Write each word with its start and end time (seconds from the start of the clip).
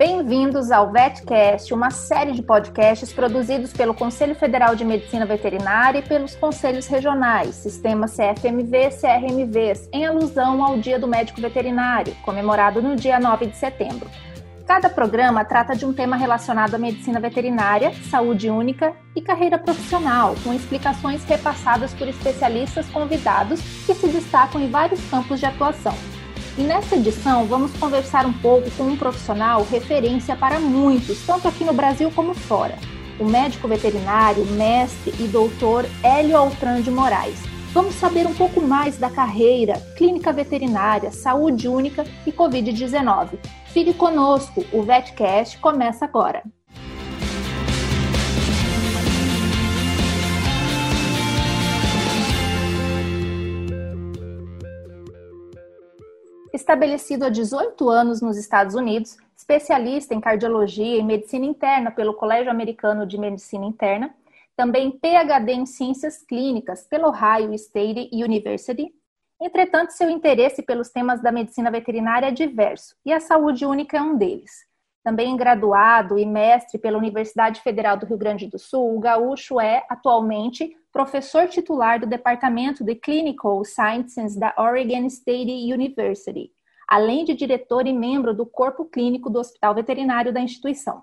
Bem-vindos 0.00 0.70
ao 0.70 0.90
VetCast, 0.90 1.74
uma 1.74 1.90
série 1.90 2.32
de 2.32 2.42
podcasts 2.42 3.12
produzidos 3.12 3.70
pelo 3.70 3.92
Conselho 3.92 4.34
Federal 4.34 4.74
de 4.74 4.82
Medicina 4.82 5.26
Veterinária 5.26 5.98
e 5.98 6.02
pelos 6.02 6.34
conselhos 6.34 6.86
regionais, 6.86 7.56
sistema 7.56 8.06
CFMV 8.06 8.78
e 8.78 8.88
CRMVs, 8.88 9.90
em 9.92 10.06
alusão 10.06 10.64
ao 10.64 10.78
Dia 10.78 10.98
do 10.98 11.06
Médico 11.06 11.38
Veterinário, 11.38 12.16
comemorado 12.22 12.80
no 12.80 12.96
dia 12.96 13.20
9 13.20 13.48
de 13.48 13.56
setembro. 13.58 14.08
Cada 14.66 14.88
programa 14.88 15.44
trata 15.44 15.76
de 15.76 15.84
um 15.84 15.92
tema 15.92 16.16
relacionado 16.16 16.76
à 16.76 16.78
medicina 16.78 17.20
veterinária, 17.20 17.92
saúde 18.08 18.48
única 18.48 18.94
e 19.14 19.20
carreira 19.20 19.58
profissional, 19.58 20.34
com 20.42 20.54
explicações 20.54 21.22
repassadas 21.24 21.92
por 21.92 22.08
especialistas 22.08 22.88
convidados 22.88 23.60
que 23.84 23.92
se 23.92 24.08
destacam 24.08 24.62
em 24.62 24.70
vários 24.70 25.04
campos 25.10 25.38
de 25.38 25.44
atuação. 25.44 25.92
E 26.58 26.62
nesta 26.62 26.96
edição 26.96 27.46
vamos 27.46 27.72
conversar 27.78 28.26
um 28.26 28.32
pouco 28.32 28.70
com 28.72 28.84
um 28.84 28.96
profissional 28.96 29.62
referência 29.62 30.34
para 30.34 30.58
muitos, 30.58 31.24
tanto 31.24 31.46
aqui 31.46 31.64
no 31.64 31.72
Brasil 31.72 32.10
como 32.10 32.34
fora. 32.34 32.76
O 33.20 33.24
médico 33.24 33.68
veterinário, 33.68 34.44
mestre 34.46 35.14
e 35.20 35.28
doutor 35.28 35.86
Hélio 36.02 36.36
Altran 36.36 36.80
de 36.80 36.90
Moraes. 36.90 37.38
Vamos 37.72 37.94
saber 37.94 38.26
um 38.26 38.34
pouco 38.34 38.60
mais 38.60 38.98
da 38.98 39.08
carreira, 39.08 39.74
clínica 39.96 40.32
veterinária, 40.32 41.12
saúde 41.12 41.68
única 41.68 42.04
e 42.26 42.32
Covid-19. 42.32 43.38
Fique 43.66 43.94
conosco, 43.94 44.64
o 44.72 44.82
VetCast 44.82 45.58
começa 45.58 46.04
agora. 46.04 46.42
Estabelecido 56.52 57.24
há 57.24 57.28
18 57.28 57.88
anos 57.88 58.20
nos 58.20 58.36
Estados 58.36 58.74
Unidos, 58.74 59.16
especialista 59.36 60.14
em 60.14 60.20
cardiologia 60.20 60.96
e 60.96 61.02
medicina 61.02 61.46
interna 61.46 61.92
pelo 61.92 62.14
Colégio 62.14 62.50
Americano 62.50 63.06
de 63.06 63.16
Medicina 63.16 63.64
Interna, 63.64 64.12
também 64.56 64.90
PhD 64.90 65.52
em 65.52 65.64
Ciências 65.64 66.22
Clínicas 66.22 66.86
pelo 66.88 67.08
Ohio 67.08 67.54
State 67.54 68.10
University. 68.12 68.92
Entretanto, 69.40 69.92
seu 69.92 70.10
interesse 70.10 70.62
pelos 70.62 70.90
temas 70.90 71.22
da 71.22 71.30
medicina 71.30 71.70
veterinária 71.70 72.26
é 72.26 72.32
diverso 72.32 72.96
e 73.06 73.12
a 73.12 73.20
saúde 73.20 73.64
única 73.64 73.96
é 73.96 74.02
um 74.02 74.16
deles. 74.16 74.68
Também 75.04 75.34
graduado 75.36 76.18
e 76.18 76.26
mestre 76.26 76.78
pela 76.78 76.98
Universidade 76.98 77.62
Federal 77.62 77.96
do 77.96 78.06
Rio 78.06 78.18
Grande 78.18 78.48
do 78.48 78.58
Sul, 78.58 78.96
o 78.96 79.00
Gaúcho 79.00 79.58
é, 79.58 79.86
atualmente, 79.88 80.76
professor 80.92 81.48
titular 81.48 82.00
do 82.00 82.06
Departamento 82.06 82.82
de 82.82 82.94
Clinical 82.94 83.64
Sciences 83.64 84.36
da 84.36 84.52
Oregon 84.58 85.06
State 85.06 85.72
University, 85.72 86.50
além 86.88 87.24
de 87.24 87.34
diretor 87.34 87.86
e 87.86 87.92
membro 87.92 88.34
do 88.34 88.44
corpo 88.44 88.84
clínico 88.84 89.30
do 89.30 89.38
Hospital 89.38 89.74
Veterinário 89.74 90.32
da 90.32 90.40
instituição. 90.40 91.02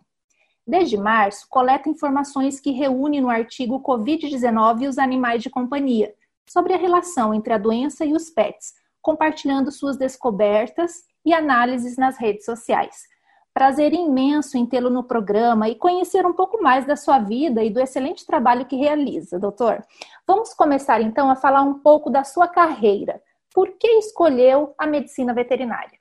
Desde 0.65 0.97
março, 0.97 1.47
coleta 1.49 1.89
informações 1.89 2.59
que 2.59 2.71
reúne 2.71 3.21
no 3.21 3.29
artigo 3.29 3.81
Covid-19 3.81 4.81
e 4.81 4.87
os 4.87 4.97
animais 4.97 5.41
de 5.41 5.49
companhia, 5.49 6.13
sobre 6.45 6.73
a 6.73 6.77
relação 6.77 7.33
entre 7.33 7.53
a 7.53 7.57
doença 7.57 8.03
e 8.03 8.11
os 8.13 8.29
pets, 8.29 8.73
compartilhando 9.01 9.71
suas 9.71 9.97
descobertas 9.97 11.03
e 11.25 11.33
análises 11.33 11.97
nas 11.97 12.17
redes 12.17 12.43
sociais. 12.43 13.07
Prazer 13.57 13.91
imenso 13.91 14.55
em 14.55 14.67
tê-lo 14.67 14.87
no 14.87 15.03
programa 15.03 15.67
e 15.67 15.73
conhecer 15.73 16.23
um 16.27 16.31
pouco 16.31 16.61
mais 16.61 16.85
da 16.85 16.95
sua 16.95 17.17
vida 17.17 17.63
e 17.63 17.71
do 17.71 17.79
excelente 17.79 18.23
trabalho 18.23 18.67
que 18.67 18.75
realiza, 18.75 19.39
doutor. 19.39 19.83
Vamos 20.27 20.53
começar 20.53 21.01
então 21.01 21.27
a 21.27 21.35
falar 21.35 21.63
um 21.63 21.79
pouco 21.79 22.07
da 22.07 22.23
sua 22.23 22.47
carreira. 22.47 23.19
Por 23.51 23.71
que 23.79 23.87
escolheu 23.97 24.75
a 24.77 24.85
medicina 24.85 25.33
veterinária? 25.33 25.97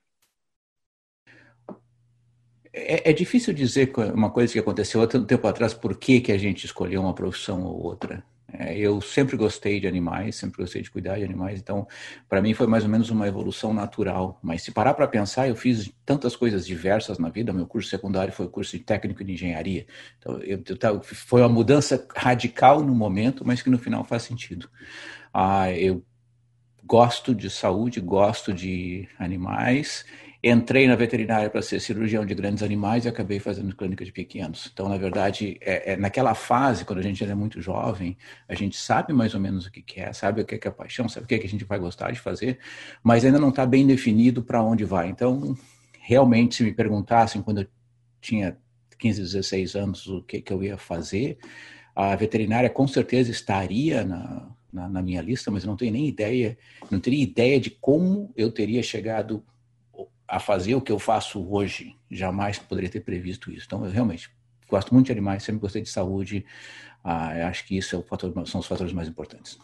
É, 2.70 3.08
é, 3.08 3.12
difícil 3.14 3.54
dizer 3.54 3.90
uma 4.12 4.30
coisa 4.30 4.52
que 4.52 4.58
aconteceu 4.58 5.00
há 5.00 5.06
tanto 5.06 5.26
tempo 5.26 5.46
atrás, 5.46 5.72
por 5.72 5.96
que, 5.96 6.20
que 6.20 6.32
a 6.32 6.36
gente 6.36 6.66
escolheu 6.66 7.00
uma 7.00 7.14
profissão 7.14 7.64
ou 7.64 7.82
outra. 7.82 8.22
É, 8.52 8.78
eu 8.78 9.00
sempre 9.00 9.36
gostei 9.36 9.80
de 9.80 9.88
animais, 9.88 10.36
sempre 10.36 10.62
gostei 10.62 10.80
de 10.80 10.90
cuidar 10.90 11.18
de 11.18 11.24
animais, 11.24 11.58
então 11.58 11.86
para 12.28 12.40
mim 12.40 12.54
foi 12.54 12.66
mais 12.68 12.84
ou 12.84 12.90
menos 12.90 13.10
uma 13.10 13.26
evolução 13.26 13.74
natural. 13.74 14.38
Mas 14.42 14.62
se 14.62 14.70
parar 14.70 14.94
para 14.94 15.08
pensar, 15.08 15.48
eu 15.48 15.56
fiz 15.56 15.92
tantas 16.04 16.36
coisas 16.36 16.66
diversas 16.66 17.18
na 17.18 17.28
vida. 17.28 17.52
Meu 17.52 17.66
curso 17.66 17.90
secundário 17.90 18.32
foi 18.32 18.46
o 18.46 18.50
curso 18.50 18.78
de 18.78 18.84
técnico 18.84 19.24
de 19.24 19.32
engenharia. 19.32 19.86
Então 20.18 20.38
eu, 20.42 20.62
eu, 20.66 21.02
foi 21.02 21.40
uma 21.40 21.48
mudança 21.48 22.06
radical 22.14 22.82
no 22.82 22.94
momento, 22.94 23.44
mas 23.44 23.62
que 23.62 23.70
no 23.70 23.78
final 23.78 24.04
faz 24.04 24.22
sentido. 24.22 24.70
Ah, 25.34 25.72
eu 25.72 26.04
gosto 26.84 27.34
de 27.34 27.50
saúde, 27.50 28.00
gosto 28.00 28.52
de 28.52 29.08
animais 29.18 30.04
Entrei 30.48 30.86
na 30.86 30.94
veterinária 30.94 31.50
para 31.50 31.60
ser 31.60 31.80
cirurgião 31.80 32.24
de 32.24 32.32
grandes 32.32 32.62
animais 32.62 33.04
e 33.04 33.08
acabei 33.08 33.40
fazendo 33.40 33.74
clínica 33.74 34.04
de 34.04 34.12
pequenos. 34.12 34.70
Então, 34.72 34.88
na 34.88 34.96
verdade, 34.96 35.58
é, 35.60 35.94
é, 35.94 35.96
naquela 35.96 36.36
fase, 36.36 36.84
quando 36.84 37.00
a 37.00 37.02
gente 37.02 37.24
é 37.24 37.34
muito 37.34 37.60
jovem, 37.60 38.16
a 38.48 38.54
gente 38.54 38.76
sabe 38.76 39.12
mais 39.12 39.34
ou 39.34 39.40
menos 39.40 39.66
o 39.66 39.72
que 39.72 39.82
quer, 39.82 40.14
sabe 40.14 40.40
o 40.40 40.44
que 40.44 40.54
é, 40.54 40.70
paixão, 40.70 41.08
sabe 41.08 41.24
o 41.24 41.26
que, 41.26 41.34
é 41.34 41.38
que 41.40 41.48
a 41.48 41.50
gente 41.50 41.64
vai 41.64 41.80
gostar 41.80 42.12
de 42.12 42.20
fazer, 42.20 42.60
mas 43.02 43.24
ainda 43.24 43.40
não 43.40 43.48
está 43.48 43.66
bem 43.66 43.84
definido 43.84 44.40
para 44.40 44.62
onde 44.62 44.84
vai. 44.84 45.08
Então, 45.08 45.56
realmente, 45.98 46.54
se 46.54 46.62
me 46.62 46.72
perguntassem 46.72 47.42
quando 47.42 47.62
eu 47.62 47.66
tinha 48.20 48.56
15, 49.00 49.22
16 49.22 49.74
anos 49.74 50.06
o 50.06 50.22
que, 50.22 50.40
que 50.40 50.52
eu 50.52 50.62
ia 50.62 50.78
fazer, 50.78 51.38
a 51.92 52.14
veterinária 52.14 52.70
com 52.70 52.86
certeza 52.86 53.32
estaria 53.32 54.04
na, 54.04 54.48
na, 54.72 54.88
na 54.88 55.02
minha 55.02 55.20
lista, 55.20 55.50
mas 55.50 55.64
eu 55.64 55.70
não 55.70 55.76
tenho 55.76 55.92
nem 55.92 56.06
ideia, 56.06 56.56
não 56.88 57.00
teria 57.00 57.24
ideia 57.24 57.58
de 57.58 57.70
como 57.70 58.32
eu 58.36 58.52
teria 58.52 58.80
chegado 58.80 59.42
a 60.28 60.40
fazer 60.40 60.74
o 60.74 60.80
que 60.80 60.92
eu 60.92 60.98
faço 60.98 61.46
hoje. 61.52 61.96
Jamais 62.10 62.58
poderia 62.58 62.90
ter 62.90 63.00
previsto 63.00 63.50
isso. 63.50 63.66
Então, 63.66 63.84
eu 63.84 63.90
realmente 63.90 64.30
gosto 64.68 64.92
muito 64.92 65.06
de 65.06 65.12
animais, 65.12 65.42
sempre 65.42 65.60
gostei 65.60 65.82
de 65.82 65.88
saúde. 65.88 66.44
Ah, 67.02 67.48
acho 67.48 67.64
que 67.66 67.76
isso 67.76 67.96
é 67.96 68.02
fator, 68.02 68.32
são 68.46 68.60
os 68.60 68.66
fatores 68.66 68.92
mais 68.92 69.08
importantes. 69.08 69.58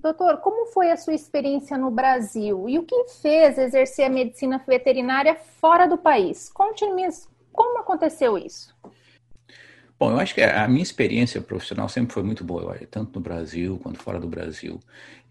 Doutor, 0.00 0.38
como 0.38 0.66
foi 0.66 0.90
a 0.90 0.96
sua 0.96 1.14
experiência 1.14 1.76
no 1.76 1.90
Brasil 1.90 2.68
e 2.68 2.78
o 2.78 2.84
que 2.84 3.08
fez 3.20 3.58
exercer 3.58 4.06
a 4.06 4.10
medicina 4.10 4.62
veterinária 4.66 5.34
fora 5.34 5.86
do 5.86 5.98
país? 5.98 6.48
Conte-me 6.48 7.08
como 7.52 7.78
aconteceu 7.78 8.38
isso. 8.38 8.74
Bom, 9.98 10.10
eu 10.10 10.18
acho 10.18 10.34
que 10.34 10.42
a 10.42 10.68
minha 10.68 10.82
experiência 10.82 11.40
profissional 11.40 11.88
sempre 11.88 12.12
foi 12.12 12.22
muito 12.22 12.44
boa, 12.44 12.78
tanto 12.90 13.14
no 13.14 13.20
Brasil 13.20 13.80
quanto 13.82 13.98
fora 13.98 14.20
do 14.20 14.28
Brasil. 14.28 14.78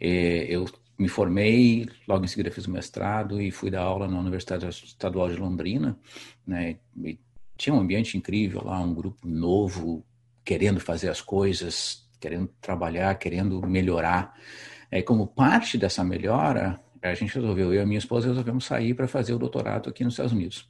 É, 0.01 0.45
eu 0.50 0.66
me 0.97 1.07
formei, 1.07 1.88
logo 2.07 2.23
em 2.23 2.28
seguida 2.28 2.51
fiz 2.51 2.66
o 2.66 2.72
mestrado 2.72 3.41
e 3.41 3.51
fui 3.51 3.69
dar 3.69 3.81
aula 3.81 4.07
na 4.07 4.19
Universidade 4.19 4.67
Estadual 4.67 5.29
de 5.29 5.35
Londrina, 5.35 5.97
né? 6.47 6.78
E 7.03 7.19
tinha 7.57 7.73
um 7.73 7.79
ambiente 7.79 8.17
incrível 8.17 8.63
lá, 8.63 8.79
um 8.79 8.94
grupo 8.94 9.28
novo, 9.28 10.06
querendo 10.44 10.79
fazer 10.79 11.09
as 11.09 11.22
coisas, 11.22 12.07
querendo 12.19 12.50
trabalhar, 12.61 13.16
querendo 13.16 13.66
melhorar. 13.67 14.33
É, 14.89 15.01
como 15.01 15.28
parte 15.28 15.78
dessa 15.78 16.03
melhora, 16.03 16.79
a 17.01 17.13
gente 17.13 17.33
resolveu, 17.33 17.73
eu 17.73 17.79
e 17.79 17.79
a 17.79 17.85
minha 17.85 17.97
esposa 17.97 18.27
resolvemos 18.27 18.66
sair 18.66 18.94
para 18.94 19.07
fazer 19.07 19.33
o 19.33 19.39
doutorado 19.39 19.89
aqui 19.89 20.03
nos 20.03 20.13
Estados 20.13 20.31
Unidos. 20.31 20.69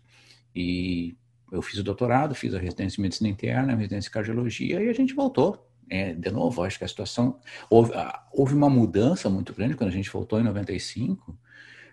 E 0.55 1.15
eu 1.51 1.61
fiz 1.61 1.79
o 1.79 1.83
doutorado, 1.83 2.33
fiz 2.33 2.53
a 2.53 2.59
residência 2.59 2.99
em 2.99 3.03
medicina 3.03 3.29
interna, 3.29 3.73
a 3.73 3.75
residência 3.75 4.09
em 4.09 4.11
cardiologia 4.11 4.81
e 4.81 4.89
a 4.89 4.93
gente 4.93 5.13
voltou 5.13 5.65
é, 5.89 6.13
de 6.13 6.31
novo, 6.31 6.63
acho 6.63 6.77
que 6.77 6.83
a 6.83 6.87
situação. 6.87 7.39
Houve, 7.69 7.91
houve 8.31 8.53
uma 8.53 8.69
mudança 8.69 9.29
muito 9.29 9.53
grande 9.53 9.75
quando 9.75 9.89
a 9.89 9.93
gente 9.93 10.09
voltou 10.09 10.39
em 10.39 10.43
95, 10.43 11.37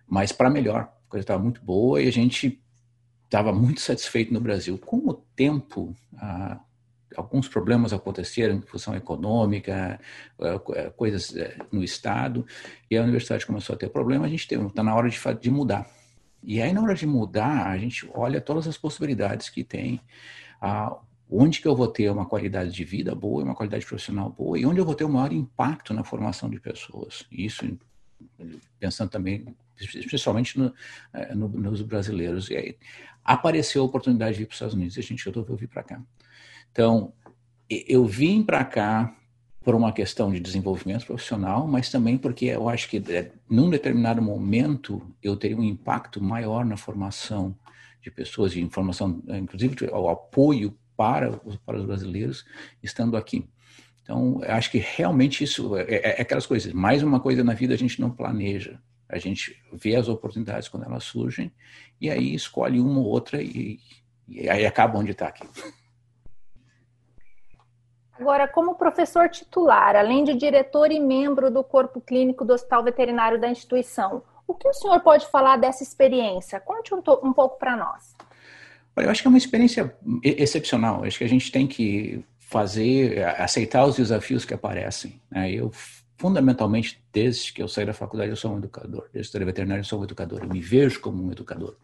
mas 0.07 0.33
para 0.33 0.51
melhor. 0.51 0.93
A 1.07 1.11
coisa 1.11 1.25
estava 1.25 1.43
muito 1.43 1.63
boa 1.63 2.01
e 2.01 2.09
a 2.09 2.13
gente 2.13 2.63
estava 3.25 3.53
muito 3.53 3.81
satisfeito 3.81 4.33
no 4.33 4.41
Brasil. 4.41 4.79
Com 4.79 4.99
o 5.09 5.15
tempo, 5.15 5.95
ah, 6.17 6.61
alguns 7.17 7.49
problemas 7.49 7.93
aconteceram 7.93 8.57
em 8.57 8.63
função 8.63 8.95
econômica, 8.95 10.01
coisas 10.97 11.35
é, 11.37 11.57
no 11.71 11.83
Estado, 11.83 12.47
e 12.91 12.97
a 12.97 13.03
universidade 13.03 13.47
começou 13.47 13.75
a 13.75 13.79
ter 13.79 13.91
problema. 13.91 14.27
A 14.27 14.29
gente 14.29 14.53
está 14.53 14.83
na 14.83 14.95
hora 14.95 15.09
de, 15.09 15.19
de 15.41 15.51
mudar. 15.51 15.87
E 16.43 16.61
aí, 16.61 16.73
na 16.73 16.83
hora 16.83 16.95
de 16.95 17.07
mudar, 17.07 17.69
a 17.69 17.79
gente 17.79 18.09
olha 18.13 18.41
todas 18.41 18.67
as 18.67 18.77
possibilidades 18.77 19.49
que 19.49 19.63
tem. 19.63 20.01
Ah, 20.61 20.97
onde 21.33 21.61
que 21.61 21.67
eu 21.67 21.75
vou 21.75 21.89
ter 21.89 22.11
uma 22.11 22.27
qualidade 22.27 22.71
de 22.71 22.85
vida 22.85 23.15
boa, 23.15 23.43
uma 23.43 23.55
qualidade 23.55 23.87
profissional 23.87 24.31
boa 24.31 24.59
e 24.59 24.67
onde 24.67 24.81
eu 24.81 24.85
vou 24.85 24.95
ter 24.95 25.05
o 25.05 25.09
maior 25.09 25.33
impacto 25.33 25.95
na 25.95 26.05
formação 26.05 26.51
de 26.51 26.61
pessoas. 26.61 27.25
Isso 27.31 27.65
pensando 28.79 29.11
também, 29.11 29.45
especialmente 29.79 30.59
no, 30.59 30.73
eh, 31.13 31.35
no, 31.35 31.49
nos 31.49 31.81
brasileiros. 31.83 32.51
E 32.51 32.57
aí 32.57 32.77
apareceu 33.25 33.83
a 33.83 33.87
oportunidade 33.87 34.37
de 34.37 34.43
ir 34.43 34.47
para 34.47 34.53
os 34.53 34.57
Estados 34.57 34.75
Unidos 34.75 34.97
e 34.97 35.01
a 35.01 35.03
gente 35.03 35.25
resolveu 35.25 35.57
vir 35.57 35.69
para 35.69 35.83
cá. 35.83 36.03
Então, 36.71 37.13
eu 37.69 38.05
vim 38.05 38.43
para 38.43 38.65
cá 38.65 39.17
por 39.63 39.75
uma 39.75 39.93
questão 39.93 40.31
de 40.31 40.41
desenvolvimento 40.41 41.07
profissional, 41.07 41.67
mas 41.67 41.91
também 41.91 42.19
porque 42.19 42.47
eu 42.47 42.69
acho 42.69 42.89
que 42.89 43.03
eh, 43.09 43.33
num 43.49 43.71
determinado 43.71 44.21
momento 44.21 45.01
eu 45.23 45.37
teria 45.37 45.57
um 45.57 45.65
impacto 45.65 46.23
maior 46.23 46.65
na 46.65 46.77
formação 46.77 47.57
de 48.03 48.11
pessoas, 48.11 48.53
de 48.53 48.61
informação, 48.61 49.23
inclusive 49.29 49.87
o 49.93 50.09
apoio 50.09 50.77
para, 50.97 51.33
para 51.65 51.77
os 51.77 51.85
brasileiros 51.85 52.45
estando 52.83 53.17
aqui. 53.17 53.49
Então, 54.03 54.41
acho 54.47 54.71
que 54.71 54.79
realmente 54.79 55.45
isso 55.45 55.77
é, 55.77 55.83
é, 55.83 56.19
é, 56.19 56.23
aquelas 56.23 56.47
coisas. 56.47 56.73
Mais 56.73 57.03
uma 57.03 57.21
coisa 57.21 57.45
na 57.45 57.55
vida 57.55 57.75
a 57.75 57.79
gente 57.79 58.01
não 58.01 58.11
planeja. 58.11 58.81
A 59.09 59.19
gente 59.19 59.63
vê 59.73 59.95
as 59.95 60.09
oportunidades 60.09 60.69
quando 60.69 60.85
elas 60.85 61.05
surgem 61.05 61.53
e 62.01 62.11
aí 62.11 62.35
escolhe 62.35 62.81
uma 62.81 62.99
ou 62.99 63.07
outra 63.07 63.43
e, 63.43 63.79
e 64.27 64.49
aí 64.49 64.67
acaba 64.67 64.99
onde 64.99 65.13
está 65.13 65.29
aqui. 65.29 65.47
Agora, 68.19 68.47
como 68.47 68.77
professor 68.77 69.29
titular, 69.29 69.97
além 69.97 70.25
de 70.25 70.35
diretor 70.35 70.91
e 70.91 71.01
membro 71.01 71.51
do 71.51 71.65
corpo 71.65 72.01
clínico 72.01 72.45
do 72.45 72.53
Hospital 72.53 72.85
Veterinário 72.85 73.41
da 73.41 73.49
instituição, 73.49 74.23
o 74.47 74.55
que 74.55 74.69
o 74.69 74.73
senhor 74.73 75.01
pode 75.01 75.27
falar 75.27 75.57
dessa 75.57 75.83
experiência? 75.83 76.61
Conte 76.61 76.95
um, 76.95 77.03
um 77.23 77.33
pouco 77.33 77.59
para 77.59 77.77
nós. 77.77 78.12
Eu 78.97 79.11
acho 79.11 79.23
que 79.23 79.29
é 79.29 79.31
uma 79.31 79.39
experiência 79.39 79.95
excepcional. 80.23 81.05
Acho 81.05 81.19
que 81.19 81.25
a 81.25 81.29
gente 81.29 81.51
tem 81.51 81.67
que 81.67 82.23
fazer, 82.39 83.25
aceitar 83.39 83.87
os 83.87 83.97
desafios 83.97 84.45
que 84.45 84.53
aparecem. 84.53 85.21
Né? 85.31 85.53
Eu, 85.53 85.71
fundamentalmente, 86.19 87.03
desde 87.13 87.53
que 87.53 87.63
eu 87.63 87.69
saí 87.69 87.87
da 87.87 87.95
faculdade, 87.95 88.31
eu 88.31 88.37
sou 88.37 88.53
um 88.53 88.59
educador. 88.59 89.09
Desde 89.13 89.31
que 89.31 89.37
eu 89.37 89.41
saí 89.41 89.47
veterinário, 89.47 89.81
eu 89.81 89.87
sou 89.87 90.01
um 90.01 90.05
educador. 90.05 90.41
Eu 90.43 90.49
me 90.49 90.61
vejo 90.61 91.01
como 91.01 91.25
um 91.25 91.33
educador. 91.33 91.77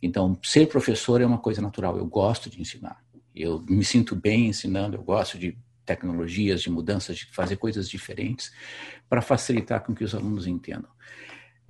Então, 0.00 0.38
ser 0.42 0.68
professor 0.68 1.20
é 1.20 1.26
uma 1.26 1.38
coisa 1.38 1.60
natural. 1.60 1.98
Eu 1.98 2.06
gosto 2.06 2.48
de 2.48 2.60
ensinar. 2.60 3.02
Eu 3.34 3.64
me 3.68 3.84
sinto 3.84 4.14
bem 4.14 4.46
ensinando. 4.46 4.96
Eu 4.96 5.02
gosto 5.02 5.36
de 5.36 5.58
tecnologias, 5.84 6.62
de 6.62 6.70
mudanças, 6.70 7.16
de 7.16 7.26
fazer 7.26 7.56
coisas 7.56 7.88
diferentes 7.88 8.52
para 9.08 9.20
facilitar 9.20 9.82
com 9.82 9.94
que 9.94 10.04
os 10.04 10.14
alunos 10.14 10.46
entendam. 10.46 10.90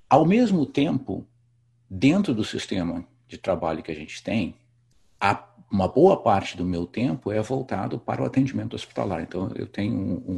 Ao 0.09 0.25
mesmo 0.27 0.67
tempo, 0.67 1.27
dentro 1.89 2.35
do 2.35 2.45
sistema 2.45 3.07
de 3.27 3.39
trabalho 3.39 3.83
que 3.83 3.91
a 3.91 3.95
gente 3.95 4.23
tem, 4.23 4.55
uma 5.71 5.89
boa 5.89 6.23
parte 6.23 6.57
do 6.57 6.65
meu 6.65 6.87
tempo 6.87 7.33
é 7.33 7.41
voltado 7.41 7.99
para 7.99 8.23
o 8.23 8.27
atendimento 8.27 8.75
hospitalar. 8.75 9.23
Então, 9.23 9.51
eu 9.55 9.67
tenho 9.67 9.95
um, 9.95 10.33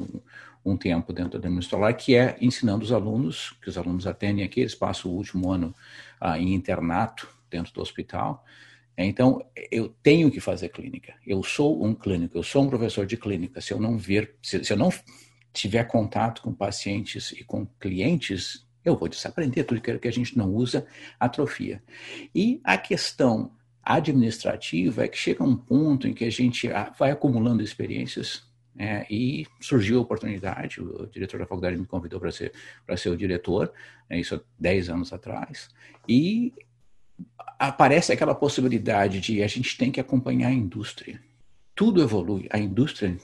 um, 0.64 0.72
um 0.72 0.76
tempo 0.76 1.12
dentro 1.12 1.32
do 1.32 1.38
atendimento 1.38 1.64
hospitalar 1.64 1.94
que 1.94 2.14
é 2.14 2.36
ensinando 2.40 2.84
os 2.84 2.92
alunos, 2.92 3.56
que 3.62 3.68
os 3.68 3.76
alunos 3.76 4.06
atendem 4.06 4.44
aqui, 4.44 4.60
eles 4.60 4.74
passam 4.74 5.10
o 5.10 5.14
último 5.14 5.50
ano 5.50 5.74
ah, 6.20 6.38
em 6.38 6.54
internato 6.54 7.28
dentro 7.50 7.72
do 7.72 7.80
hospital, 7.80 8.44
então, 8.96 9.44
eu 9.70 9.94
tenho 10.02 10.30
que 10.30 10.40
fazer 10.40 10.70
clínica. 10.70 11.14
Eu 11.26 11.42
sou 11.42 11.84
um 11.84 11.94
clínico, 11.94 12.38
eu 12.38 12.42
sou 12.42 12.62
um 12.62 12.68
professor 12.68 13.04
de 13.04 13.16
clínica. 13.16 13.60
Se 13.60 13.72
eu 13.72 13.78
não 13.78 13.98
ver, 13.98 14.36
se, 14.42 14.64
se 14.64 14.72
eu 14.72 14.76
não 14.76 14.90
tiver 15.52 15.84
contato 15.84 16.40
com 16.40 16.52
pacientes 16.52 17.32
e 17.32 17.44
com 17.44 17.66
clientes, 17.78 18.66
eu 18.84 18.96
vou 18.96 19.08
desaprender 19.08 19.66
tudo 19.66 19.80
que 19.80 20.08
a 20.08 20.12
gente 20.12 20.36
não 20.38 20.50
usa, 20.50 20.86
atrofia. 21.20 21.82
E 22.34 22.60
a 22.64 22.78
questão 22.78 23.52
administrativa 23.94 25.04
é 25.04 25.08
que 25.08 25.16
chega 25.16 25.44
um 25.44 25.56
ponto 25.56 26.08
em 26.08 26.12
que 26.12 26.24
a 26.24 26.30
gente 26.30 26.70
ah, 26.72 26.92
vai 26.98 27.12
acumulando 27.12 27.62
experiências 27.62 28.42
é, 28.76 29.06
e 29.08 29.46
surgiu 29.60 29.98
a 29.98 30.02
oportunidade, 30.02 30.80
o 30.80 31.06
diretor 31.06 31.38
da 31.38 31.46
faculdade 31.46 31.78
me 31.78 31.86
convidou 31.86 32.20
para 32.20 32.32
ser, 32.32 32.52
ser 32.96 33.08
o 33.08 33.16
diretor, 33.16 33.72
é, 34.10 34.18
isso 34.18 34.34
há 34.34 34.40
10 34.58 34.90
anos 34.90 35.12
atrás, 35.12 35.70
e 36.06 36.52
aparece 37.58 38.12
aquela 38.12 38.34
possibilidade 38.34 39.20
de 39.20 39.42
a 39.42 39.46
gente 39.46 39.78
tem 39.78 39.90
que 39.90 40.00
acompanhar 40.00 40.48
a 40.48 40.52
indústria. 40.52 41.20
Tudo 41.74 42.02
evolui. 42.02 42.48
A 42.50 42.58
indústria 42.58 43.16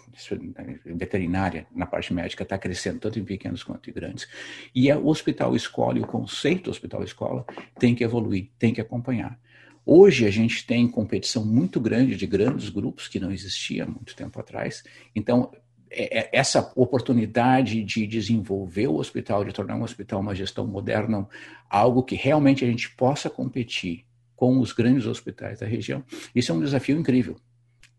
veterinária, 0.85 1.67
na 1.75 1.87
parte 1.87 2.13
médica, 2.13 2.43
está 2.43 2.59
crescendo, 2.59 3.01
tanto 3.01 3.19
em 3.19 3.25
pequenos 3.25 3.63
quanto 3.63 3.89
em 3.89 3.93
grandes. 3.95 4.29
E 4.75 4.93
o 4.93 5.07
hospital 5.07 5.57
escola, 5.57 5.99
o 5.99 6.07
conceito 6.07 6.71
hospital 6.71 7.03
escola, 7.03 7.47
tem 7.79 7.95
que 7.95 8.05
evoluir, 8.05 8.51
tem 8.59 8.75
que 8.75 8.81
acompanhar. 8.81 9.39
Hoje 9.85 10.27
a 10.27 10.31
gente 10.31 10.67
tem 10.67 10.89
competição 10.89 11.45
muito 11.45 11.81
grande 11.81 12.17
de 12.17 12.27
grandes 12.27 12.69
grupos 12.69 13.09
que 13.09 13.19
não 13.19 13.33
existia 13.33 13.85
muito 13.85 14.15
tempo 14.15 14.39
atrás. 14.39 14.85
Então, 15.15 15.51
é, 15.91 16.21
é, 16.21 16.31
essa 16.33 16.73
oportunidade 16.75 17.83
de 17.85 18.07
desenvolver 18.07 18.87
o 18.87 18.97
hospital, 18.97 19.45
de 19.45 19.53
tornar 19.53 19.77
um 19.77 19.83
hospital 19.83 20.21
uma 20.21 20.35
gestão 20.35 20.67
moderna, 20.67 21.29
algo 21.69 22.03
que 22.03 22.15
realmente 22.15 22.65
a 22.65 22.69
gente 22.69 22.91
possa 22.91 23.29
competir 23.29 24.07
com 24.35 24.59
os 24.59 24.73
grandes 24.73 25.07
hospitais 25.07 25.61
da 25.61 25.67
região, 25.67 26.03
isso 26.35 26.51
é 26.51 26.55
um 26.55 26.61
desafio 26.61 26.99
incrível. 26.99 27.37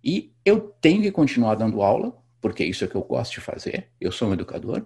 E 0.03 0.33
eu 0.43 0.59
tenho 0.59 1.01
que 1.01 1.11
continuar 1.11 1.55
dando 1.55 1.81
aula, 1.81 2.17
porque 2.41 2.65
isso 2.65 2.83
é 2.83 2.87
que 2.87 2.95
eu 2.95 3.03
gosto 3.03 3.33
de 3.33 3.41
fazer, 3.41 3.89
eu 4.01 4.11
sou 4.11 4.29
um 4.29 4.33
educador, 4.33 4.85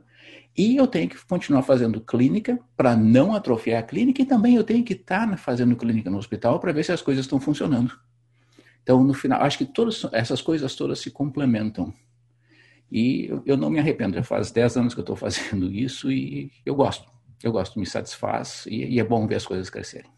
e 0.57 0.75
eu 0.75 0.87
tenho 0.87 1.07
que 1.07 1.23
continuar 1.27 1.61
fazendo 1.61 2.01
clínica 2.01 2.59
para 2.75 2.95
não 2.95 3.35
atrofiar 3.35 3.79
a 3.79 3.83
clínica, 3.83 4.21
e 4.21 4.25
também 4.25 4.55
eu 4.55 4.63
tenho 4.63 4.83
que 4.83 4.93
estar 4.93 5.29
tá 5.29 5.37
fazendo 5.37 5.75
clínica 5.75 6.09
no 6.09 6.17
hospital 6.17 6.59
para 6.59 6.71
ver 6.71 6.83
se 6.83 6.91
as 6.91 7.01
coisas 7.01 7.25
estão 7.25 7.39
funcionando. 7.39 7.93
Então, 8.81 9.03
no 9.03 9.13
final, 9.13 9.41
acho 9.41 9.57
que 9.57 9.65
todas 9.65 10.05
essas 10.11 10.41
coisas 10.41 10.73
todas 10.73 10.99
se 10.99 11.11
complementam. 11.11 11.93
E 12.91 13.27
eu, 13.27 13.43
eu 13.45 13.57
não 13.57 13.69
me 13.69 13.79
arrependo, 13.79 14.15
já 14.15 14.23
faz 14.23 14.49
10 14.49 14.77
anos 14.77 14.93
que 14.93 14.99
eu 14.99 15.03
estou 15.03 15.15
fazendo 15.17 15.71
isso 15.71 16.11
e 16.11 16.51
eu 16.65 16.73
gosto. 16.73 17.07
Eu 17.43 17.51
gosto, 17.51 17.77
me 17.77 17.85
satisfaz 17.85 18.65
e, 18.65 18.95
e 18.95 18.99
é 18.99 19.03
bom 19.03 19.27
ver 19.27 19.35
as 19.35 19.45
coisas 19.45 19.69
crescerem. 19.69 20.09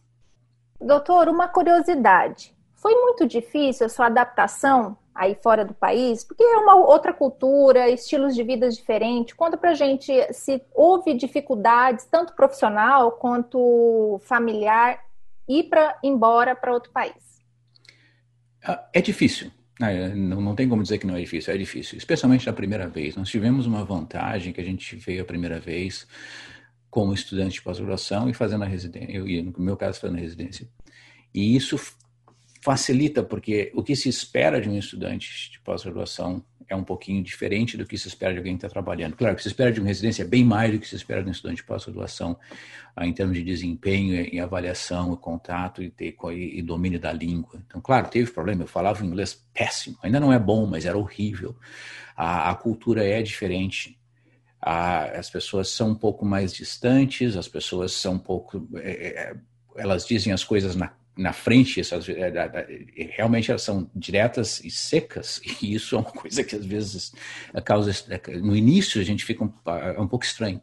Doutor, 0.79 1.27
uma 1.27 1.49
curiosidade. 1.49 2.55
Foi 2.75 2.93
muito 2.93 3.27
difícil 3.27 3.87
a 3.87 3.89
sua 3.89 4.05
adaptação 4.05 4.97
aí 5.19 5.35
fora 5.35 5.65
do 5.65 5.73
país? 5.73 6.23
Porque 6.23 6.41
é 6.41 6.57
uma 6.57 6.75
outra 6.75 7.11
cultura, 7.11 7.89
estilos 7.89 8.33
de 8.33 8.41
vida 8.41 8.69
diferentes. 8.69 9.33
Conta 9.33 9.57
pra 9.57 9.73
gente 9.73 10.11
se 10.33 10.61
houve 10.73 11.13
dificuldades, 11.13 12.05
tanto 12.05 12.33
profissional 12.33 13.11
quanto 13.11 14.21
familiar, 14.23 15.03
ir 15.47 15.63
para 15.63 15.99
embora 16.01 16.55
para 16.55 16.73
outro 16.73 16.91
país. 16.91 17.43
Ah, 18.63 18.87
é 18.93 19.01
difícil. 19.01 19.51
É, 19.81 20.09
não, 20.09 20.41
não 20.41 20.55
tem 20.55 20.67
como 20.67 20.83
dizer 20.83 20.97
que 20.97 21.07
não 21.07 21.15
é 21.15 21.19
difícil, 21.19 21.53
é 21.53 21.57
difícil, 21.57 21.97
especialmente 21.97 22.47
na 22.47 22.53
primeira 22.53 22.87
vez. 22.87 23.15
Nós 23.15 23.29
tivemos 23.29 23.65
uma 23.65 23.83
vantagem 23.83 24.53
que 24.53 24.61
a 24.61 24.63
gente 24.63 24.95
veio 24.95 25.21
a 25.21 25.25
primeira 25.25 25.59
vez 25.59 26.07
como 26.89 27.13
estudante 27.13 27.55
de 27.55 27.61
pós-graduação 27.61 28.29
e 28.29 28.33
fazendo 28.33 28.63
a 28.63 28.67
residência, 28.67 29.11
eu, 29.11 29.25
no 29.43 29.53
meu 29.63 29.77
caso, 29.77 29.99
fazendo 29.99 30.17
a 30.17 30.21
residência. 30.21 30.67
E 31.33 31.55
isso 31.55 31.77
facilita, 32.61 33.23
porque 33.23 33.71
o 33.73 33.83
que 33.83 33.95
se 33.95 34.09
espera 34.09 34.59
de 34.59 34.69
um 34.69 34.77
estudante 34.77 35.51
de 35.51 35.59
pós-graduação 35.59 36.43
é 36.69 36.75
um 36.75 36.83
pouquinho 36.83 37.23
diferente 37.23 37.75
do 37.75 37.85
que 37.85 37.97
se 37.97 38.07
espera 38.07 38.31
de 38.31 38.37
alguém 38.37 38.53
que 38.53 38.65
está 38.65 38.69
trabalhando. 38.69 39.15
Claro, 39.15 39.33
o 39.33 39.35
que 39.35 39.41
se 39.41 39.47
espera 39.47 39.71
de 39.71 39.79
uma 39.79 39.87
residência 39.87 40.21
é 40.21 40.25
bem 40.25 40.43
mais 40.43 40.71
do 40.71 40.79
que 40.79 40.87
se 40.87 40.95
espera 40.95 41.23
de 41.23 41.29
um 41.29 41.31
estudante 41.31 41.57
de 41.57 41.63
pós-graduação, 41.63 42.37
ah, 42.95 43.07
em 43.07 43.13
termos 43.13 43.35
de 43.35 43.43
desempenho 43.43 44.29
e 44.31 44.39
avaliação, 44.39 45.13
e 45.13 45.17
contato 45.17 45.81
e, 45.81 45.89
ter, 45.89 46.15
e, 46.31 46.61
domínio 46.61 46.99
da 46.99 47.11
língua. 47.11 47.59
Então, 47.65 47.81
claro, 47.81 48.07
teve 48.07 48.31
problema, 48.31 48.63
eu 48.63 48.67
falava 48.67 49.03
inglês 49.03 49.43
péssimo, 49.51 49.97
ainda 50.03 50.19
não 50.19 50.31
é 50.31 50.37
bom, 50.37 50.67
mas 50.67 50.85
era 50.85 50.97
horrível. 50.97 51.55
A, 52.15 52.51
a 52.51 52.55
cultura 52.55 53.03
é 53.03 53.21
diferente. 53.23 53.97
A, 54.61 55.05
as 55.17 55.29
pessoas 55.29 55.69
são 55.69 55.89
um 55.89 55.95
pouco 55.95 56.23
mais 56.23 56.53
distantes, 56.53 57.35
as 57.35 57.47
pessoas 57.47 57.93
são 57.93 58.13
um 58.13 58.19
pouco. 58.19 58.67
É, 58.75 59.07
é 59.07 59.35
elas 59.75 60.05
dizem 60.05 60.33
as 60.33 60.43
coisas 60.43 60.75
na 60.75 60.91
na 61.19 61.33
frente, 61.33 61.81
essas, 61.81 62.07
é, 62.07 62.31
realmente 63.11 63.51
elas 63.51 63.61
são 63.61 63.89
diretas 63.93 64.63
e 64.63 64.71
secas, 64.71 65.41
e 65.61 65.73
isso 65.73 65.95
é 65.95 65.99
uma 65.99 66.11
coisa 66.11 66.43
que 66.43 66.55
às 66.55 66.65
vezes 66.65 67.13
causa. 67.65 67.91
No 68.41 68.55
início 68.55 69.01
a 69.01 69.03
gente 69.03 69.25
fica 69.25 69.43
um, 69.43 69.51
é 69.65 69.99
um 69.99 70.07
pouco 70.07 70.25
estranho. 70.25 70.61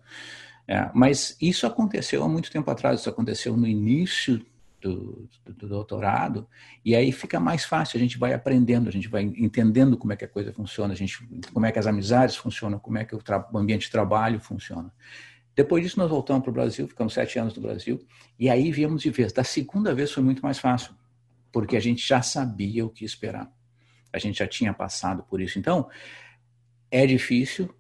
É, 0.67 0.91
mas 0.95 1.37
isso 1.41 1.67
aconteceu 1.67 2.25
há 2.25 2.29
muito 2.29 2.51
tempo 2.51 2.69
atrás, 2.71 3.01
isso 3.01 3.09
aconteceu 3.09 3.57
no 3.57 3.67
início 3.67 4.45
do, 4.81 5.29
do, 5.45 5.53
do, 5.53 5.69
doutorado, 5.69 6.47
e 6.85 6.97
aí 6.97 7.13
fica 7.13 7.39
mais 7.39 7.65
fácil, 7.65 7.97
a 7.99 8.01
gente 8.01 8.19
vai 8.19 8.33
aprendendo, 8.33 8.89
a 8.89 8.93
gente 8.93 9.09
vai 9.09 9.23
entendendo 9.23 9.97
como 9.97 10.13
é 10.13 10.17
que 10.17 10.25
a 10.25 10.29
coisa 10.29 10.53
funciona, 10.53 10.93
a 10.93 10.97
gente, 10.97 11.19
como 11.53 11.67
é 11.67 11.71
que 11.73 11.79
as 11.79 11.87
amizades 11.87 12.35
funcionam, 12.35 12.79
como 12.79 12.99
é 12.99 13.05
que 13.05 13.15
o, 13.15 13.23
o 13.53 13.59
ambiente 13.59 13.83
de 13.83 13.91
trabalho 13.93 14.41
funciona. 14.41 14.93
Depois 15.57 15.83
disso, 15.83 15.99
nós 15.99 16.11
voltamos 16.11 16.43
para 16.43 16.51
o 16.51 16.53
Brasil, 16.53 16.87
ficamos 16.87 17.15
sete 17.15 17.39
anos 17.39 17.55
no 17.57 17.63
Brasil, 17.63 18.07
e 18.39 18.51
aí 18.51 18.71
viemos 18.71 19.01
de 19.01 19.11
vez. 19.11 19.33
Da 19.33 19.43
segunda 19.43 19.95
vez 19.95 20.13
foi 20.13 20.23
muito 20.23 20.43
mais 20.43 20.59
fácil, 20.59 20.95
porque 21.51 21.79
a 21.79 21.81
gente 21.81 22.07
já 22.07 22.21
sabia 22.21 22.85
o 22.85 22.91
que 22.91 23.07
esperar. 23.07 23.51
A 24.13 24.19
gente 24.19 24.39
já 24.39 24.47
tinha 24.47 24.75
passado 24.75 25.23
por 25.23 25.41
isso. 25.41 25.59
Então, 25.59 25.89
é 26.91 27.07
difícil, 27.07 27.75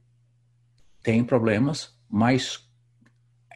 tem 1.03 1.23
problemas, 1.23 1.95
mas 2.09 2.67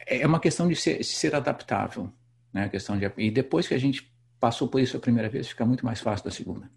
é 0.05 0.25
uma 0.27 0.39
questão 0.39 0.67
de 0.67 0.75
ser, 0.75 0.99
de 0.99 1.03
ser 1.03 1.33
adaptável. 1.33 2.13
Né? 2.53 2.65
A 2.65 2.69
questão 2.69 2.97
de, 2.99 3.11
e 3.17 3.31
depois 3.31 3.67
que 3.67 3.73
a 3.73 3.79
gente 3.79 4.13
passou 4.39 4.67
por 4.67 4.79
isso 4.79 4.95
a 4.95 4.99
primeira 4.99 5.29
vez, 5.29 5.47
fica 5.47 5.65
muito 5.65 5.83
mais 5.83 5.99
fácil 5.99 6.25
da 6.25 6.31
segunda. 6.31 6.69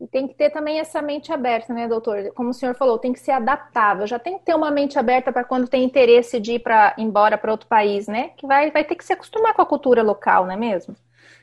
E 0.00 0.06
tem 0.06 0.28
que 0.28 0.34
ter 0.34 0.50
também 0.50 0.78
essa 0.78 1.02
mente 1.02 1.32
aberta, 1.32 1.74
né, 1.74 1.88
doutor? 1.88 2.32
Como 2.34 2.50
o 2.50 2.54
senhor 2.54 2.74
falou, 2.74 2.98
tem 2.98 3.12
que 3.12 3.18
ser 3.18 3.32
adaptável. 3.32 4.06
Já 4.06 4.18
tem 4.18 4.38
que 4.38 4.44
ter 4.44 4.54
uma 4.54 4.70
mente 4.70 4.96
aberta 4.98 5.32
para 5.32 5.42
quando 5.42 5.66
tem 5.66 5.82
interesse 5.82 6.38
de 6.38 6.52
ir 6.52 6.58
para 6.60 6.94
embora 6.96 7.36
para 7.36 7.50
outro 7.50 7.66
país, 7.66 8.06
né? 8.06 8.30
Que 8.36 8.46
vai, 8.46 8.70
vai 8.70 8.84
ter 8.84 8.94
que 8.94 9.04
se 9.04 9.12
acostumar 9.12 9.54
com 9.54 9.62
a 9.62 9.66
cultura 9.66 10.02
local, 10.02 10.46
não 10.46 10.52
é 10.52 10.56
mesmo? 10.56 10.94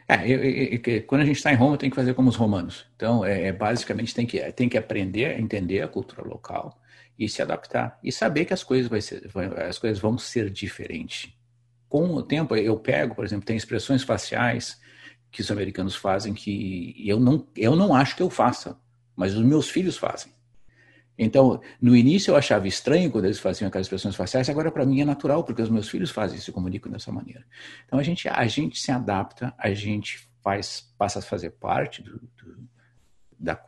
É, 0.07 0.25
eu, 0.25 0.41
eu, 0.41 0.81
eu, 0.85 1.03
quando 1.03 1.21
a 1.21 1.25
gente 1.25 1.37
está 1.37 1.51
em 1.51 1.55
Roma, 1.55 1.77
tem 1.77 1.89
que 1.89 1.95
fazer 1.95 2.13
como 2.13 2.29
os 2.29 2.35
romanos. 2.35 2.85
Então, 2.95 3.25
é, 3.25 3.47
é, 3.47 3.51
basicamente, 3.51 4.13
tem 4.13 4.25
que, 4.25 4.39
tem 4.53 4.69
que 4.69 4.77
aprender 4.77 5.25
a 5.25 5.39
entender 5.39 5.81
a 5.81 5.87
cultura 5.87 6.25
local 6.25 6.79
e 7.19 7.27
se 7.27 7.41
adaptar. 7.41 7.99
E 8.01 8.11
saber 8.11 8.45
que 8.45 8.53
as 8.53 8.63
coisas, 8.63 8.87
vai 8.87 9.01
ser, 9.01 9.29
as 9.67 9.77
coisas 9.77 9.99
vão 9.99 10.17
ser 10.17 10.49
diferentes. 10.49 11.33
Com 11.89 12.13
o 12.13 12.23
tempo, 12.23 12.55
eu 12.55 12.77
pego, 12.77 13.15
por 13.15 13.25
exemplo, 13.25 13.45
tem 13.45 13.57
expressões 13.57 14.03
faciais 14.03 14.79
que 15.35 15.41
os 15.41 15.51
americanos 15.51 15.97
fazem 15.97 16.33
que 16.33 16.95
eu 17.05 17.19
não, 17.19 17.45
eu 17.57 17.75
não 17.75 17.93
acho 17.93 18.15
que 18.15 18.23
eu 18.23 18.29
faça, 18.29 18.79
mas 19.13 19.35
os 19.35 19.43
meus 19.43 19.69
filhos 19.69 19.97
fazem. 19.97 20.31
Então, 21.17 21.59
no 21.81 21.93
início 21.93 22.31
eu 22.31 22.37
achava 22.37 22.69
estranho 22.69 23.11
quando 23.11 23.25
eles 23.25 23.39
faziam 23.39 23.67
aquelas 23.67 23.85
expressões 23.87 24.15
faciais, 24.15 24.49
agora 24.49 24.71
para 24.71 24.85
mim 24.85 25.01
é 25.01 25.05
natural, 25.05 25.43
porque 25.43 25.61
os 25.61 25.69
meus 25.69 25.89
filhos 25.89 26.09
fazem 26.09 26.39
se 26.39 26.53
comunicam 26.53 26.89
dessa 26.89 27.11
maneira. 27.11 27.45
Então 27.85 27.99
a 27.99 28.03
gente, 28.03 28.29
a 28.29 28.47
gente 28.47 28.79
se 28.79 28.93
adapta, 28.93 29.53
a 29.57 29.73
gente 29.73 30.25
faz, 30.41 30.89
passa 30.97 31.19
a 31.19 31.21
fazer 31.21 31.49
parte 31.49 32.01
do, 32.01 32.13
do, 32.37 32.69
da, 33.37 33.61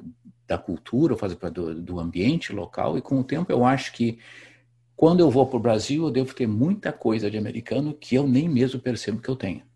da 0.48 0.58
cultura, 0.58 1.18
do, 1.52 1.82
do 1.82 2.00
ambiente 2.00 2.54
local, 2.54 2.98
e 2.98 3.02
com 3.02 3.20
o 3.20 3.24
tempo 3.26 3.52
eu 3.52 3.66
acho 3.66 3.92
que 3.92 4.20
quando 4.96 5.20
eu 5.20 5.30
vou 5.30 5.46
para 5.46 5.58
o 5.58 5.62
Brasil, 5.62 6.06
eu 6.06 6.12
devo 6.12 6.34
ter 6.34 6.48
muita 6.48 6.94
coisa 6.94 7.30
de 7.30 7.38
americano 7.38 7.94
que 7.94 8.16
eu 8.16 8.26
nem 8.26 8.48
mesmo 8.48 8.80
percebo 8.80 9.22
que 9.22 9.28
eu 9.28 9.36
tenho. 9.36 9.68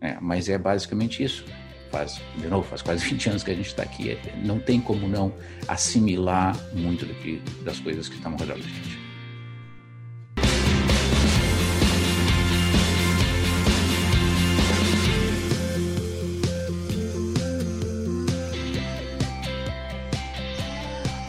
É, 0.00 0.16
mas 0.20 0.48
é 0.48 0.58
basicamente 0.58 1.22
isso 1.22 1.44
faz, 1.90 2.20
de 2.36 2.46
novo, 2.46 2.66
faz 2.68 2.82
quase 2.82 3.04
20 3.08 3.30
anos 3.30 3.42
que 3.42 3.50
a 3.50 3.54
gente 3.54 3.68
está 3.68 3.82
aqui, 3.82 4.10
é, 4.10 4.18
não 4.44 4.58
tem 4.58 4.80
como 4.80 5.08
não 5.08 5.32
assimilar 5.66 6.56
muito 6.74 7.06
das 7.64 7.80
coisas 7.80 8.08
que 8.08 8.16
estão 8.16 8.32
ao 8.32 8.38
redor 8.38 8.56
da 8.56 8.62
gente. 8.62 9.05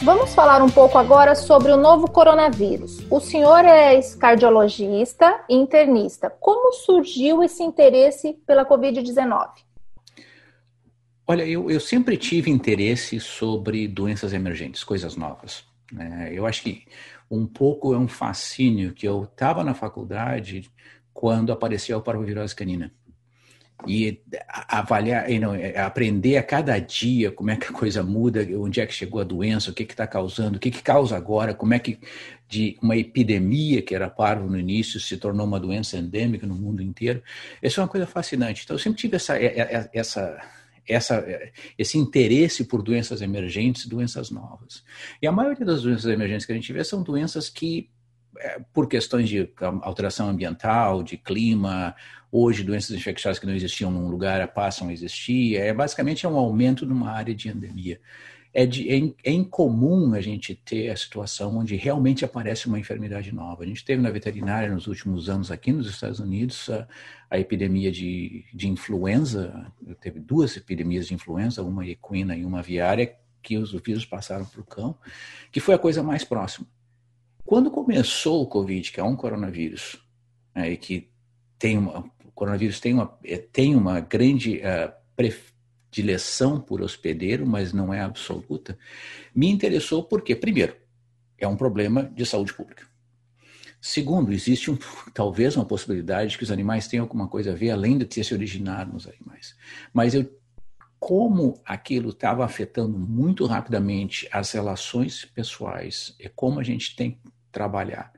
Vamos 0.07 0.33
falar 0.33 0.63
um 0.63 0.69
pouco 0.69 0.97
agora 0.97 1.35
sobre 1.35 1.69
o 1.69 1.75
novo 1.75 2.09
coronavírus. 2.09 3.05
O 3.11 3.19
senhor 3.19 3.65
é 3.65 3.99
cardiologista 4.17 5.43
e 5.49 5.53
internista. 5.53 6.29
Como 6.29 6.71
surgiu 6.71 7.43
esse 7.43 7.61
interesse 7.61 8.31
pela 8.47 8.65
Covid-19? 8.65 9.49
Olha, 11.27 11.45
eu, 11.45 11.69
eu 11.69 11.81
sempre 11.81 12.15
tive 12.15 12.49
interesse 12.49 13.19
sobre 13.19 13.85
doenças 13.85 14.31
emergentes, 14.31 14.81
coisas 14.81 15.17
novas. 15.17 15.65
Né? 15.91 16.29
Eu 16.31 16.45
acho 16.45 16.63
que 16.63 16.85
um 17.29 17.45
pouco 17.45 17.93
é 17.93 17.97
um 17.97 18.07
fascínio 18.07 18.93
que 18.93 19.05
eu 19.05 19.25
estava 19.25 19.61
na 19.61 19.73
faculdade 19.73 20.71
quando 21.13 21.51
apareceu 21.51 21.97
a 21.97 22.01
parvovirose 22.01 22.55
canina. 22.55 22.93
E 23.85 24.21
avaliar, 24.47 25.29
e 25.29 25.37
não, 25.37 25.53
é, 25.53 25.77
aprender 25.77 26.37
a 26.37 26.43
cada 26.43 26.79
dia 26.79 27.31
como 27.31 27.51
é 27.51 27.55
que 27.55 27.67
a 27.67 27.71
coisa 27.71 28.01
muda, 28.01 28.45
onde 28.59 28.81
é 28.81 28.85
que 28.87 28.93
chegou 28.93 29.21
a 29.21 29.23
doença, 29.23 29.69
o 29.69 29.73
que 29.73 29.83
está 29.83 30.07
causando, 30.07 30.57
o 30.57 30.59
que, 30.59 30.71
que 30.71 30.81
causa 30.81 31.15
agora, 31.15 31.53
como 31.53 31.75
é 31.75 31.79
que 31.79 31.99
de 32.49 32.77
uma 32.81 32.97
epidemia 32.97 33.81
que 33.81 33.93
era 33.93 34.09
parvo 34.09 34.49
no 34.49 34.57
início 34.57 34.99
se 34.99 35.17
tornou 35.17 35.45
uma 35.45 35.59
doença 35.59 35.97
endêmica 35.97 36.47
no 36.47 36.55
mundo 36.55 36.81
inteiro. 36.81 37.21
Isso 37.61 37.79
é 37.79 37.83
uma 37.83 37.89
coisa 37.89 38.07
fascinante. 38.07 38.63
Então, 38.63 38.75
eu 38.75 38.79
sempre 38.79 38.99
tive 38.99 39.15
essa, 39.15 39.37
essa 39.37 40.41
essa, 40.87 41.25
esse 41.77 41.97
interesse 41.97 42.63
por 42.63 42.81
doenças 42.81 43.21
emergentes, 43.21 43.85
doenças 43.85 44.31
novas. 44.31 44.83
E 45.21 45.27
a 45.27 45.31
maioria 45.31 45.65
das 45.65 45.81
doenças 45.81 46.05
emergentes 46.05 46.45
que 46.45 46.51
a 46.53 46.55
gente 46.55 46.71
vê 46.71 46.83
são 46.83 47.03
doenças 47.03 47.49
que, 47.49 47.89
é, 47.89 47.96
por 48.73 48.87
questões 48.87 49.29
de 49.29 49.49
alteração 49.81 50.29
ambiental, 50.29 51.03
de 51.03 51.17
clima, 51.17 51.95
hoje 52.31 52.63
doenças 52.63 52.95
infecciosas 52.95 53.39
que 53.39 53.45
não 53.45 53.55
existiam 53.55 53.91
num 53.91 54.09
lugar 54.09 54.45
passam 54.49 54.89
a 54.89 54.93
existir, 54.93 55.55
é 55.55 55.73
basicamente 55.73 56.25
é 56.25 56.29
um 56.29 56.37
aumento 56.37 56.85
numa 56.85 57.11
área 57.11 57.33
de 57.33 57.49
endemia 57.49 57.99
é, 58.57 58.65
de, 58.65 58.89
é, 58.89 59.29
é, 59.29 59.31
incomum 59.31 60.15
a 60.15 60.19
gente 60.19 60.55
ter 60.55 60.89
a 60.89 60.95
situação 60.95 61.57
onde 61.57 61.75
realmente 61.75 62.25
aparece 62.25 62.65
uma 62.65 62.79
enfermidade 62.79 63.31
nova. 63.31 63.63
A 63.63 63.67
gente 63.67 63.85
teve 63.85 64.01
na 64.01 64.09
veterinária 64.09 64.73
nos 64.73 64.87
últimos 64.87 65.29
anos 65.29 65.51
aqui 65.51 65.71
nos 65.71 65.87
Estados 65.87 66.19
Unidos 66.19 66.67
a, 66.71 66.87
a 67.29 67.39
epidemia 67.39 67.91
de, 67.91 68.45
de 68.51 68.67
influenza, 68.67 69.71
teve 70.01 70.19
duas 70.19 70.57
epidemias 70.57 71.07
de 71.07 71.13
influenza, 71.13 71.61
uma 71.61 71.85
equina 71.85 72.35
e 72.35 72.43
uma 72.43 72.59
aviária, 72.59 73.15
que 73.43 73.59
os 73.59 73.71
vírus 73.73 74.05
passaram 74.05 74.43
para 74.43 74.59
o 74.59 74.65
cão, 74.65 74.97
que 75.51 75.59
foi 75.59 75.75
a 75.75 75.79
coisa 75.79 76.01
mais 76.01 76.23
próxima. 76.23 76.67
Quando 77.47 77.71
começou 77.71 78.43
o 78.43 78.45
Covid, 78.45 78.91
que 78.91 78.99
é 78.99 79.03
um 79.03 79.15
coronavírus, 79.15 79.97
né, 80.53 80.69
e 80.73 80.75
que 80.75 81.09
tem 81.57 81.77
uma, 81.77 81.99
o 82.25 82.31
coronavírus 82.35 82.81
tem 82.81 82.93
uma, 82.93 83.17
é, 83.23 83.37
tem 83.37 83.73
uma 83.73 84.01
grande 84.01 84.57
uh, 84.57 85.33
dileção 85.89 86.59
por 86.59 86.81
hospedeiro, 86.81 87.47
mas 87.47 87.71
não 87.71 87.93
é 87.93 88.01
absoluta, 88.01 88.77
me 89.33 89.49
interessou 89.49 90.03
porque, 90.03 90.35
primeiro, 90.35 90.75
é 91.37 91.47
um 91.47 91.55
problema 91.55 92.03
de 92.03 92.25
saúde 92.25 92.53
pública. 92.53 92.85
Segundo, 93.79 94.33
existe 94.33 94.69
um, 94.69 94.77
talvez 95.15 95.55
uma 95.55 95.63
possibilidade 95.63 96.31
de 96.31 96.37
que 96.37 96.43
os 96.43 96.51
animais 96.51 96.85
tenham 96.85 97.05
alguma 97.05 97.29
coisa 97.29 97.53
a 97.53 97.55
ver, 97.55 97.69
além 97.69 97.97
de 97.97 98.03
ter 98.03 98.25
se 98.25 98.33
originado 98.33 98.91
nos 98.91 99.07
animais. 99.07 99.55
Mas 99.93 100.13
eu, 100.13 100.29
como 100.99 101.61
aquilo 101.63 102.09
estava 102.09 102.43
afetando 102.43 102.99
muito 102.99 103.45
rapidamente 103.45 104.27
as 104.33 104.51
relações 104.51 105.23
pessoais 105.23 106.13
e 106.19 106.27
como 106.27 106.59
a 106.59 106.63
gente 106.63 106.93
tem 106.93 107.17
trabalhar, 107.51 108.11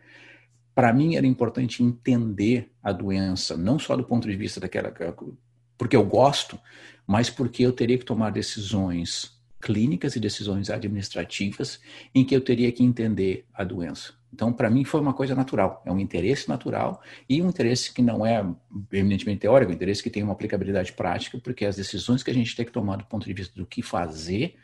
para 0.74 0.94
mim 0.94 1.16
era 1.16 1.28
importante 1.28 1.84
entender 1.84 2.72
a 2.82 2.92
doença, 2.92 3.58
não 3.58 3.78
só 3.78 3.98
do 3.98 4.04
ponto 4.04 4.28
de 4.30 4.36
vista 4.36 4.60
daquela. 4.60 4.94
porque 5.78 5.96
eu 5.96 6.06
gosto, 6.06 6.60
mas 7.06 7.30
porque 7.30 7.64
eu 7.64 7.74
teria 7.74 7.98
que 7.98 8.06
tomar 8.06 8.30
decisões 8.32 9.38
clínicas 9.60 10.16
e 10.16 10.20
decisões 10.20 10.70
administrativas 10.70 11.80
em 12.16 12.24
que 12.24 12.36
eu 12.36 12.42
teria 12.42 12.72
que 12.72 12.84
entender 12.84 13.46
a 13.54 13.64
doença. 13.64 14.14
Então, 14.34 14.54
para 14.54 14.70
mim, 14.70 14.86
foi 14.86 15.02
uma 15.02 15.14
coisa 15.14 15.36
natural, 15.36 15.82
é 15.86 15.92
um 15.92 16.00
interesse 16.00 16.48
natural 16.48 17.02
e 17.28 17.42
um 17.42 17.50
interesse 17.50 17.92
que 17.94 18.02
não 18.02 18.26
é 18.26 18.46
eminentemente 18.94 19.42
teórico, 19.42 19.72
é 19.72 19.74
um 19.74 19.76
interesse 19.76 20.04
que 20.04 20.10
tem 20.10 20.24
uma 20.24 20.34
aplicabilidade 20.34 20.94
prática, 20.94 21.40
porque 21.40 21.66
as 21.66 21.76
decisões 21.76 22.24
que 22.24 22.30
a 22.32 22.34
gente 22.34 22.56
tem 22.56 22.66
que 22.66 22.72
tomar 22.72 22.98
do 22.98 23.06
ponto 23.06 23.26
de 23.26 23.34
vista 23.34 23.54
do 23.56 23.66
que 23.66 23.82
fazer 23.82 24.56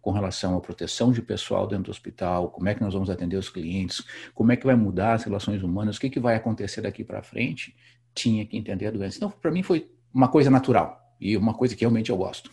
com 0.00 0.10
relação 0.10 0.56
à 0.56 0.60
proteção 0.60 1.12
de 1.12 1.20
pessoal 1.20 1.66
dentro 1.66 1.84
do 1.84 1.90
hospital, 1.90 2.50
como 2.50 2.68
é 2.68 2.74
que 2.74 2.80
nós 2.80 2.94
vamos 2.94 3.10
atender 3.10 3.36
os 3.36 3.48
clientes, 3.48 4.04
como 4.34 4.52
é 4.52 4.56
que 4.56 4.66
vai 4.66 4.74
mudar 4.74 5.14
as 5.14 5.24
relações 5.24 5.62
humanas, 5.62 5.96
o 5.96 6.00
que, 6.00 6.10
que 6.10 6.20
vai 6.20 6.36
acontecer 6.36 6.80
daqui 6.80 7.04
para 7.04 7.22
frente, 7.22 7.76
tinha 8.14 8.44
que 8.46 8.56
entender 8.56 8.86
a 8.86 8.90
doença. 8.90 9.16
Então, 9.16 9.30
para 9.30 9.50
mim, 9.50 9.62
foi 9.62 9.90
uma 10.12 10.28
coisa 10.28 10.50
natural 10.50 10.98
e 11.20 11.36
uma 11.36 11.54
coisa 11.54 11.74
que 11.74 11.80
realmente 11.82 12.10
eu 12.10 12.16
gosto. 12.16 12.50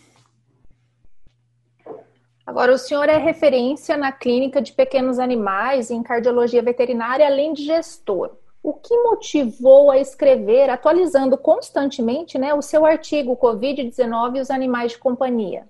Agora, 2.46 2.72
o 2.72 2.78
senhor 2.78 3.10
é 3.10 3.18
referência 3.18 3.98
na 3.98 4.12
clínica 4.12 4.62
de 4.62 4.72
pequenos 4.72 5.18
animais 5.18 5.90
em 5.90 6.04
cardiologia 6.04 6.62
veterinária, 6.62 7.26
além 7.26 7.54
de 7.54 7.66
gestor. 7.66 8.38
O 8.62 8.74
que 8.74 8.96
motivou 8.98 9.90
a 9.90 9.98
escrever, 9.98 10.70
atualizando 10.70 11.38
constantemente 11.38 12.38
né, 12.38 12.54
o 12.54 12.62
seu 12.62 12.86
artigo 12.86 13.36
Covid-19 13.36 14.38
e 14.38 14.42
os 14.42 14.52
animais 14.52 14.92
de 14.92 15.00
companhia? 15.00 15.68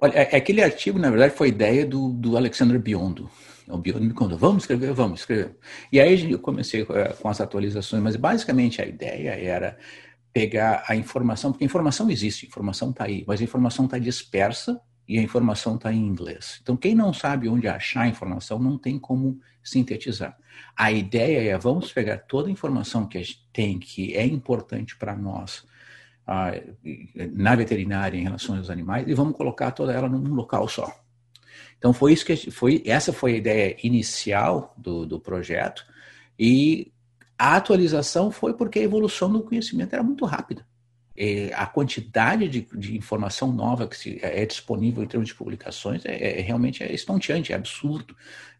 Olha, 0.00 0.12
é, 0.12 0.36
aquele 0.36 0.62
artigo, 0.62 0.98
na 0.98 1.10
verdade, 1.10 1.34
foi 1.34 1.48
ideia 1.48 1.84
do, 1.84 2.12
do 2.12 2.36
Alexander 2.36 2.78
Biondo. 2.78 3.28
O 3.66 3.76
Biondo 3.78 4.04
me 4.04 4.14
contou, 4.14 4.38
vamos 4.38 4.62
escrever, 4.62 4.92
vamos 4.92 5.20
escrever. 5.20 5.56
E 5.92 6.00
aí 6.00 6.30
eu 6.30 6.38
comecei 6.38 6.82
eh, 6.82 7.12
com 7.20 7.28
as 7.28 7.40
atualizações, 7.40 8.02
mas 8.02 8.16
basicamente 8.16 8.80
a 8.80 8.86
ideia 8.86 9.30
era 9.30 9.76
pegar 10.32 10.84
a 10.88 10.94
informação, 10.94 11.50
porque 11.52 11.64
a 11.64 11.66
informação 11.66 12.10
existe, 12.10 12.46
a 12.46 12.48
informação 12.48 12.90
está 12.90 13.04
aí, 13.04 13.24
mas 13.26 13.40
a 13.40 13.44
informação 13.44 13.84
está 13.84 13.98
dispersa 13.98 14.80
e 15.06 15.18
a 15.18 15.22
informação 15.22 15.74
está 15.74 15.92
em 15.92 16.06
inglês. 16.06 16.60
Então, 16.62 16.76
quem 16.76 16.94
não 16.94 17.12
sabe 17.12 17.48
onde 17.48 17.66
achar 17.66 18.02
a 18.02 18.08
informação 18.08 18.58
não 18.58 18.78
tem 18.78 18.98
como 18.98 19.40
sintetizar. 19.62 20.36
A 20.76 20.92
ideia 20.92 21.50
é 21.50 21.58
vamos 21.58 21.92
pegar 21.92 22.18
toda 22.18 22.48
a 22.48 22.52
informação 22.52 23.06
que 23.06 23.18
a 23.18 23.22
gente 23.22 23.46
tem, 23.52 23.78
que 23.78 24.14
é 24.14 24.24
importante 24.24 24.96
para 24.96 25.14
nós 25.14 25.66
na 27.32 27.56
veterinária 27.56 28.18
em 28.18 28.22
relação 28.22 28.56
aos 28.56 28.68
animais, 28.68 29.06
e 29.08 29.14
vamos 29.14 29.36
colocar 29.36 29.70
toda 29.70 29.92
ela 29.92 30.08
num 30.08 30.34
local 30.34 30.68
só. 30.68 30.92
Então, 31.78 31.92
foi 31.92 32.12
isso 32.12 32.26
que 32.26 32.50
foi, 32.50 32.82
essa 32.84 33.12
foi 33.12 33.34
a 33.34 33.36
ideia 33.36 33.76
inicial 33.82 34.74
do, 34.76 35.06
do 35.06 35.18
projeto. 35.18 35.86
E 36.38 36.92
a 37.38 37.56
atualização 37.56 38.30
foi 38.30 38.52
porque 38.52 38.80
a 38.80 38.82
evolução 38.82 39.32
do 39.32 39.42
conhecimento 39.42 39.94
era 39.94 40.02
muito 40.02 40.24
rápida. 40.24 40.66
E 41.16 41.50
a 41.54 41.66
quantidade 41.66 42.48
de, 42.48 42.60
de, 42.74 42.96
informação 42.96 43.52
nova 43.52 43.88
que 43.88 43.96
se, 43.96 44.18
é 44.22 44.44
disponível 44.44 45.02
em 45.02 45.06
termos 45.06 45.28
de 45.28 45.34
publicações 45.34 46.04
é, 46.04 46.38
é, 46.38 46.40
realmente 46.40 46.82
é 46.82 46.92
estonteante, 46.92 47.52
é 47.52 47.56
absurdo. 47.56 48.16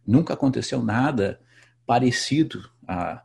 Nunca 0.07 0.35
aconteceu 0.35 0.83
nada 0.83 1.41
parecido 1.87 2.69
a, 2.87 3.23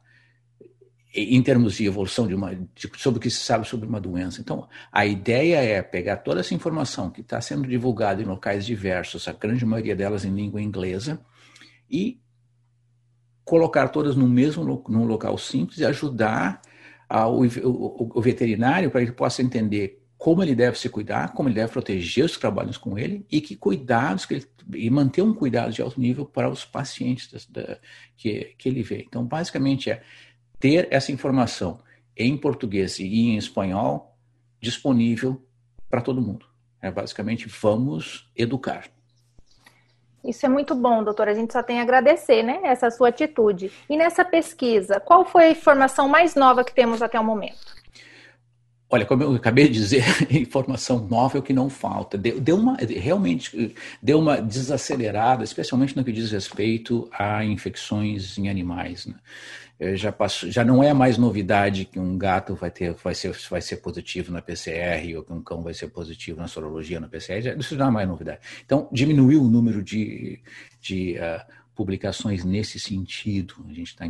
em 1.14 1.42
termos 1.44 1.76
de 1.76 1.86
evolução 1.86 2.28
de 2.28 2.34
uma, 2.34 2.56
de, 2.56 2.90
sobre 2.98 3.20
o 3.20 3.22
que 3.22 3.30
se 3.30 3.40
sabe 3.40 3.68
sobre 3.68 3.88
uma 3.88 4.02
doença. 4.02 4.42
Então, 4.42 4.68
a 4.92 5.06
ideia 5.06 5.58
é 5.58 5.82
pegar 5.82 6.18
toda 6.18 6.40
essa 6.40 6.56
informação 6.56 7.12
que 7.12 7.22
está 7.22 7.40
sendo 7.40 7.68
divulgada 7.68 8.22
em 8.22 8.26
locais 8.26 8.66
diversos, 8.66 9.28
a 9.28 9.34
grande 9.34 9.64
maioria 9.64 9.96
delas 9.96 10.26
em 10.26 10.34
língua 10.34 10.62
inglesa, 10.62 11.24
e 11.90 12.20
colocar 13.46 13.90
todas 13.90 14.16
no 14.16 14.28
mesmo 14.28 14.84
num 14.90 15.06
local 15.06 15.38
simples 15.38 15.80
e 15.80 15.86
ajudar 15.86 16.62
ao, 17.08 17.42
o, 17.42 18.12
o 18.16 18.22
veterinário 18.22 18.90
para 18.90 19.02
que 19.02 19.08
ele 19.08 19.16
possa 19.16 19.44
entender 19.44 20.02
como 20.18 20.42
ele 20.42 20.56
deve 20.56 20.80
se 20.80 20.88
cuidar, 20.88 21.34
como 21.34 21.50
ele 21.50 21.56
deve 21.56 21.74
proteger 21.74 22.24
os 22.24 22.36
que 22.36 22.40
trabalham 22.40 22.72
com 22.80 22.98
ele 22.98 23.26
e 23.30 23.42
que 23.42 23.58
cuidados 23.58 24.26
que 24.26 24.36
ele, 24.36 24.48
e 24.74 24.90
manter 24.90 25.22
um 25.22 25.34
cuidado 25.34 25.74
de 25.74 25.82
alto 25.82 26.00
nível 26.00 26.26
para 26.26 26.50
os 26.50 26.64
pacientes 26.64 27.48
da, 27.52 27.62
da, 27.62 27.78
que, 28.16 28.56
que 28.58 28.70
ele 28.70 28.82
vê. 28.82 29.04
Então, 29.06 29.26
basicamente 29.26 29.92
é 29.92 30.02
ter 30.64 30.88
essa 30.92 31.12
informação 31.12 31.82
em 32.16 32.38
português 32.38 32.98
e 32.98 33.04
em 33.04 33.36
espanhol 33.36 34.16
disponível 34.62 35.46
para 35.90 36.00
todo 36.00 36.22
mundo. 36.22 36.46
É 36.82 36.90
basicamente 36.90 37.50
vamos 37.50 38.32
educar. 38.34 38.86
Isso 40.24 40.46
é 40.46 40.50
muito 40.50 40.74
bom, 40.74 41.04
doutora. 41.04 41.32
A 41.32 41.34
gente 41.34 41.52
só 41.52 41.62
tem 41.62 41.82
a 41.82 41.84
agradecer, 41.84 42.44
né, 42.44 42.62
essa 42.64 42.90
sua 42.90 43.10
atitude. 43.10 43.74
E 43.90 43.98
nessa 43.98 44.24
pesquisa, 44.24 45.02
qual 45.02 45.26
foi 45.26 45.44
a 45.44 45.52
informação 45.52 46.08
mais 46.08 46.34
nova 46.34 46.64
que 46.64 46.74
temos 46.74 47.02
até 47.02 47.20
o 47.20 47.24
momento? 47.26 47.76
Olha, 48.90 49.06
como 49.06 49.22
eu 49.22 49.34
acabei 49.34 49.68
de 49.68 49.74
dizer, 49.74 50.06
informação 50.32 51.06
nova 51.10 51.38
é 51.38 51.40
o 51.40 51.44
que 51.44 51.52
não 51.52 51.70
falta. 51.70 52.18
Deu, 52.18 52.40
deu, 52.40 52.56
uma, 52.56 52.78
realmente 52.78 53.76
deu 54.02 54.18
uma 54.18 54.42
desacelerada, 54.42 55.44
especialmente 55.44 55.98
no 55.98 56.06
que 56.06 56.12
diz 56.14 56.32
respeito 56.32 57.10
a 57.12 57.44
infecções 57.44 58.38
em 58.38 58.48
animais. 58.48 59.08
Né? 59.08 59.16
Já, 59.96 60.12
passou, 60.12 60.50
já 60.50 60.64
não 60.64 60.84
é 60.84 60.94
mais 60.94 61.18
novidade 61.18 61.86
que 61.86 62.00
um 62.00 62.18
gato 62.18 62.56
vai, 62.56 62.72
ter, 62.72 62.94
vai, 62.94 63.14
ser, 63.14 63.36
vai 63.50 63.62
ser 63.62 63.78
positivo 63.78 64.32
na 64.32 64.42
PCR 64.42 65.16
ou 65.18 65.24
que 65.24 65.34
um 65.34 65.42
cão 65.42 65.62
vai 65.62 65.74
ser 65.74 65.88
positivo 65.88 66.40
na 66.40 66.48
sorologia 66.48 67.00
na 67.00 67.08
PCR. 67.08 67.56
Isso 67.58 67.76
não 67.76 67.88
é 67.88 67.92
mais 67.92 68.08
novidade. 68.08 68.40
Então, 68.66 68.88
diminuiu 68.92 69.42
o 69.44 69.50
número 69.50 69.84
de, 69.84 70.40
de 70.80 71.16
uh, 71.18 71.44
publicações 71.76 72.44
nesse 72.44 72.80
sentido. 72.80 73.56
A 73.70 73.74
gente 73.74 73.88
está 73.88 74.06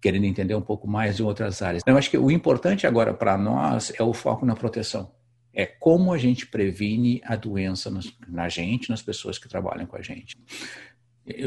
querendo 0.00 0.24
entender 0.24 0.54
um 0.54 0.62
pouco 0.62 0.86
mais 0.86 1.16
de 1.16 1.22
outras 1.22 1.62
áreas. 1.62 1.82
Eu 1.86 1.96
acho 1.96 2.10
que 2.10 2.18
o 2.18 2.30
importante 2.30 2.86
agora 2.86 3.12
para 3.12 3.36
nós 3.36 3.92
é 3.98 4.02
o 4.02 4.12
foco 4.12 4.44
na 4.46 4.54
proteção. 4.54 5.10
É 5.52 5.66
como 5.66 6.12
a 6.12 6.18
gente 6.18 6.46
previne 6.46 7.22
a 7.24 7.36
doença 7.36 7.92
na 8.26 8.48
gente, 8.48 8.90
nas 8.90 9.02
pessoas 9.02 9.38
que 9.38 9.48
trabalham 9.48 9.86
com 9.86 9.96
a 9.96 10.02
gente. 10.02 10.36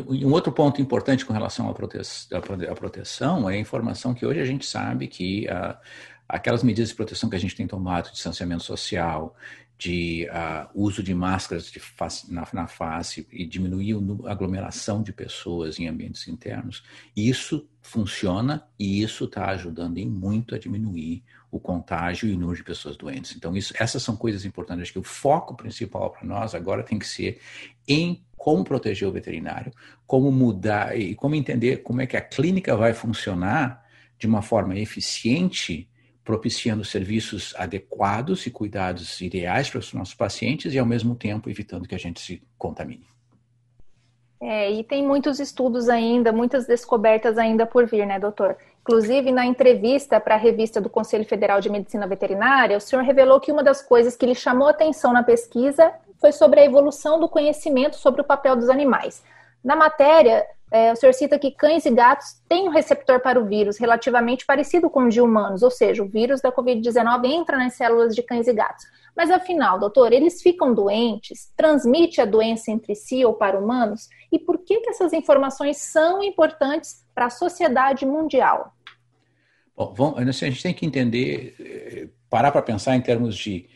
Um 0.07 0.31
outro 0.31 0.51
ponto 0.51 0.81
importante 0.81 1.24
com 1.24 1.34
relação 1.34 1.69
à 1.69 2.75
proteção 2.75 3.50
é 3.50 3.55
a 3.55 3.60
informação 3.60 4.13
que 4.13 4.25
hoje 4.25 4.39
a 4.39 4.46
gente 4.46 4.65
sabe 4.65 5.07
que 5.07 5.46
uh, 5.46 5.77
aquelas 6.27 6.63
medidas 6.63 6.89
de 6.89 6.96
proteção 6.96 7.29
que 7.29 7.36
a 7.36 7.39
gente 7.39 7.55
tem 7.55 7.67
tomado, 7.67 8.12
distanciamento 8.12 8.63
social, 8.63 9.36
de 9.77 10.27
uh, 10.31 10.67
uso 10.74 11.03
de 11.03 11.13
máscaras 11.13 11.69
de 11.69 11.79
face, 11.79 12.34
na, 12.34 12.48
na, 12.51 12.67
face 12.67 13.27
e 13.31 13.46
diminuir 13.46 13.96
a 14.25 14.31
aglomeração 14.31 15.03
de 15.03 15.13
pessoas 15.13 15.79
em 15.79 15.88
ambientes 15.88 16.27
internos, 16.27 16.84
isso 17.15 17.69
funciona 17.79 18.67
e 18.79 19.03
isso 19.03 19.25
está 19.25 19.50
ajudando 19.51 20.00
em 20.00 20.10
muito 20.10 20.55
a 20.55 20.57
diminuir 20.57 21.24
o 21.50 21.60
contágio 21.60 22.30
e 22.30 22.34
o 22.34 22.38
número 22.38 22.58
de 22.58 22.63
pessoas 22.63 22.98
doentes. 22.98 23.36
Então, 23.36 23.56
isso, 23.56 23.74
essas 23.80 24.04
são 24.04 24.16
coisas 24.16 24.46
importantes. 24.46 24.84
Acho 24.84 24.94
que 24.94 25.00
o 25.00 25.04
foco 25.04 25.56
principal 25.56 26.10
para 26.10 26.25
nós 26.25 26.54
agora 26.54 26.84
tem 26.84 27.00
que 27.00 27.08
ser 27.08 27.39
em 27.88 28.24
como 28.36 28.63
proteger 28.63 29.08
o 29.08 29.12
veterinário, 29.12 29.72
como 30.06 30.32
mudar 30.32 30.98
e 30.98 31.16
como 31.16 31.36
entender 31.36 31.77
como 31.77 32.01
é 32.01 32.08
que 32.08 32.18
a 32.18 32.22
clínica 32.22 32.75
vai 32.75 32.94
funcionar 32.94 33.84
de 34.18 34.27
uma 34.27 34.42
forma 34.42 34.77
eficiente 34.77 35.89
propiciando 36.24 36.84
serviços 36.84 37.56
adequados 37.58 38.46
e 38.46 38.51
cuidados 38.51 39.22
ideais 39.22 39.70
para 39.70 39.80
os 39.80 39.94
nossos 39.94 40.13
pacientes 40.13 40.74
e, 40.74 40.80
ao 40.80 40.86
mesmo 40.86 41.16
tempo, 41.16 41.50
evitando 41.50 41.88
que 41.88 41.96
a 41.96 42.00
gente 42.00 42.20
se 42.20 42.44
contamine. 42.58 43.08
É, 44.42 44.70
e 44.70 44.84
tem 44.84 45.06
muitos 45.06 45.39
estudos 45.39 45.89
ainda, 45.89 46.32
muitas 46.32 46.68
descobertas 46.68 47.38
ainda 47.38 47.66
por 47.66 47.88
vir, 47.88 48.06
né, 48.06 48.20
doutor? 48.20 48.58
Inclusive, 48.88 49.34
na 49.34 49.46
entrevista 49.46 50.17
para 50.17 50.36
a 50.36 50.38
revista 50.38 50.79
do 50.79 50.89
Conselho 50.89 51.25
Federal 51.25 51.60
de 51.60 51.70
Medicina 51.70 52.08
Veterinária, 52.08 52.77
o 52.77 52.79
senhor 52.79 53.03
revelou 53.03 53.38
que 53.38 53.51
uma 53.51 53.62
das 53.62 53.82
coisas 53.82 54.15
que 54.15 54.25
lhe 54.25 54.34
chamou 54.34 54.70
atenção 54.70 55.12
na 55.12 55.22
pesquisa 55.22 55.91
foi 56.22 56.32
sobre 56.32 56.62
a 56.62 56.65
evolução 56.65 57.20
do 57.20 57.27
conhecimento 57.27 57.98
sobre 57.98 58.22
o 58.22 58.24
papel 58.24 58.56
dos 58.56 58.70
animais. 58.70 59.22
Na 59.62 59.75
matéria, 59.75 60.48
é, 60.69 60.91
o 60.91 60.95
senhor 60.95 61.13
cita 61.13 61.39
que 61.39 61.51
cães 61.51 61.86
e 61.86 61.91
gatos 61.91 62.41
têm 62.47 62.67
um 62.67 62.71
receptor 62.71 63.21
para 63.21 63.39
o 63.39 63.45
vírus 63.45 63.77
relativamente 63.77 64.45
parecido 64.45 64.89
com 64.89 65.03
o 65.03 65.09
de 65.09 65.21
humanos, 65.21 65.63
ou 65.63 65.71
seja, 65.71 66.03
o 66.03 66.07
vírus 66.07 66.41
da 66.41 66.51
Covid-19 66.51 67.25
entra 67.25 67.57
nas 67.57 67.75
células 67.75 68.13
de 68.13 68.21
cães 68.21 68.47
e 68.47 68.53
gatos. 68.53 68.86
Mas 69.15 69.31
afinal, 69.31 69.79
doutor, 69.79 70.12
eles 70.12 70.41
ficam 70.41 70.74
doentes? 70.74 71.51
Transmite 71.55 72.19
a 72.19 72.25
doença 72.25 72.69
entre 72.69 72.95
si 72.95 73.24
ou 73.24 73.33
para 73.33 73.57
humanos? 73.57 74.09
E 74.31 74.38
por 74.38 74.59
que, 74.59 74.81
que 74.81 74.89
essas 74.89 75.13
informações 75.13 75.77
são 75.77 76.21
importantes 76.21 77.05
para 77.15 77.27
a 77.27 77.29
sociedade 77.29 78.05
mundial? 78.05 78.74
Bom, 79.75 79.93
vamos, 79.95 80.19
a 80.19 80.31
gente 80.31 80.62
tem 80.62 80.74
que 80.74 80.86
entender, 80.86 81.55
eh, 81.59 82.09
parar 82.29 82.51
para 82.51 82.61
pensar 82.61 82.96
em 82.96 83.01
termos 83.01 83.37
de 83.37 83.70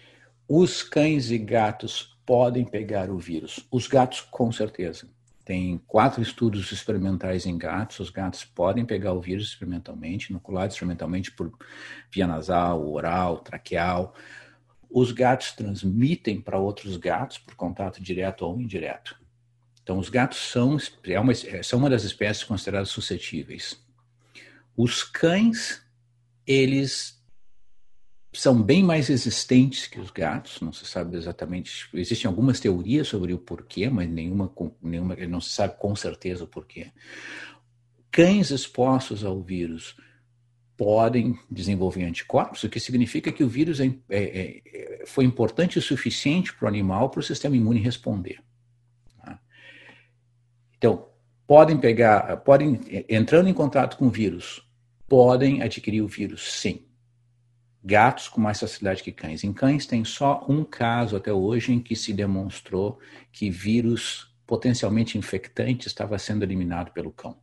os 0.47 0.83
cães 0.83 1.31
e 1.31 1.37
gatos 1.37 2.17
podem 2.25 2.65
pegar 2.65 3.09
o 3.09 3.17
vírus. 3.17 3.65
Os 3.71 3.87
gatos, 3.87 4.21
com 4.21 4.51
certeza 4.51 5.07
tem 5.43 5.77
quatro 5.87 6.21
estudos 6.21 6.71
experimentais 6.71 7.45
em 7.45 7.57
gatos. 7.57 7.99
Os 7.99 8.09
gatos 8.09 8.43
podem 8.43 8.85
pegar 8.85 9.13
o 9.13 9.21
vírus 9.21 9.47
experimentalmente, 9.47 10.29
inoculado 10.29 10.71
experimentalmente 10.71 11.31
por 11.31 11.51
via 12.11 12.27
nasal, 12.27 12.87
oral, 12.89 13.39
traqueal. 13.39 14.13
Os 14.89 15.11
gatos 15.11 15.51
transmitem 15.53 16.41
para 16.41 16.59
outros 16.59 16.97
gatos 16.97 17.37
por 17.37 17.55
contato 17.55 18.01
direto 18.01 18.45
ou 18.45 18.59
indireto. 18.59 19.19
Então, 19.83 19.97
os 19.97 20.09
gatos 20.09 20.37
são, 20.37 20.77
é 21.05 21.19
uma, 21.19 21.33
são 21.63 21.79
uma 21.79 21.89
das 21.89 22.03
espécies 22.03 22.43
consideradas 22.43 22.89
suscetíveis. 22.89 23.81
Os 24.75 25.03
cães, 25.03 25.81
eles 26.45 27.20
são 28.33 28.61
bem 28.61 28.81
mais 28.81 29.09
resistentes 29.09 29.87
que 29.87 29.99
os 29.99 30.09
gatos, 30.09 30.61
não 30.61 30.71
se 30.71 30.85
sabe 30.85 31.17
exatamente. 31.17 31.89
Existem 31.93 32.29
algumas 32.29 32.59
teorias 32.59 33.07
sobre 33.07 33.33
o 33.33 33.37
porquê, 33.37 33.89
mas 33.89 34.09
nenhuma, 34.09 34.51
nenhuma 34.81 35.15
não 35.27 35.41
se 35.41 35.49
sabe 35.49 35.77
com 35.77 35.95
certeza 35.95 36.45
o 36.45 36.47
porquê. 36.47 36.91
Cães 38.09 38.49
expostos 38.49 39.25
ao 39.25 39.41
vírus 39.41 39.97
podem 40.77 41.37
desenvolver 41.49 42.05
anticorpos, 42.05 42.63
o 42.63 42.69
que 42.69 42.79
significa 42.79 43.31
que 43.31 43.43
o 43.43 43.49
vírus 43.49 43.79
é, 43.79 43.93
é, 44.09 44.61
é, 44.65 45.03
foi 45.05 45.25
importante 45.25 45.77
o 45.77 45.81
suficiente 45.81 46.53
para 46.53 46.65
o 46.65 46.69
animal 46.69 47.09
para 47.09 47.19
o 47.19 47.23
sistema 47.23 47.55
imune 47.55 47.79
responder. 47.79 48.41
Tá? 49.23 49.39
Então, 50.77 51.09
podem 51.45 51.77
pegar, 51.77 52.37
podem, 52.37 52.79
entrando 53.09 53.49
em 53.49 53.53
contato 53.53 53.97
com 53.97 54.07
o 54.07 54.09
vírus, 54.09 54.65
podem 55.07 55.61
adquirir 55.61 56.01
o 56.01 56.07
vírus, 56.07 56.53
sim 56.53 56.85
gatos 57.83 58.27
com 58.27 58.39
mais 58.39 58.59
facilidade 58.59 59.03
que 59.03 59.11
cães. 59.11 59.43
Em 59.43 59.51
cães 59.51 59.85
tem 59.85 60.05
só 60.05 60.45
um 60.47 60.63
caso 60.63 61.15
até 61.15 61.33
hoje 61.33 61.73
em 61.73 61.79
que 61.79 61.95
se 61.95 62.13
demonstrou 62.13 62.99
que 63.31 63.49
vírus 63.49 64.31
potencialmente 64.45 65.17
infectante 65.17 65.87
estava 65.87 66.19
sendo 66.19 66.43
eliminado 66.43 66.91
pelo 66.91 67.11
cão. 67.11 67.37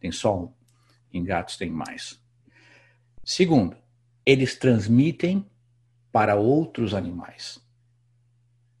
Tem 0.00 0.10
só 0.10 0.38
um. 0.38 0.52
Em 1.12 1.22
gatos 1.22 1.56
tem 1.56 1.70
mais. 1.70 2.20
Segundo, 3.24 3.76
eles 4.24 4.56
transmitem 4.56 5.46
para 6.10 6.36
outros 6.36 6.94
animais. 6.94 7.60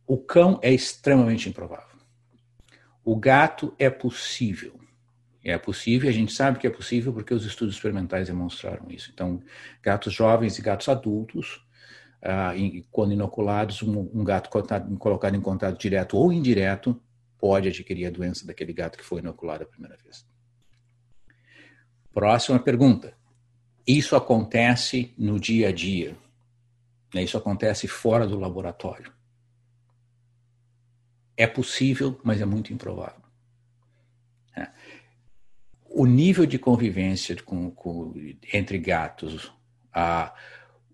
O 0.06 0.16
cão 0.16 0.58
é 0.62 0.72
extremamente 0.72 1.48
improvável. 1.48 1.98
O 3.04 3.16
gato 3.16 3.74
é 3.78 3.90
possível. 3.90 4.81
É 5.44 5.58
possível, 5.58 6.08
a 6.08 6.12
gente 6.12 6.32
sabe 6.32 6.58
que 6.58 6.66
é 6.66 6.70
possível 6.70 7.12
porque 7.12 7.34
os 7.34 7.44
estudos 7.44 7.74
experimentais 7.74 8.28
demonstraram 8.28 8.88
isso. 8.88 9.10
Então, 9.12 9.42
gatos 9.82 10.12
jovens 10.12 10.56
e 10.56 10.62
gatos 10.62 10.88
adultos, 10.88 11.66
ah, 12.22 12.52
quando 12.92 13.12
inoculados, 13.12 13.82
um, 13.82 14.08
um 14.14 14.22
gato 14.22 14.48
colocado 14.98 15.34
em 15.34 15.40
contato 15.40 15.78
direto 15.78 16.16
ou 16.16 16.32
indireto 16.32 17.00
pode 17.38 17.66
adquirir 17.66 18.06
a 18.06 18.10
doença 18.10 18.46
daquele 18.46 18.72
gato 18.72 18.96
que 18.96 19.04
foi 19.04 19.18
inoculado 19.18 19.64
a 19.64 19.66
primeira 19.66 19.96
vez. 19.96 20.24
Próxima 22.12 22.60
pergunta. 22.60 23.12
Isso 23.84 24.14
acontece 24.14 25.12
no 25.18 25.40
dia 25.40 25.70
a 25.70 25.72
dia? 25.72 26.16
Né? 27.12 27.24
Isso 27.24 27.36
acontece 27.36 27.88
fora 27.88 28.28
do 28.28 28.38
laboratório? 28.38 29.12
É 31.36 31.48
possível, 31.48 32.20
mas 32.22 32.40
é 32.40 32.44
muito 32.44 32.72
improvável 32.72 33.21
o 35.94 36.06
nível 36.06 36.46
de 36.46 36.58
convivência 36.58 37.36
com, 37.42 37.70
com, 37.70 38.14
entre 38.52 38.78
gatos, 38.78 39.52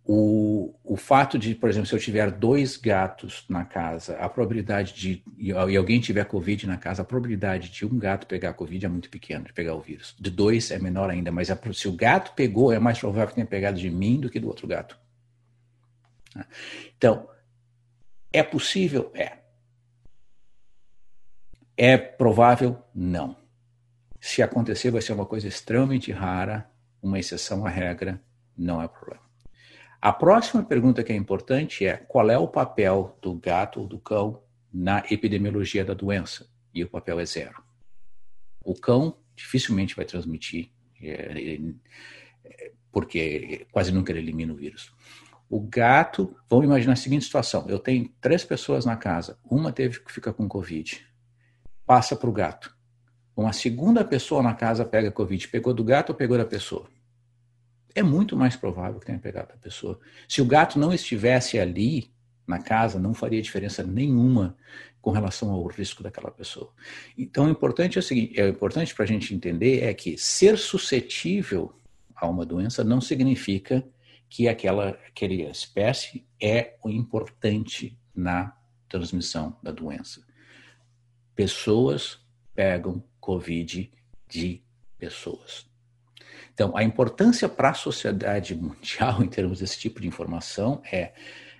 o, 0.04 0.74
o 0.82 0.96
fato 0.96 1.38
de, 1.38 1.54
por 1.54 1.68
exemplo, 1.68 1.86
se 1.86 1.94
eu 1.94 1.98
tiver 1.98 2.30
dois 2.30 2.78
gatos 2.78 3.44
na 3.48 3.64
casa, 3.64 4.16
a 4.16 4.28
probabilidade 4.28 4.94
de, 4.94 5.22
e 5.36 5.52
alguém 5.52 6.00
tiver 6.00 6.24
Covid 6.24 6.66
na 6.66 6.78
casa, 6.78 7.02
a 7.02 7.04
probabilidade 7.04 7.70
de 7.70 7.84
um 7.84 7.98
gato 7.98 8.26
pegar 8.26 8.54
Covid 8.54 8.86
é 8.86 8.88
muito 8.88 9.10
pequena, 9.10 9.44
de 9.44 9.52
pegar 9.52 9.74
o 9.74 9.80
vírus. 9.80 10.16
De 10.18 10.30
dois 10.30 10.70
é 10.70 10.78
menor 10.78 11.10
ainda, 11.10 11.30
mas 11.30 11.50
a, 11.50 11.58
se 11.74 11.86
o 11.86 11.92
gato 11.92 12.32
pegou, 12.34 12.72
é 12.72 12.78
mais 12.78 12.98
provável 12.98 13.28
que 13.28 13.34
tenha 13.34 13.46
pegado 13.46 13.78
de 13.78 13.90
mim 13.90 14.18
do 14.18 14.30
que 14.30 14.40
do 14.40 14.48
outro 14.48 14.66
gato. 14.66 14.98
Então, 16.96 17.28
é 18.32 18.42
possível? 18.42 19.10
É. 19.14 19.38
É 21.76 21.96
provável? 21.96 22.82
Não. 22.94 23.36
Se 24.28 24.42
acontecer, 24.42 24.90
vai 24.90 25.00
ser 25.00 25.14
uma 25.14 25.24
coisa 25.24 25.48
extremamente 25.48 26.12
rara, 26.12 26.70
uma 27.00 27.18
exceção 27.18 27.64
à 27.64 27.70
regra, 27.70 28.22
não 28.54 28.82
é 28.82 28.86
problema. 28.86 29.22
A 30.02 30.12
próxima 30.12 30.62
pergunta 30.62 31.02
que 31.02 31.10
é 31.10 31.16
importante 31.16 31.86
é 31.86 31.96
qual 31.96 32.28
é 32.28 32.36
o 32.36 32.46
papel 32.46 33.16
do 33.22 33.32
gato 33.32 33.80
ou 33.80 33.86
do 33.86 33.98
cão 33.98 34.42
na 34.70 35.02
epidemiologia 35.10 35.82
da 35.82 35.94
doença? 35.94 36.46
E 36.74 36.84
o 36.84 36.90
papel 36.90 37.18
é 37.18 37.24
zero. 37.24 37.62
O 38.62 38.74
cão 38.74 39.16
dificilmente 39.34 39.96
vai 39.96 40.04
transmitir, 40.04 40.68
é, 41.02 41.58
porque 42.92 43.66
quase 43.72 43.90
nunca 43.90 44.12
ele 44.12 44.20
elimina 44.20 44.52
o 44.52 44.56
vírus. 44.56 44.92
O 45.48 45.58
gato, 45.58 46.36
vamos 46.50 46.66
imaginar 46.66 46.92
a 46.92 46.96
seguinte 46.96 47.24
situação: 47.24 47.64
eu 47.66 47.78
tenho 47.78 48.12
três 48.20 48.44
pessoas 48.44 48.84
na 48.84 48.94
casa, 48.94 49.38
uma 49.42 49.72
teve 49.72 50.00
que 50.00 50.12
ficar 50.12 50.34
com 50.34 50.46
Covid, 50.46 51.02
passa 51.86 52.14
para 52.14 52.28
o 52.28 52.32
gato. 52.32 52.76
Uma 53.38 53.52
segunda 53.52 54.04
pessoa 54.04 54.42
na 54.42 54.52
casa 54.52 54.84
pega 54.84 55.12
Covid. 55.12 55.46
Pegou 55.46 55.72
do 55.72 55.84
gato 55.84 56.10
ou 56.10 56.14
pegou 56.16 56.36
da 56.36 56.44
pessoa? 56.44 56.88
É 57.94 58.02
muito 58.02 58.36
mais 58.36 58.56
provável 58.56 58.98
que 58.98 59.06
tenha 59.06 59.18
pegado 59.20 59.50
da 59.50 59.56
pessoa. 59.56 60.00
Se 60.28 60.42
o 60.42 60.44
gato 60.44 60.76
não 60.76 60.92
estivesse 60.92 61.56
ali 61.56 62.10
na 62.44 62.58
casa, 62.58 62.98
não 62.98 63.14
faria 63.14 63.40
diferença 63.40 63.84
nenhuma 63.84 64.56
com 65.00 65.12
relação 65.12 65.52
ao 65.52 65.64
risco 65.68 66.02
daquela 66.02 66.32
pessoa. 66.32 66.72
Então, 67.16 67.46
o 67.46 67.48
importante 67.48 67.96
é 67.96 68.00
o 68.00 68.02
seguinte: 68.02 68.40
é 68.40 68.48
importante 68.48 68.92
para 68.92 69.04
a 69.04 69.08
gente 69.08 69.32
entender 69.32 69.84
é 69.84 69.94
que 69.94 70.18
ser 70.18 70.58
suscetível 70.58 71.72
a 72.16 72.26
uma 72.26 72.44
doença 72.44 72.82
não 72.82 73.00
significa 73.00 73.86
que 74.28 74.48
aquela, 74.48 74.98
aquela 75.06 75.32
espécie 75.48 76.26
é 76.42 76.74
o 76.82 76.90
importante 76.90 77.96
na 78.12 78.52
transmissão 78.88 79.56
da 79.62 79.70
doença. 79.70 80.26
Pessoas 81.36 82.18
pegam 82.52 83.00
Covid 83.28 83.92
de 84.26 84.62
pessoas. 84.96 85.66
Então, 86.54 86.74
a 86.74 86.82
importância 86.82 87.46
para 87.46 87.68
a 87.68 87.74
sociedade 87.74 88.54
mundial, 88.54 89.20
em 89.22 89.28
termos 89.28 89.58
desse 89.58 89.78
tipo 89.78 90.00
de 90.00 90.08
informação, 90.08 90.80
é 90.90 91.12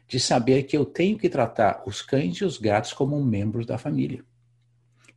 de 0.07 0.19
saber 0.19 0.63
que 0.63 0.75
eu 0.75 0.87
tenho 0.87 1.19
que 1.19 1.29
tratar 1.29 1.83
os 1.87 2.01
cães 2.01 2.39
e 2.39 2.45
os 2.47 2.57
gatos 2.57 2.95
como 2.95 3.23
membros 3.23 3.67
da 3.67 3.77
família. 3.77 4.25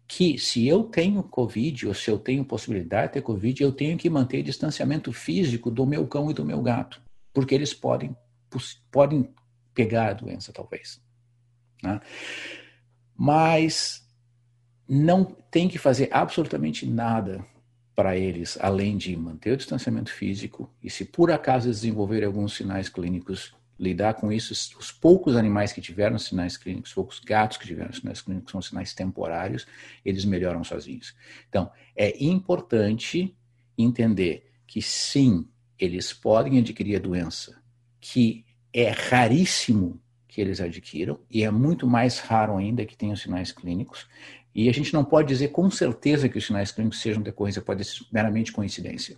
Que 0.06 0.38
se 0.38 0.68
eu 0.68 0.84
tenho 0.84 1.24
Covid, 1.24 1.88
ou 1.88 1.94
se 1.94 2.12
eu 2.12 2.20
tenho 2.20 2.44
possibilidade 2.44 3.08
de 3.08 3.14
ter 3.14 3.22
Covid, 3.22 3.64
eu 3.64 3.72
tenho 3.72 3.98
que 3.98 4.10
manter 4.10 4.44
distanciamento 4.44 5.14
físico 5.14 5.72
do 5.72 5.86
meu 5.86 6.06
cão 6.06 6.30
e 6.30 6.34
do 6.34 6.44
meu 6.44 6.62
gato, 6.62 7.02
porque 7.34 7.56
eles 7.56 7.74
podem, 7.74 8.14
podem 8.92 9.34
pegar 9.74 10.10
a 10.10 10.14
doença, 10.14 10.52
talvez. 10.52 11.02
Né? 11.82 12.02
Mas 13.16 14.06
não 14.94 15.24
tem 15.24 15.70
que 15.70 15.78
fazer 15.78 16.10
absolutamente 16.12 16.86
nada 16.86 17.46
para 17.96 18.18
eles, 18.18 18.58
além 18.60 18.98
de 18.98 19.16
manter 19.16 19.54
o 19.54 19.58
distanciamento 19.58 20.12
físico 20.12 20.70
e, 20.84 20.90
se 20.90 21.06
por 21.06 21.32
acaso 21.32 21.70
desenvolver 21.70 22.26
alguns 22.26 22.58
sinais 22.58 22.90
clínicos, 22.90 23.56
lidar 23.80 24.16
com 24.16 24.34
isso. 24.34 24.52
Os 24.78 24.92
poucos 24.92 25.38
animais 25.38 25.72
que 25.72 25.80
tiveram 25.80 26.20
sinais 26.20 26.58
clínicos, 26.58 26.90
os 26.90 26.96
poucos 26.96 27.20
gatos 27.22 27.58
que 27.58 27.66
tiveram 27.66 27.94
sinais 27.94 28.22
clínicos 28.22 28.52
são 28.52 28.62
sinais 28.62 28.94
temporários, 28.94 29.66
eles 30.04 30.26
melhoram 30.26 30.62
sozinhos. 30.62 31.16
Então, 31.48 31.72
é 31.96 32.22
importante 32.22 33.34
entender 33.78 34.52
que 34.68 34.82
sim, 34.82 35.48
eles 35.80 36.12
podem 36.12 36.60
adquirir 36.60 36.98
a 36.98 37.00
doença, 37.00 37.62
que 38.00 38.46
é 38.74 38.90
raríssimo 38.90 40.02
que 40.28 40.40
eles 40.40 40.62
adquiram, 40.62 41.20
e 41.30 41.44
é 41.44 41.52
muito 41.52 41.86
mais 41.86 42.20
raro 42.20 42.56
ainda 42.56 42.86
que 42.86 42.96
tenham 42.96 43.18
sinais 43.18 43.52
clínicos. 43.52 44.08
E 44.54 44.70
a 44.70 44.74
gente 44.74 44.94
não 44.94 45.04
pode 45.04 45.28
dizer 45.28 45.50
com 45.50 45.70
certeza 45.70 46.28
que 46.28 46.38
os 46.38 46.46
sinais 46.46 46.72
clínicos 46.72 47.02
sejam 47.02 47.22
decorrência, 47.22 47.62
pode 47.62 47.84
ser 47.84 48.04
meramente 48.12 48.52
coincidência 48.52 49.18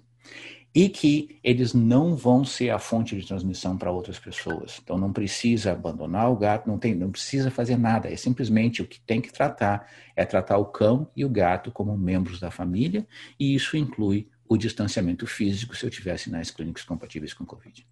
e 0.76 0.90
que 0.90 1.40
eles 1.44 1.74
não 1.74 2.16
vão 2.16 2.44
ser 2.44 2.72
a 2.72 2.80
fonte 2.80 3.16
de 3.16 3.28
transmissão 3.28 3.78
para 3.78 3.92
outras 3.92 4.18
pessoas. 4.18 4.80
Então 4.84 4.98
não 4.98 5.14
precisa 5.14 5.72
abandonar 5.72 6.32
o 6.32 6.36
gato, 6.36 6.68
não 6.68 6.80
tem, 6.80 6.96
não 6.96 7.12
precisa 7.12 7.52
fazer 7.52 7.78
nada. 7.78 8.12
É 8.12 8.16
simplesmente 8.16 8.82
o 8.82 8.88
que 8.88 9.00
tem 9.00 9.22
que 9.22 9.32
tratar 9.32 9.88
é 10.16 10.26
tratar 10.26 10.58
o 10.58 10.66
cão 10.66 11.08
e 11.16 11.24
o 11.24 11.30
gato 11.30 11.72
como 11.72 11.96
membros 11.96 12.40
da 12.40 12.50
família 12.50 13.06
e 13.40 13.54
isso 13.54 13.78
inclui 13.78 14.28
o 14.50 14.58
distanciamento 14.58 15.28
físico 15.28 15.76
se 15.76 15.86
eu 15.86 15.92
tiver 15.92 16.18
sinais 16.18 16.50
clínicos 16.50 16.84
compatíveis 16.84 17.34
com 17.34 17.46
COVID. 17.46 17.86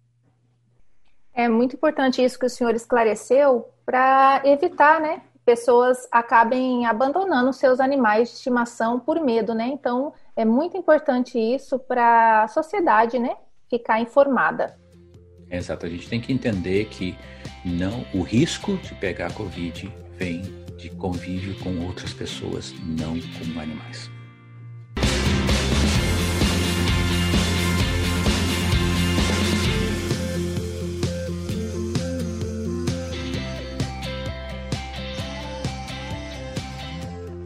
É 1.34 1.48
muito 1.48 1.76
importante 1.76 2.22
isso 2.22 2.38
que 2.38 2.46
o 2.46 2.50
senhor 2.50 2.74
esclareceu 2.74 3.66
para 3.86 4.42
evitar, 4.44 5.00
né, 5.00 5.22
pessoas 5.52 6.08
acabem 6.10 6.86
abandonando 6.86 7.52
seus 7.52 7.78
animais 7.78 8.30
de 8.30 8.36
estimação 8.36 8.98
por 8.98 9.20
medo, 9.20 9.54
né? 9.54 9.68
Então, 9.68 10.14
é 10.34 10.46
muito 10.46 10.78
importante 10.78 11.38
isso 11.38 11.78
para 11.78 12.44
a 12.44 12.48
sociedade, 12.48 13.18
né? 13.18 13.36
Ficar 13.68 14.00
informada. 14.00 14.78
Exato, 15.50 15.84
a 15.84 15.90
gente 15.90 16.08
tem 16.08 16.22
que 16.22 16.32
entender 16.32 16.86
que 16.86 17.14
não 17.62 18.06
o 18.14 18.22
risco 18.22 18.78
de 18.78 18.94
pegar 18.94 19.34
Covid 19.34 19.92
vem 20.12 20.40
de 20.78 20.88
convívio 20.88 21.54
com 21.62 21.84
outras 21.84 22.14
pessoas, 22.14 22.72
não 22.82 23.12
com 23.12 23.60
animais. 23.60 24.10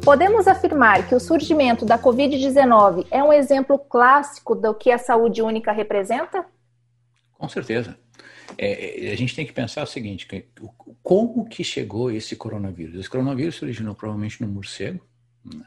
Podemos 0.07 0.47
afirmar 0.47 1.09
que 1.09 1.17
o 1.17 1.19
surgimento 1.19 1.85
da 1.85 1.99
Covid-19 1.99 3.09
é 3.11 3.25
um 3.25 3.33
exemplo 3.33 3.77
clássico 3.77 4.55
do 4.55 4.73
que 4.73 4.93
a 4.93 4.99
saúde 4.99 5.43
única 5.43 5.73
representa? 5.73 6.47
Com 7.33 7.49
certeza. 7.49 7.99
É, 8.57 9.11
a 9.11 9.17
gente 9.17 9.35
tem 9.35 9.45
que 9.45 9.53
pensar 9.53 9.83
o 9.83 9.87
seguinte: 9.87 10.25
que, 10.29 10.47
como 11.03 11.49
que 11.49 11.65
chegou 11.65 12.09
esse 12.09 12.37
coronavírus? 12.37 13.01
Esse 13.01 13.11
coronavírus 13.11 13.57
se 13.57 13.65
originou 13.65 13.97
provavelmente 13.97 14.41
no 14.41 14.47
morcego. 14.47 15.05
Né? 15.45 15.65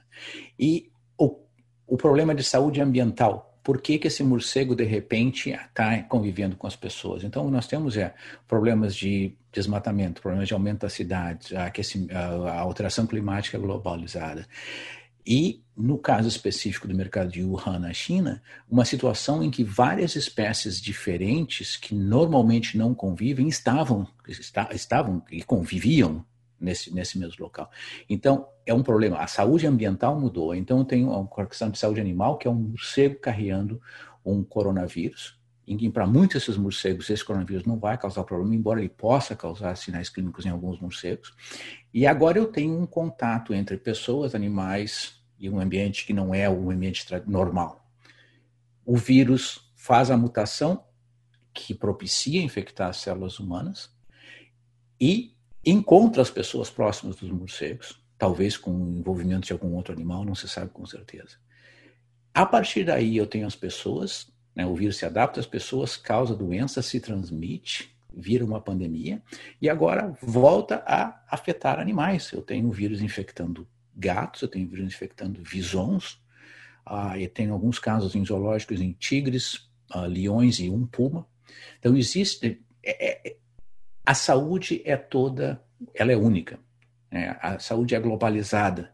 E 0.57 0.89
o, 1.17 1.35
o 1.85 1.97
problema 1.97 2.33
de 2.33 2.41
saúde 2.41 2.79
ambiental 2.79 3.48
por 3.63 3.81
que, 3.81 3.97
que 3.97 4.07
esse 4.07 4.23
morcego 4.23 4.75
de 4.75 4.83
repente 4.83 5.51
está 5.51 6.01
convivendo 6.03 6.55
com 6.55 6.67
as 6.67 6.75
pessoas. 6.75 7.23
Então, 7.23 7.49
nós 7.49 7.67
temos 7.67 7.97
é, 7.97 8.13
problemas 8.47 8.95
de 8.95 9.33
desmatamento, 9.51 10.21
problemas 10.21 10.47
de 10.47 10.53
aumento 10.53 10.81
das 10.81 10.93
cidades, 10.93 11.51
a, 11.53 11.71
a 12.51 12.59
alteração 12.59 13.05
climática 13.05 13.57
globalizada. 13.57 14.47
E, 15.25 15.61
no 15.77 15.97
caso 15.97 16.27
específico 16.27 16.87
do 16.87 16.95
mercado 16.95 17.31
de 17.31 17.43
Wuhan, 17.43 17.79
na 17.79 17.93
China, 17.93 18.41
uma 18.69 18.83
situação 18.83 19.43
em 19.43 19.51
que 19.51 19.63
várias 19.63 20.15
espécies 20.15 20.81
diferentes, 20.81 21.77
que 21.77 21.93
normalmente 21.93 22.77
não 22.77 22.95
convivem, 22.95 23.47
estavam, 23.47 24.07
estavam 24.71 25.21
e 25.29 25.43
conviviam 25.43 26.25
nesse, 26.59 26.93
nesse 26.93 27.17
mesmo 27.17 27.43
local. 27.43 27.69
Então, 28.09 28.47
é 28.65 28.73
um 28.73 28.83
problema. 28.83 29.17
A 29.17 29.27
saúde 29.27 29.65
ambiental 29.65 30.19
mudou. 30.19 30.53
Então, 30.53 30.83
tem 30.83 31.05
uma 31.05 31.27
questão 31.45 31.69
de 31.69 31.77
saúde 31.79 32.01
animal, 32.01 32.37
que 32.37 32.47
é 32.47 32.51
um 32.51 32.55
morcego 32.55 33.19
carregando 33.19 33.81
um 34.25 34.43
coronavírus, 34.43 35.39
para 35.93 36.07
muitos 36.07 36.41
desses 36.41 36.57
morcegos 36.57 37.09
esse 37.09 37.23
coronavírus 37.23 37.63
não 37.63 37.77
vai 37.77 37.95
causar 37.97 38.23
problema, 38.23 38.55
embora 38.55 38.79
ele 38.79 38.89
possa 38.89 39.35
causar 39.35 39.75
sinais 39.75 40.09
clínicos 40.09 40.45
em 40.45 40.49
alguns 40.49 40.79
morcegos. 40.79 41.33
E 41.93 42.07
agora 42.07 42.39
eu 42.39 42.47
tenho 42.47 42.75
um 42.79 42.87
contato 42.87 43.53
entre 43.53 43.77
pessoas, 43.77 44.33
animais 44.33 45.21
e 45.37 45.47
um 45.49 45.59
ambiente 45.59 46.05
que 46.07 46.13
não 46.13 46.33
é 46.33 46.49
o 46.49 46.71
ambiente 46.71 47.05
normal. 47.27 47.87
O 48.83 48.97
vírus 48.97 49.71
faz 49.75 50.09
a 50.09 50.17
mutação 50.17 50.83
que 51.53 51.75
propicia 51.75 52.41
infectar 52.41 52.89
as 52.89 52.97
células 52.97 53.39
humanas 53.39 53.91
e 54.99 55.35
encontra 55.65 56.21
as 56.21 56.29
pessoas 56.29 56.69
próximas 56.69 57.15
dos 57.17 57.29
morcegos, 57.29 58.01
talvez 58.17 58.57
com 58.57 58.71
envolvimento 58.71 59.47
de 59.47 59.53
algum 59.53 59.73
outro 59.75 59.93
animal, 59.93 60.25
não 60.25 60.35
se 60.35 60.47
sabe 60.47 60.71
com 60.71 60.85
certeza. 60.85 61.37
A 62.33 62.45
partir 62.45 62.83
daí 62.83 63.17
eu 63.17 63.27
tenho 63.27 63.47
as 63.47 63.55
pessoas, 63.55 64.31
né, 64.55 64.65
o 64.65 64.75
vírus 64.75 64.97
se 64.97 65.05
adapta 65.05 65.39
às 65.39 65.45
pessoas, 65.45 65.97
causa 65.97 66.35
doença, 66.35 66.81
se 66.81 66.99
transmite, 66.99 67.95
vira 68.13 68.45
uma 68.45 68.61
pandemia, 68.61 69.21
e 69.61 69.69
agora 69.69 70.17
volta 70.21 70.83
a 70.85 71.23
afetar 71.29 71.79
animais. 71.79 72.31
Eu 72.31 72.41
tenho 72.41 72.67
o 72.67 72.71
vírus 72.71 73.01
infectando 73.01 73.67
gatos, 73.95 74.41
eu 74.41 74.47
tenho 74.47 74.65
o 74.65 74.69
vírus 74.69 74.85
infectando 74.85 75.41
visons, 75.43 76.21
ah, 76.85 77.19
eu 77.19 77.29
tenho 77.29 77.53
alguns 77.53 77.77
casos 77.77 78.15
em 78.15 78.25
zoológicos 78.25 78.81
em 78.81 78.93
tigres, 78.93 79.69
ah, 79.91 80.05
leões 80.05 80.59
e 80.59 80.69
um 80.69 80.85
puma. 80.85 81.27
Então 81.79 81.95
existe, 81.95 82.61
é, 82.83 83.29
é, 83.29 83.37
a 84.09 84.15
saúde 84.15 84.81
é 84.85 84.97
toda, 84.97 85.61
ela 85.93 86.11
é 86.11 86.17
única. 86.17 86.59
Né? 87.11 87.37
A 87.39 87.59
saúde 87.59 87.93
é 87.93 87.99
globalizada. 87.99 88.91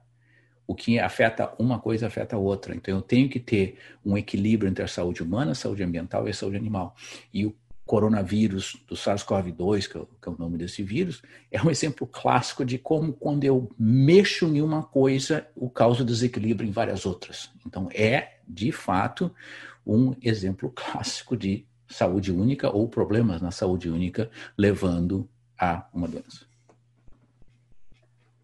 O 0.67 0.75
que 0.75 0.99
afeta 0.99 1.53
uma 1.57 1.79
coisa 1.79 2.07
afeta 2.07 2.35
a 2.35 2.39
outra. 2.39 2.75
Então 2.75 2.93
eu 2.93 3.01
tenho 3.01 3.29
que 3.29 3.39
ter 3.39 3.77
um 4.03 4.17
equilíbrio 4.17 4.69
entre 4.69 4.83
a 4.83 4.89
saúde 4.89 5.23
humana, 5.23 5.53
a 5.53 5.55
saúde 5.55 5.83
ambiental 5.83 6.27
e 6.27 6.31
a 6.31 6.33
saúde 6.33 6.57
animal. 6.57 6.97
E 7.33 7.45
o 7.45 7.55
coronavírus 7.85 8.75
do 8.89 8.95
SARS-CoV-2, 8.95 9.87
que, 9.87 9.97
é 9.97 10.01
que 10.01 10.27
é 10.27 10.31
o 10.33 10.37
nome 10.37 10.57
desse 10.57 10.83
vírus, 10.83 11.21
é 11.49 11.63
um 11.63 11.71
exemplo 11.71 12.05
clássico 12.05 12.65
de 12.65 12.77
como 12.77 13.13
quando 13.13 13.45
eu 13.45 13.71
mexo 13.79 14.47
em 14.47 14.61
uma 14.61 14.83
coisa, 14.83 15.47
o 15.55 15.69
causa 15.69 16.03
desequilíbrio 16.03 16.67
em 16.67 16.73
várias 16.73 17.05
outras. 17.05 17.49
Então 17.65 17.87
é, 17.93 18.39
de 18.45 18.69
fato, 18.69 19.33
um 19.87 20.13
exemplo 20.21 20.73
clássico 20.75 21.37
de 21.37 21.65
saúde 21.87 22.31
única 22.31 22.69
ou 22.69 22.87
problemas 22.87 23.41
na 23.41 23.51
saúde 23.51 23.89
única 23.89 24.29
levando 24.57 25.27
a 25.59 25.85
uma 25.93 26.07
doença. 26.07 26.45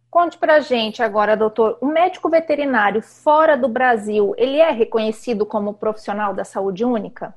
Conte 0.10 0.38
para 0.38 0.60
gente 0.60 1.02
agora, 1.02 1.38
doutor, 1.38 1.78
o 1.80 1.86
médico 1.86 2.30
veterinário 2.30 3.02
fora 3.02 3.58
do 3.58 3.70
Brasil, 3.70 4.34
ele 4.38 4.58
é 4.58 4.70
reconhecido 4.70 5.46
como 5.46 5.74
profissional 5.74 6.34
da 6.34 6.44
saúde 6.44 6.84
única? 6.84 7.34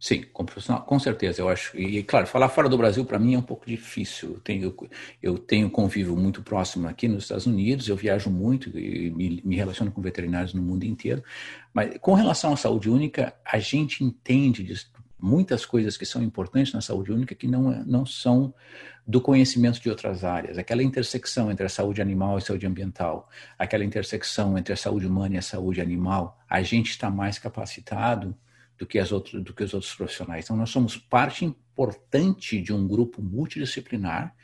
Sim, 0.00 0.22
com 0.32 0.44
profissional, 0.44 0.84
com 0.84 0.96
certeza, 0.98 1.42
eu 1.42 1.48
acho. 1.48 1.76
E, 1.76 2.04
claro, 2.04 2.26
falar 2.26 2.48
fora 2.48 2.68
do 2.68 2.78
Brasil 2.78 3.04
para 3.04 3.18
mim 3.18 3.34
é 3.34 3.38
um 3.38 3.42
pouco 3.42 3.66
difícil. 3.66 4.34
Eu 4.34 4.40
tenho, 4.40 4.76
eu 5.20 5.38
tenho 5.38 5.68
convívio 5.68 6.16
muito 6.16 6.40
próximo 6.40 6.86
aqui 6.86 7.08
nos 7.08 7.24
Estados 7.24 7.46
Unidos, 7.46 7.88
eu 7.88 7.96
viajo 7.96 8.30
muito 8.30 8.78
e 8.78 9.10
me, 9.10 9.42
me 9.44 9.56
relaciono 9.56 9.90
com 9.90 10.00
veterinários 10.00 10.54
no 10.54 10.62
mundo 10.62 10.84
inteiro. 10.84 11.22
Mas 11.74 11.98
com 11.98 12.14
relação 12.14 12.52
à 12.52 12.56
saúde 12.56 12.88
única, 12.88 13.34
a 13.44 13.58
gente 13.58 14.04
entende 14.04 14.72
muitas 15.20 15.66
coisas 15.66 15.96
que 15.96 16.06
são 16.06 16.22
importantes 16.22 16.72
na 16.72 16.80
saúde 16.80 17.10
única 17.10 17.34
que 17.34 17.48
não, 17.48 17.84
não 17.84 18.06
são 18.06 18.54
do 19.04 19.20
conhecimento 19.20 19.80
de 19.80 19.90
outras 19.90 20.22
áreas. 20.22 20.58
Aquela 20.58 20.82
intersecção 20.84 21.50
entre 21.50 21.66
a 21.66 21.68
saúde 21.68 22.00
animal 22.00 22.36
e 22.36 22.38
a 22.38 22.44
saúde 22.44 22.66
ambiental, 22.66 23.28
aquela 23.58 23.84
intersecção 23.84 24.56
entre 24.56 24.72
a 24.72 24.76
saúde 24.76 25.08
humana 25.08 25.34
e 25.34 25.38
a 25.38 25.42
saúde 25.42 25.80
animal, 25.80 26.38
a 26.48 26.62
gente 26.62 26.90
está 26.90 27.10
mais 27.10 27.36
capacitado 27.36 28.36
do 28.78 28.86
que, 28.86 28.98
as 28.98 29.12
outras, 29.12 29.42
do 29.42 29.52
que 29.52 29.64
os 29.64 29.74
outros 29.74 29.94
profissionais. 29.94 30.44
Então, 30.44 30.56
nós 30.56 30.70
somos 30.70 30.96
parte 30.96 31.44
importante 31.44 32.60
de 32.60 32.72
um 32.72 32.86
grupo 32.86 33.20
multidisciplinar 33.20 34.34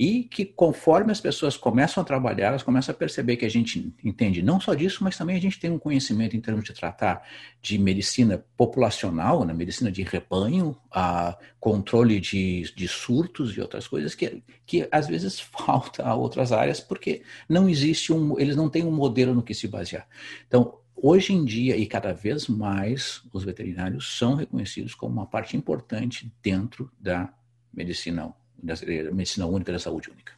e 0.00 0.24
que, 0.24 0.46
conforme 0.46 1.12
as 1.12 1.20
pessoas 1.20 1.58
começam 1.58 2.02
a 2.02 2.06
trabalhar, 2.06 2.46
elas 2.46 2.62
começam 2.62 2.94
a 2.94 2.96
perceber 2.96 3.36
que 3.36 3.44
a 3.44 3.50
gente 3.50 3.94
entende 4.02 4.40
não 4.40 4.58
só 4.58 4.72
disso, 4.72 5.04
mas 5.04 5.14
também 5.14 5.36
a 5.36 5.40
gente 5.40 5.60
tem 5.60 5.70
um 5.70 5.78
conhecimento 5.78 6.34
em 6.34 6.40
termos 6.40 6.64
de 6.64 6.72
tratar 6.72 7.22
de 7.60 7.78
medicina 7.78 8.42
populacional, 8.56 9.40
na 9.40 9.46
né, 9.46 9.52
medicina 9.52 9.92
de 9.92 10.02
rebanho, 10.02 10.74
a 10.90 11.36
controle 11.60 12.18
de, 12.18 12.72
de 12.74 12.88
surtos 12.88 13.54
e 13.54 13.60
outras 13.60 13.86
coisas 13.86 14.14
que, 14.14 14.42
que 14.64 14.88
às 14.90 15.06
vezes 15.06 15.38
falta 15.52 16.02
a 16.02 16.14
outras 16.14 16.50
áreas 16.50 16.80
porque 16.80 17.20
não 17.46 17.68
existe 17.68 18.10
um, 18.10 18.40
eles 18.40 18.56
não 18.56 18.70
têm 18.70 18.86
um 18.86 18.90
modelo 18.90 19.34
no 19.34 19.42
que 19.42 19.52
se 19.52 19.68
basear. 19.68 20.08
Então, 20.48 20.79
Hoje 21.02 21.32
em 21.32 21.46
dia, 21.46 21.76
e 21.76 21.86
cada 21.86 22.12
vez 22.12 22.46
mais, 22.46 23.22
os 23.32 23.42
veterinários 23.42 24.18
são 24.18 24.34
reconhecidos 24.34 24.94
como 24.94 25.14
uma 25.14 25.26
parte 25.26 25.56
importante 25.56 26.30
dentro 26.42 26.90
da 27.00 27.30
medicina, 27.72 28.34
da 28.62 28.74
medicina 29.10 29.46
única, 29.46 29.72
da 29.72 29.78
saúde 29.78 30.10
única. 30.10 30.34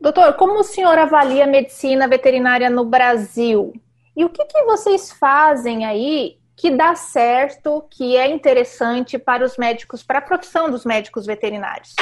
Doutor, 0.00 0.34
como 0.34 0.60
o 0.60 0.62
senhor 0.62 0.96
avalia 0.96 1.44
a 1.44 1.48
medicina 1.48 2.06
veterinária 2.06 2.70
no 2.70 2.84
Brasil? 2.84 3.72
E 4.16 4.24
o 4.24 4.28
que, 4.28 4.44
que 4.44 4.62
vocês 4.62 5.10
fazem 5.10 5.84
aí 5.84 6.38
que 6.54 6.70
dá 6.70 6.94
certo, 6.94 7.84
que 7.90 8.16
é 8.16 8.30
interessante 8.30 9.18
para 9.18 9.44
os 9.44 9.56
médicos, 9.56 10.00
para 10.00 10.20
a 10.20 10.22
profissão 10.22 10.70
dos 10.70 10.84
médicos 10.84 11.26
veterinários? 11.26 11.96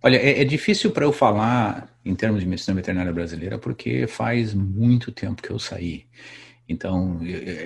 Olha, 0.00 0.16
é, 0.16 0.40
é 0.40 0.44
difícil 0.44 0.92
para 0.92 1.04
eu 1.04 1.12
falar 1.12 1.88
em 2.08 2.14
termos 2.14 2.40
de 2.40 2.46
medicina 2.46 2.74
veterinária 2.74 3.12
brasileira 3.12 3.58
porque 3.58 4.06
faz 4.06 4.54
muito 4.54 5.12
tempo 5.12 5.42
que 5.42 5.50
eu 5.50 5.58
saí. 5.58 6.06
Então, 6.66 7.20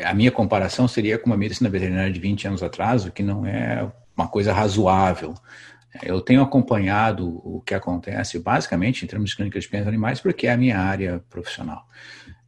a 0.05 0.15
minha 0.15 0.31
comparação 0.31 0.89
seria 0.89 1.19
com 1.19 1.27
uma 1.27 1.37
medicina 1.37 1.71
veterinária 1.71 2.13
de 2.13 2.21
20 2.21 2.49
anos 2.49 2.63
atrás, 2.63 3.05
o 3.05 3.13
que 3.13 3.23
não 3.23 3.47
é 3.47 3.91
uma 4.17 4.29
coisa 4.29 4.53
razoável. 4.53 5.35
Eu 6.03 6.21
tenho 6.21 6.43
acompanhado 6.43 7.41
o 7.45 7.61
que 7.61 7.75
acontece 7.75 8.39
basicamente 8.39 9.05
em 9.05 9.09
termos 9.09 9.31
de 9.31 9.37
clínicas 9.37 9.63
de 9.63 9.69
pequenos 9.69 9.89
animais 9.89 10.21
porque 10.21 10.47
é 10.47 10.53
a 10.53 10.57
minha 10.57 10.79
área 10.79 11.23
profissional. 11.31 11.87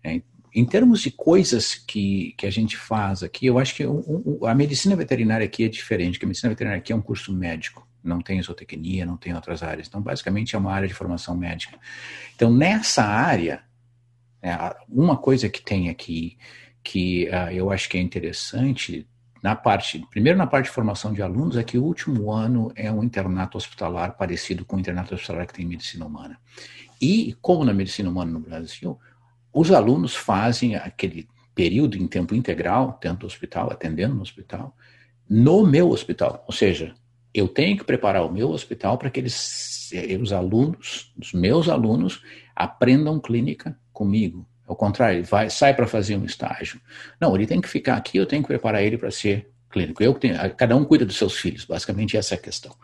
É, 0.02 0.20
em 0.52 0.64
termos 0.64 1.00
de 1.00 1.10
coisas 1.10 1.74
que, 1.74 2.34
que 2.36 2.46
a 2.46 2.50
gente 2.50 2.76
faz 2.76 3.22
aqui, 3.22 3.46
eu 3.46 3.58
acho 3.58 3.74
que 3.74 3.84
a 4.46 4.54
medicina 4.54 4.96
veterinária 4.96 5.44
aqui 5.44 5.64
é 5.64 5.68
diferente, 5.68 6.12
porque 6.12 6.26
a 6.26 6.28
medicina 6.28 6.50
veterinária 6.50 6.80
aqui 6.80 6.92
é 6.92 6.96
um 6.96 7.02
curso 7.02 7.32
médico 7.32 7.83
não 8.04 8.20
tem 8.20 8.40
zootecnia, 8.42 9.06
não 9.06 9.16
tem 9.16 9.34
outras 9.34 9.62
áreas. 9.62 9.88
Então, 9.88 10.00
basicamente, 10.00 10.54
é 10.54 10.58
uma 10.58 10.72
área 10.72 10.86
de 10.86 10.94
formação 10.94 11.36
médica. 11.36 11.78
Então, 12.36 12.52
nessa 12.52 13.02
área, 13.02 13.62
é, 14.42 14.52
uma 14.88 15.16
coisa 15.16 15.48
que 15.48 15.62
tem 15.62 15.88
aqui 15.88 16.36
que 16.82 17.28
uh, 17.30 17.50
eu 17.50 17.70
acho 17.70 17.88
que 17.88 17.96
é 17.96 18.00
interessante 18.00 19.08
na 19.42 19.54
parte, 19.56 20.06
primeiro 20.10 20.38
na 20.38 20.46
parte 20.46 20.66
de 20.66 20.70
formação 20.70 21.12
de 21.12 21.20
alunos, 21.20 21.56
é 21.56 21.62
que 21.62 21.76
o 21.76 21.84
último 21.84 22.30
ano 22.30 22.72
é 22.74 22.90
um 22.90 23.02
internato 23.02 23.58
hospitalar 23.58 24.16
parecido 24.16 24.64
com 24.64 24.76
o 24.76 24.80
internato 24.80 25.14
hospitalar 25.14 25.46
que 25.46 25.52
tem 25.52 25.66
em 25.66 25.68
medicina 25.68 26.06
humana. 26.06 26.38
E, 27.00 27.36
como 27.42 27.64
na 27.64 27.74
medicina 27.74 28.08
humana 28.08 28.32
no 28.32 28.40
Brasil, 28.40 28.98
os 29.52 29.70
alunos 29.70 30.14
fazem 30.14 30.76
aquele 30.76 31.28
período 31.54 31.96
em 31.96 32.06
tempo 32.06 32.34
integral, 32.34 32.98
dentro 33.02 33.20
do 33.20 33.26
hospital, 33.26 33.70
atendendo 33.70 34.14
no 34.14 34.22
hospital, 34.22 34.74
no 35.28 35.66
meu 35.66 35.90
hospital. 35.90 36.42
Ou 36.46 36.52
seja, 36.52 36.94
eu 37.34 37.48
tenho 37.48 37.76
que 37.76 37.84
preparar 37.84 38.24
o 38.24 38.32
meu 38.32 38.50
hospital 38.50 38.96
para 38.96 39.10
que 39.10 39.18
eles, 39.18 39.90
eh, 39.92 40.16
os 40.16 40.32
alunos, 40.32 41.12
os 41.20 41.32
meus 41.32 41.68
alunos, 41.68 42.22
aprendam 42.54 43.18
clínica 43.18 43.76
comigo. 43.92 44.46
Ao 44.66 44.76
contrário, 44.76 45.18
ele 45.18 45.26
vai, 45.26 45.50
sai 45.50 45.74
para 45.74 45.86
fazer 45.86 46.16
um 46.16 46.24
estágio. 46.24 46.80
Não, 47.20 47.34
ele 47.34 47.46
tem 47.46 47.60
que 47.60 47.68
ficar 47.68 47.96
aqui, 47.96 48.16
eu 48.16 48.24
tenho 48.24 48.42
que 48.42 48.48
preparar 48.48 48.82
ele 48.82 48.96
para 48.96 49.10
ser 49.10 49.50
clínico. 49.68 50.00
Eu 50.00 50.14
tenho, 50.14 50.36
cada 50.54 50.76
um 50.76 50.84
cuida 50.84 51.04
dos 51.04 51.16
seus 51.16 51.36
filhos, 51.36 51.64
basicamente 51.64 52.16
essa 52.16 52.34
é 52.34 52.38
a 52.38 52.40
questão. 52.40 52.74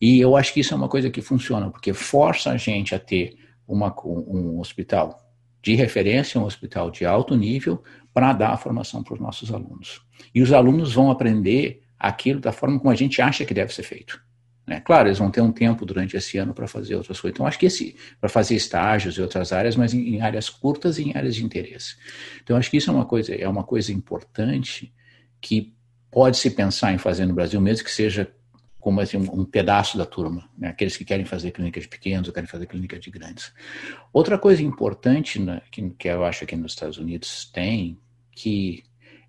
E 0.00 0.18
eu 0.18 0.36
acho 0.36 0.54
que 0.54 0.60
isso 0.60 0.72
é 0.72 0.76
uma 0.76 0.88
coisa 0.88 1.10
que 1.10 1.20
funciona, 1.20 1.70
porque 1.70 1.92
força 1.92 2.50
a 2.50 2.56
gente 2.56 2.94
a 2.94 2.98
ter 2.98 3.36
uma, 3.68 3.94
um 4.04 4.58
hospital 4.58 5.20
de 5.62 5.74
referência, 5.74 6.40
um 6.40 6.44
hospital 6.44 6.90
de 6.90 7.04
alto 7.04 7.36
nível, 7.36 7.82
para 8.12 8.32
dar 8.32 8.50
a 8.50 8.56
formação 8.56 9.02
para 9.02 9.14
os 9.14 9.20
nossos 9.20 9.52
alunos. 9.52 10.00
E 10.34 10.42
os 10.42 10.50
alunos 10.52 10.94
vão 10.94 11.10
aprender 11.10 11.82
aquilo 12.02 12.40
da 12.40 12.52
forma 12.52 12.78
como 12.78 12.90
a 12.90 12.94
gente 12.94 13.22
acha 13.22 13.44
que 13.44 13.54
deve 13.54 13.72
ser 13.72 13.84
feito. 13.84 14.20
Né? 14.66 14.80
Claro, 14.80 15.08
eles 15.08 15.18
vão 15.18 15.30
ter 15.30 15.40
um 15.40 15.52
tempo 15.52 15.84
durante 15.84 16.16
esse 16.16 16.38
ano 16.38 16.54
para 16.54 16.66
fazer 16.66 16.94
outras 16.96 17.20
coisas. 17.20 17.34
Então, 17.34 17.46
acho 17.46 17.58
que 17.58 17.66
esse, 17.66 17.96
para 18.20 18.28
fazer 18.28 18.54
estágios 18.54 19.16
e 19.16 19.22
outras 19.22 19.52
áreas, 19.52 19.76
mas 19.76 19.94
em, 19.94 20.16
em, 20.16 20.20
áreas 20.20 20.48
curtas 20.48 20.98
e 20.98 21.04
em 21.04 21.16
áreas 21.16 21.34
de 21.34 21.44
interesse. 21.44 21.96
Então, 22.42 22.56
acho 22.56 22.70
que 22.70 22.76
isso 22.76 22.90
é 22.90 22.92
uma 22.92 23.04
coisa, 23.04 23.34
é 23.34 23.48
uma 23.48 23.64
coisa 23.64 23.92
importante 23.92 24.92
que 25.40 25.74
pode 26.10 26.36
se 26.36 26.50
pensar 26.50 26.92
em 26.92 26.98
fazer 26.98 27.26
no 27.26 27.34
Brasil, 27.34 27.60
mesmo 27.60 27.84
que 27.84 27.90
seja 27.90 28.32
como 28.78 29.00
assim, 29.00 29.16
um, 29.16 29.44
pedaço 29.44 29.96
da 29.96 30.04
turma, 30.04 30.48
né? 30.58 30.68
aqueles 30.68 30.96
que 30.96 31.04
querem 31.04 31.24
fazer 31.24 31.52
clínicas 31.52 31.84
de 31.84 31.88
pequenos 31.88 32.26
ou 32.26 32.34
querem 32.34 32.48
fazer 32.48 32.66
clínicas 32.66 33.00
de 33.00 33.12
grandes. 33.12 33.52
Outra 34.12 34.36
coisa 34.36 34.60
importante 34.60 35.38
né, 35.38 35.62
que, 35.70 35.88
que 35.90 36.08
eu 36.08 36.24
acho 36.24 36.44
que 36.44 36.56
nos 36.56 36.72
Estados 36.72 36.98
Unidos 36.98 37.48
tem, 37.52 37.96
que 38.32 38.82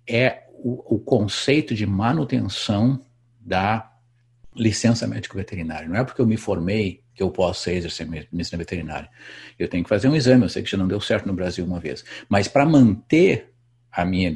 é 0.08 0.44
o, 0.64 0.94
o 0.94 0.98
conceito 0.98 1.74
de 1.74 1.84
manutenção 1.84 3.04
da 3.38 3.92
licença 4.56 5.06
médico-veterinária. 5.06 5.86
Não 5.86 5.96
é 5.96 6.02
porque 6.02 6.22
eu 6.22 6.26
me 6.26 6.38
formei 6.38 7.04
que 7.14 7.22
eu 7.22 7.30
posso 7.30 7.68
exercer 7.68 8.08
medicina 8.08 8.58
veterinária. 8.58 9.10
Eu 9.58 9.68
tenho 9.68 9.84
que 9.84 9.90
fazer 9.90 10.08
um 10.08 10.16
exame, 10.16 10.42
eu 10.42 10.48
sei 10.48 10.62
que 10.62 10.70
já 10.70 10.78
não 10.78 10.88
deu 10.88 11.00
certo 11.00 11.26
no 11.26 11.34
Brasil 11.34 11.66
uma 11.66 11.78
vez. 11.78 12.02
Mas 12.30 12.48
para 12.48 12.64
manter 12.64 13.52
a 13.92 14.04
minha 14.06 14.34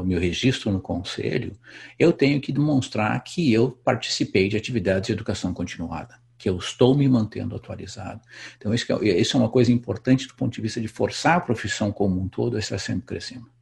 o 0.00 0.04
meu 0.04 0.18
registro 0.18 0.72
no 0.72 0.80
conselho, 0.80 1.56
eu 1.98 2.10
tenho 2.10 2.40
que 2.40 2.52
demonstrar 2.52 3.22
que 3.22 3.52
eu 3.52 3.70
participei 3.70 4.48
de 4.48 4.56
atividades 4.56 5.08
de 5.08 5.12
educação 5.12 5.52
continuada, 5.52 6.18
que 6.38 6.48
eu 6.48 6.56
estou 6.56 6.96
me 6.96 7.06
mantendo 7.06 7.54
atualizado. 7.54 8.20
Então, 8.56 8.72
isso 8.72 8.90
é, 8.92 9.08
isso 9.20 9.36
é 9.36 9.40
uma 9.40 9.50
coisa 9.50 9.70
importante 9.70 10.26
do 10.26 10.34
ponto 10.34 10.54
de 10.54 10.60
vista 10.60 10.80
de 10.80 10.88
forçar 10.88 11.36
a 11.36 11.40
profissão 11.40 11.92
como 11.92 12.20
um 12.20 12.28
todo 12.28 12.56
a 12.56 12.60
estar 12.60 12.78
sempre 12.78 13.06
crescendo. 13.06 13.55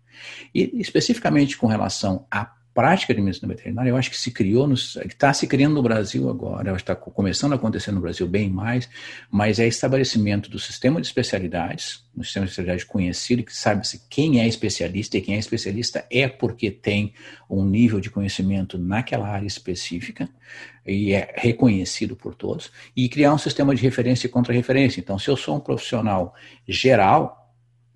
E 0.55 0.71
especificamente 0.81 1.57
com 1.57 1.67
relação 1.67 2.27
à 2.31 2.53
prática 2.75 3.15
de 3.15 3.23
medicina 3.23 3.55
veterinária, 3.55 3.89
eu 3.89 3.97
acho 3.97 4.11
que 4.11 4.19
se 4.19 4.33
criou, 4.33 4.71
está 4.73 5.33
se 5.33 5.47
criando 5.47 5.75
no 5.75 5.83
Brasil 5.83 6.29
agora, 6.29 6.75
está 6.75 6.97
começando 6.97 7.53
a 7.53 7.55
acontecer 7.55 7.93
no 7.93 8.01
Brasil 8.01 8.27
bem 8.27 8.51
mais, 8.51 8.89
mas 9.31 9.61
é 9.61 9.67
estabelecimento 9.69 10.51
do 10.51 10.59
sistema 10.59 11.01
de 11.01 11.07
especialidades, 11.07 12.05
um 12.17 12.25
sistema 12.25 12.45
de 12.45 12.51
especialidade 12.51 12.85
conhecido, 12.85 13.45
que 13.45 13.55
sabe-se 13.55 14.03
quem 14.11 14.41
é 14.41 14.49
especialista, 14.49 15.17
e 15.17 15.21
quem 15.21 15.37
é 15.37 15.39
especialista 15.39 16.05
é 16.11 16.27
porque 16.27 16.69
tem 16.69 17.15
um 17.49 17.65
nível 17.65 18.01
de 18.01 18.11
conhecimento 18.11 18.77
naquela 18.77 19.29
área 19.29 19.47
específica, 19.47 20.29
e 20.85 21.13
é 21.13 21.33
reconhecido 21.37 22.17
por 22.17 22.35
todos, 22.35 22.73
e 22.97 23.09
criar 23.09 23.33
um 23.33 23.39
sistema 23.39 23.73
de 23.73 23.83
referência 23.83 24.27
e 24.27 24.31
contra-referência. 24.31 24.99
Então, 24.99 25.17
se 25.17 25.31
eu 25.31 25.37
sou 25.37 25.57
um 25.57 25.61
profissional 25.61 26.35
geral, 26.67 27.44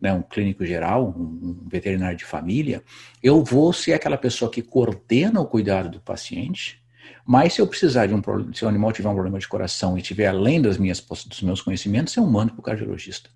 né, 0.01 0.13
um 0.13 0.23
clínico 0.23 0.65
geral, 0.65 1.15
um, 1.17 1.23
um 1.65 1.69
veterinário 1.69 2.17
de 2.17 2.25
família, 2.25 2.83
eu 3.23 3.43
vou 3.43 3.73
ser 3.73 3.93
aquela 3.93 4.17
pessoa 4.17 4.51
que 4.51 4.63
coordena 4.63 5.41
o 5.41 5.47
cuidado 5.47 5.89
do 5.89 6.01
paciente, 6.01 6.81
mas 7.25 7.55
se 7.55 7.61
eu 7.61 7.67
precisar 7.67 8.07
de 8.07 8.15
um 8.15 8.23
problema, 8.23 8.55
se 8.55 8.65
o 8.65 8.69
animal 8.69 8.93
tiver 8.93 9.09
um 9.09 9.15
problema 9.15 9.39
de 9.39 9.49
coração 9.49 9.99
e 9.99 10.03
tiver 10.03 10.27
além 10.27 10.63
das 10.63 10.79
minhas, 10.79 11.01
dos 11.01 11.43
meus 11.43 11.61
conhecimentos, 11.61 12.17
eu 12.17 12.25
mando 12.27 12.53
para 12.53 12.61
o 12.61 12.63
cardiologista. 12.63 13.29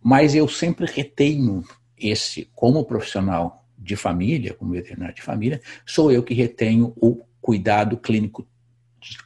Mas 0.00 0.34
eu 0.34 0.46
sempre 0.46 0.86
retenho 0.86 1.64
esse, 1.98 2.48
como 2.54 2.84
profissional 2.84 3.66
de 3.78 3.96
família, 3.96 4.54
como 4.54 4.72
veterinário 4.72 5.14
de 5.14 5.22
família, 5.22 5.60
sou 5.84 6.12
eu 6.12 6.22
que 6.22 6.34
retenho 6.34 6.92
o 6.96 7.24
cuidado 7.40 7.96
clínico 7.96 8.46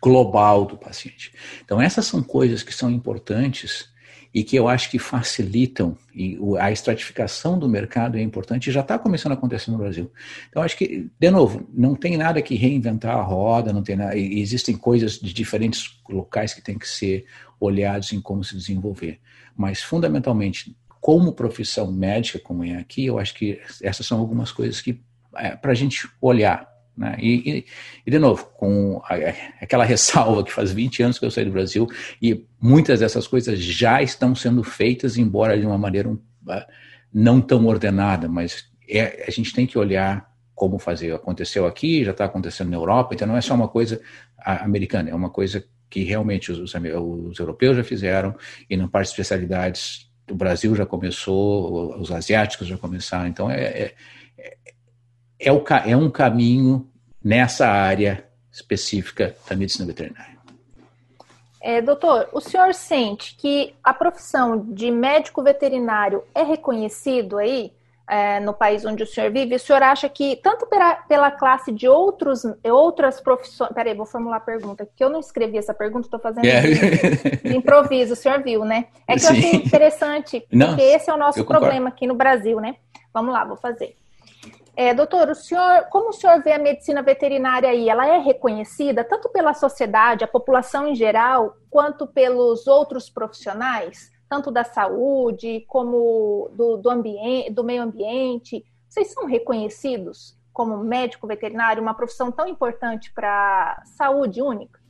global 0.01 0.65
do 0.65 0.79
paciente. 0.79 1.33
Então 1.63 1.81
essas 1.81 2.07
são 2.07 2.23
coisas 2.23 2.63
que 2.63 2.73
são 2.73 2.91
importantes 2.91 3.91
e 4.37 4.45
que 4.45 4.55
eu 4.55 4.69
acho 4.69 4.91
que 4.91 4.99
facilitam, 4.99 5.97
e 6.15 6.39
a 6.59 6.71
estratificação 6.71 7.59
do 7.59 7.67
mercado 7.67 8.19
é 8.19 8.21
importante 8.21 8.69
e 8.69 8.73
já 8.73 8.83
está 8.83 8.99
começando 8.99 9.33
a 9.33 9.35
acontecer 9.35 9.71
no 9.71 9.79
Brasil. 9.79 10.13
Então, 10.51 10.63
acho 10.63 10.77
que, 10.77 11.11
de 11.19 11.31
novo, 11.31 11.67
não 11.73 11.95
tem 11.95 12.19
nada 12.19 12.43
que 12.43 12.55
reinventar 12.55 13.17
a 13.17 13.23
roda, 13.23 13.73
não 13.73 13.83
tem 13.83 13.97
nada, 13.97 14.15
existem 14.15 14.77
coisas 14.77 15.19
de 15.19 15.33
diferentes 15.33 15.99
locais 16.07 16.53
que 16.53 16.61
têm 16.61 16.79
que 16.79 16.87
ser 16.87 17.25
olhados 17.59 18.13
em 18.13 18.21
como 18.21 18.45
se 18.45 18.55
desenvolver. 18.55 19.21
Mas, 19.57 19.83
fundamentalmente, 19.83 20.77
como 21.01 21.33
profissão 21.33 21.91
médica, 21.91 22.39
como 22.39 22.63
é 22.63 22.77
aqui, 22.77 23.07
eu 23.07 23.19
acho 23.19 23.33
que 23.33 23.59
essas 23.81 24.07
são 24.07 24.19
algumas 24.19 24.53
coisas 24.53 24.83
que, 24.83 25.01
é, 25.35 25.57
para 25.57 25.73
a 25.73 25.75
gente 25.75 26.11
olhar 26.21 26.76
Né? 26.97 27.17
E, 27.21 27.51
e, 27.51 27.67
e, 28.07 28.11
de 28.11 28.19
novo, 28.19 28.47
com 28.55 29.01
a, 29.05 29.15
aquela 29.61 29.85
ressalva 29.85 30.43
que 30.43 30.53
faz 30.53 30.73
20 30.73 31.03
anos 31.03 31.19
que 31.19 31.27
eu 31.27 31.31
saí 31.31 31.45
do 31.45 31.51
Brasil 31.51 31.87
e 32.23 32.45
muitas 32.61 33.01
dessas 33.01 33.27
coisas 33.27 33.59
já 33.59 34.03
estão 34.03 34.35
sendo 34.35 34.63
feitas, 34.63 35.19
embora 35.19 35.59
de 35.59 35.67
uma 35.67 35.77
maneira 35.77 36.09
um, 36.09 36.19
ah, 36.49 36.67
não 37.13 37.41
tão 37.41 37.67
ordenada, 37.67 38.29
mas 38.29 38.69
é, 38.89 39.25
a 39.27 39.31
gente 39.31 39.53
tem 39.53 39.67
que 39.67 39.79
olhar 39.79 40.31
como 40.55 40.79
fazer. 40.79 41.13
Aconteceu 41.13 41.67
aqui, 41.67 42.05
já 42.05 42.13
está 42.13 42.25
acontecendo 42.25 42.71
na 42.71 42.77
Europa, 42.77 43.15
então 43.15 43.29
não 43.29 43.37
é 43.37 43.41
só 43.41 43.55
uma 43.55 43.69
coisa 43.69 44.01
americana, 44.39 45.11
é 45.11 45.15
uma 45.15 45.31
coisa 45.31 45.65
que 45.91 46.03
realmente 46.03 46.51
os, 46.51 46.75
os 46.75 47.39
europeus 47.39 47.77
já 47.77 47.85
fizeram 47.85 48.35
e 48.69 48.77
na 48.77 48.89
parte 48.89 49.09
de 49.09 49.13
especialidades 49.13 50.11
o 50.31 50.35
Brasil 50.35 50.75
já 50.75 50.85
começou, 50.85 52.01
os 52.01 52.11
asiáticos 52.11 52.67
já 52.67 52.77
começaram, 52.77 53.29
então 53.29 53.51
é, 53.51 53.63
é, 53.63 53.95
é, 55.39 55.53
o, 55.53 55.63
é 55.85 55.97
um 55.97 56.11
caminho 56.11 56.89
nessa 57.23 57.67
área 57.67 58.25
específica 58.53 59.37
da 59.49 59.57
medicina 59.57 59.87
veterinária. 59.87 60.37
É, 61.61 61.83
doutor, 61.83 62.29
o 62.33 62.41
senhor 62.41 62.73
sente 62.75 63.35
que 63.37 63.75
a 63.83 63.93
profissão 63.93 64.59
de 64.73 64.91
médico 64.91 65.43
veterinário 65.43 66.23
é 66.33 66.43
reconhecido 66.43 67.39
aí 67.39 67.73
é, 68.09 68.39
no 68.39 68.55
país 68.55 68.85
onde 68.85 69.03
o 69.03 69.07
senhor 69.07 69.33
vive? 69.33 69.57
O 69.57 69.59
senhor 69.59 69.83
acha 69.83 70.09
que, 70.09 70.37
tanto 70.37 70.67
pela, 70.67 70.95
pela 70.95 71.31
classe 71.31 71.73
de 71.73 71.89
outros, 71.89 72.43
outras 72.65 73.21
profissões. 73.21 73.73
Peraí, 73.73 73.95
vou 73.95 74.07
formular 74.07 74.37
a 74.37 74.41
pergunta, 74.41 74.89
que 74.95 75.03
eu 75.03 75.11
não 75.11 75.19
escrevi 75.19 75.59
essa 75.59 75.75
pergunta, 75.75 76.07
estou 76.07 76.21
fazendo. 76.21 76.47
É. 76.47 76.61
de, 77.43 77.57
improviso, 77.57 78.13
o 78.13 78.17
senhor 78.17 78.43
viu, 78.43 78.65
né? 78.65 78.87
É 79.09 79.15
que 79.15 79.21
Sim. 79.21 79.27
eu 79.27 79.33
achei 79.33 79.55
interessante, 79.57 80.41
porque 80.41 80.57
não, 80.57 80.79
esse 80.79 81.11
é 81.11 81.15
o 81.15 81.19
nosso 81.19 81.45
problema 81.45 81.89
aqui 81.89 82.07
no 82.07 82.15
Brasil, 82.15 82.61
né? 82.61 82.77
Vamos 83.13 83.33
lá, 83.33 83.45
vou 83.45 83.57
fazer. 83.57 83.97
É, 84.77 84.93
doutor, 84.93 85.31
o 85.31 85.35
senhor, 85.35 85.87
como 85.91 86.11
o 86.11 86.13
senhor 86.13 86.43
vê 86.43 86.53
a 86.53 86.59
medicina 86.59 87.03
veterinária 87.03 87.71
aí? 87.71 87.89
Ela 87.89 88.07
é 88.07 88.19
reconhecida 88.19 89.03
tanto 89.03 89.31
pela 89.31 89.55
sociedade, 89.55 90.23
a 90.23 90.29
população 90.29 90.87
em 90.87 90.95
geral, 90.95 91.57
quanto 91.71 92.07
pelos 92.07 92.67
outros 92.67 93.09
profissionais? 93.09 94.15
tanto 94.29 94.51
da 94.51 94.65
saúde 94.65 95.65
como 95.69 96.51
do, 96.55 96.77
do, 96.77 96.91
ambiente, 96.91 97.51
do 97.51 97.65
meio 97.65 97.83
ambiente, 97.83 98.65
vocês 98.89 99.13
são 99.13 99.27
reconhecidos 99.27 100.37
como 100.53 100.79
médico 100.79 101.27
veterinário, 101.27 101.83
uma 101.83 101.95
profissão 101.95 102.33
tão 102.33 102.49
importante 102.49 103.13
para 103.13 103.79
a 103.81 103.85
saúde 103.85 104.41
única? 104.41 104.81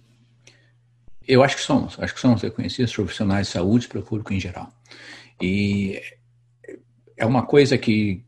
Eu 1.27 1.43
acho 1.43 1.57
que 1.57 1.63
somos. 1.63 1.99
Acho 1.99 2.15
que 2.15 2.21
somos 2.21 2.41
reconhecidos 2.41 2.95
profissionais 2.95 3.49
de 3.49 3.53
saúde 3.53 3.89
para 3.89 3.99
o 3.99 4.03
público 4.03 4.33
em 4.33 4.39
geral. 4.39 4.69
E 5.41 6.01
é 7.17 7.27
uma 7.27 7.45
coisa 7.45 7.77
que 7.77 8.25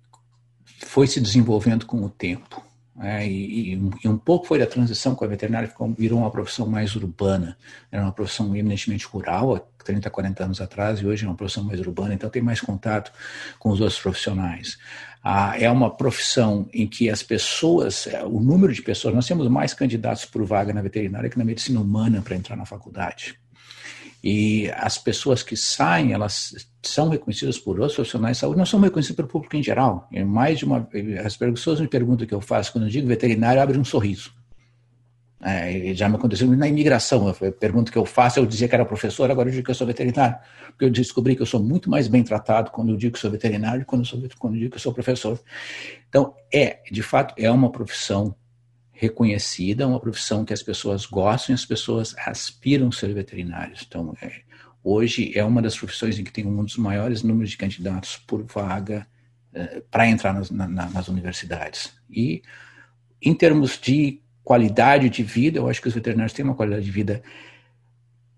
foi 0.78 1.06
se 1.06 1.20
desenvolvendo 1.20 1.86
com 1.86 2.02
o 2.04 2.08
tempo. 2.08 2.64
É, 3.00 3.24
e, 3.26 3.74
e, 3.74 4.08
um 4.08 4.18
pouco 4.18 4.46
foi 4.46 4.58
da 4.58 4.66
transição 4.66 5.14
com 5.14 5.24
a 5.24 5.28
veterinária, 5.28 5.68
ficou, 5.68 5.92
virou 5.96 6.18
uma 6.18 6.30
profissão 6.30 6.66
mais 6.66 6.96
urbana. 6.96 7.56
Era 7.92 8.02
uma 8.02 8.12
profissão 8.12 8.54
eminentemente 8.56 9.06
rural 9.06 9.54
há 9.54 9.60
30, 9.84 10.10
40 10.10 10.44
anos 10.44 10.60
atrás, 10.60 10.98
e 10.98 11.06
hoje 11.06 11.24
é 11.24 11.28
uma 11.28 11.36
profissão 11.36 11.62
mais 11.62 11.78
urbana, 11.78 12.14
então 12.14 12.28
tem 12.28 12.42
mais 12.42 12.60
contato 12.60 13.12
com 13.58 13.70
os 13.70 13.80
outros 13.80 14.00
profissionais. 14.00 14.78
Ah, 15.22 15.54
é 15.58 15.70
uma 15.70 15.94
profissão 15.94 16.68
em 16.72 16.86
que 16.88 17.08
as 17.08 17.22
pessoas, 17.22 18.08
é, 18.08 18.24
o 18.24 18.40
número 18.40 18.72
de 18.72 18.82
pessoas, 18.82 19.14
nós 19.14 19.26
temos 19.26 19.46
mais 19.48 19.72
candidatos 19.72 20.24
por 20.24 20.44
vaga 20.44 20.72
na 20.72 20.82
veterinária 20.82 21.30
que 21.30 21.38
na 21.38 21.44
medicina 21.44 21.80
humana 21.80 22.20
para 22.20 22.34
entrar 22.34 22.56
na 22.56 22.66
faculdade. 22.66 23.38
E 24.22 24.70
as 24.74 24.98
pessoas 24.98 25.42
que 25.42 25.56
saem, 25.56 26.12
elas 26.12 26.68
são 26.82 27.08
reconhecidas 27.08 27.58
por 27.58 27.78
outros 27.78 27.94
profissionais 27.94 28.36
de 28.36 28.40
saúde, 28.40 28.58
não 28.58 28.66
são 28.66 28.80
reconhecidas 28.80 29.16
pelo 29.16 29.28
público 29.28 29.56
em 29.56 29.62
geral. 29.62 30.08
É 30.12 30.24
mais 30.24 30.58
de 30.58 30.64
uma, 30.64 30.88
as 31.24 31.36
pessoas 31.36 31.80
me 31.80 31.86
perguntam 31.86 32.24
o 32.24 32.28
que 32.28 32.34
eu 32.34 32.40
faço 32.40 32.72
quando 32.72 32.84
eu 32.84 32.90
digo 32.90 33.06
veterinário, 33.06 33.62
abre 33.62 33.78
um 33.78 33.84
sorriso. 33.84 34.32
É, 35.40 35.94
já 35.94 36.08
me 36.08 36.16
aconteceu 36.16 36.48
na 36.48 36.66
imigração, 36.66 37.28
a 37.28 37.52
pergunta 37.52 37.92
que 37.92 37.98
eu 37.98 38.04
faço, 38.04 38.40
eu 38.40 38.46
dizia 38.46 38.66
que 38.66 38.74
era 38.74 38.84
professor, 38.84 39.30
agora 39.30 39.48
eu 39.48 39.52
digo 39.52 39.64
que 39.64 39.70
eu 39.70 39.74
sou 39.74 39.86
veterinário, 39.86 40.36
porque 40.70 40.84
eu 40.84 40.90
descobri 40.90 41.36
que 41.36 41.42
eu 41.42 41.46
sou 41.46 41.62
muito 41.62 41.88
mais 41.88 42.08
bem 42.08 42.24
tratado 42.24 42.72
quando 42.72 42.90
eu 42.90 42.96
digo 42.96 43.12
que 43.12 43.20
sou 43.20 43.30
veterinário 43.30 43.86
eu, 43.88 44.04
sou, 44.04 44.20
quando 44.36 44.54
eu 44.54 44.60
digo 44.60 44.70
que 44.72 44.76
eu 44.78 44.80
sou 44.80 44.92
professor. 44.92 45.40
Então, 46.08 46.34
é, 46.52 46.80
de 46.90 47.02
fato, 47.04 47.34
é 47.38 47.48
uma 47.48 47.70
profissão 47.70 48.34
reconhecida, 49.00 49.86
uma 49.86 50.00
profissão 50.00 50.44
que 50.44 50.52
as 50.52 50.60
pessoas 50.60 51.06
gostam 51.06 51.52
e 51.52 51.54
as 51.54 51.64
pessoas 51.64 52.16
aspiram 52.18 52.90
ser 52.90 53.14
veterinários. 53.14 53.84
Então, 53.86 54.12
é, 54.20 54.40
hoje 54.82 55.30
é 55.38 55.44
uma 55.44 55.62
das 55.62 55.78
profissões 55.78 56.18
em 56.18 56.24
que 56.24 56.32
tem 56.32 56.44
um 56.44 56.64
dos 56.64 56.76
maiores 56.76 57.22
números 57.22 57.50
de 57.50 57.56
candidatos 57.56 58.16
por 58.16 58.42
vaga 58.42 59.06
é, 59.54 59.82
para 59.88 60.08
entrar 60.08 60.34
nas, 60.34 60.50
na, 60.50 60.66
nas 60.66 61.06
universidades. 61.06 61.92
E, 62.10 62.42
em 63.22 63.32
termos 63.32 63.78
de 63.80 64.20
qualidade 64.42 65.08
de 65.08 65.22
vida, 65.22 65.60
eu 65.60 65.68
acho 65.68 65.80
que 65.80 65.86
os 65.86 65.94
veterinários 65.94 66.32
têm 66.32 66.44
uma 66.44 66.56
qualidade 66.56 66.84
de 66.84 66.90
vida 66.90 67.22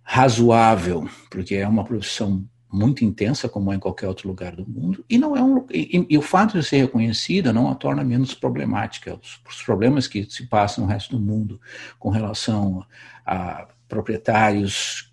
razoável, 0.02 1.08
porque 1.30 1.54
é 1.54 1.66
uma 1.66 1.84
profissão 1.84 2.44
muito 2.72 3.04
intensa, 3.04 3.48
como 3.48 3.72
é 3.72 3.76
em 3.76 3.80
qualquer 3.80 4.06
outro 4.06 4.28
lugar 4.28 4.54
do 4.54 4.68
mundo, 4.68 5.04
e 5.08 5.18
não 5.18 5.36
é 5.36 5.42
um 5.42 5.66
e, 5.72 6.06
e 6.08 6.16
o 6.16 6.22
fato 6.22 6.58
de 6.58 6.64
ser 6.64 6.78
reconhecida 6.78 7.52
não 7.52 7.70
a 7.70 7.74
torna 7.74 8.04
menos 8.04 8.34
problemática. 8.34 9.18
Os, 9.20 9.40
os, 9.48 9.62
problemas 9.62 10.06
que 10.06 10.24
se 10.24 10.46
passam 10.46 10.84
no 10.84 10.90
resto 10.90 11.16
do 11.16 11.22
mundo 11.22 11.60
com 11.98 12.10
relação 12.10 12.84
a 13.26 13.68
proprietários 13.88 15.12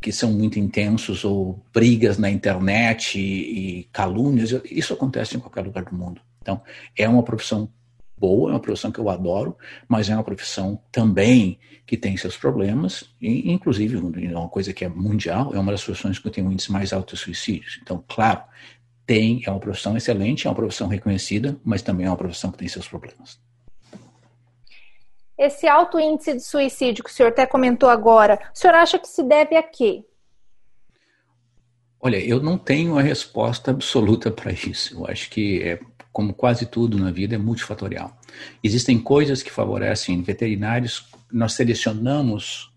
que 0.00 0.12
são 0.12 0.32
muito 0.32 0.58
intensos 0.58 1.24
ou 1.24 1.64
brigas 1.72 2.18
na 2.18 2.30
internet 2.30 3.18
e, 3.18 3.80
e 3.80 3.84
calúnias, 3.84 4.50
isso 4.70 4.92
acontece 4.92 5.36
em 5.36 5.40
qualquer 5.40 5.62
lugar 5.62 5.84
do 5.84 5.94
mundo. 5.94 6.20
Então, 6.42 6.60
é 6.94 7.08
uma 7.08 7.22
profissão 7.22 7.70
boa, 8.24 8.50
é 8.50 8.54
uma 8.54 8.60
profissão 8.60 8.90
que 8.90 8.98
eu 8.98 9.10
adoro, 9.10 9.54
mas 9.86 10.08
é 10.08 10.14
uma 10.14 10.24
profissão 10.24 10.80
também 10.90 11.58
que 11.86 11.94
tem 11.94 12.16
seus 12.16 12.38
problemas, 12.38 13.14
e 13.20 13.52
inclusive 13.52 13.98
é 13.98 14.38
uma 14.38 14.48
coisa 14.48 14.72
que 14.72 14.82
é 14.82 14.88
mundial, 14.88 15.54
é 15.54 15.58
uma 15.58 15.72
das 15.72 15.84
profissões 15.84 16.18
que 16.18 16.30
tem 16.30 16.42
um 16.42 16.50
índice 16.50 16.72
mais 16.72 16.94
alto 16.94 17.14
de 17.14 17.20
suicídios. 17.20 17.78
Então, 17.82 18.02
claro, 18.08 18.42
tem, 19.04 19.42
é 19.44 19.50
uma 19.50 19.60
profissão 19.60 19.94
excelente, 19.94 20.46
é 20.46 20.50
uma 20.50 20.56
profissão 20.56 20.88
reconhecida, 20.88 21.54
mas 21.62 21.82
também 21.82 22.06
é 22.06 22.08
uma 22.08 22.16
profissão 22.16 22.50
que 22.50 22.56
tem 22.56 22.68
seus 22.68 22.88
problemas. 22.88 23.38
Esse 25.36 25.66
alto 25.66 26.00
índice 26.00 26.32
de 26.32 26.40
suicídio 26.40 27.04
que 27.04 27.10
o 27.10 27.12
senhor 27.12 27.28
até 27.28 27.44
comentou 27.44 27.90
agora, 27.90 28.40
o 28.54 28.58
senhor 28.58 28.74
acha 28.74 28.98
que 28.98 29.08
se 29.08 29.22
deve 29.22 29.54
a 29.54 29.62
quê? 29.62 30.02
Olha, 32.00 32.18
eu 32.18 32.40
não 32.40 32.56
tenho 32.56 32.98
a 32.98 33.02
resposta 33.02 33.70
absoluta 33.70 34.30
para 34.30 34.52
isso. 34.52 34.94
Eu 34.94 35.06
acho 35.06 35.28
que 35.30 35.62
é 35.62 35.80
como 36.14 36.32
quase 36.32 36.64
tudo 36.64 36.96
na 36.96 37.10
vida, 37.10 37.34
é 37.34 37.38
multifatorial. 37.38 38.16
Existem 38.62 39.00
coisas 39.00 39.42
que 39.42 39.50
favorecem 39.50 40.22
veterinários. 40.22 41.06
Nós 41.30 41.54
selecionamos 41.54 42.72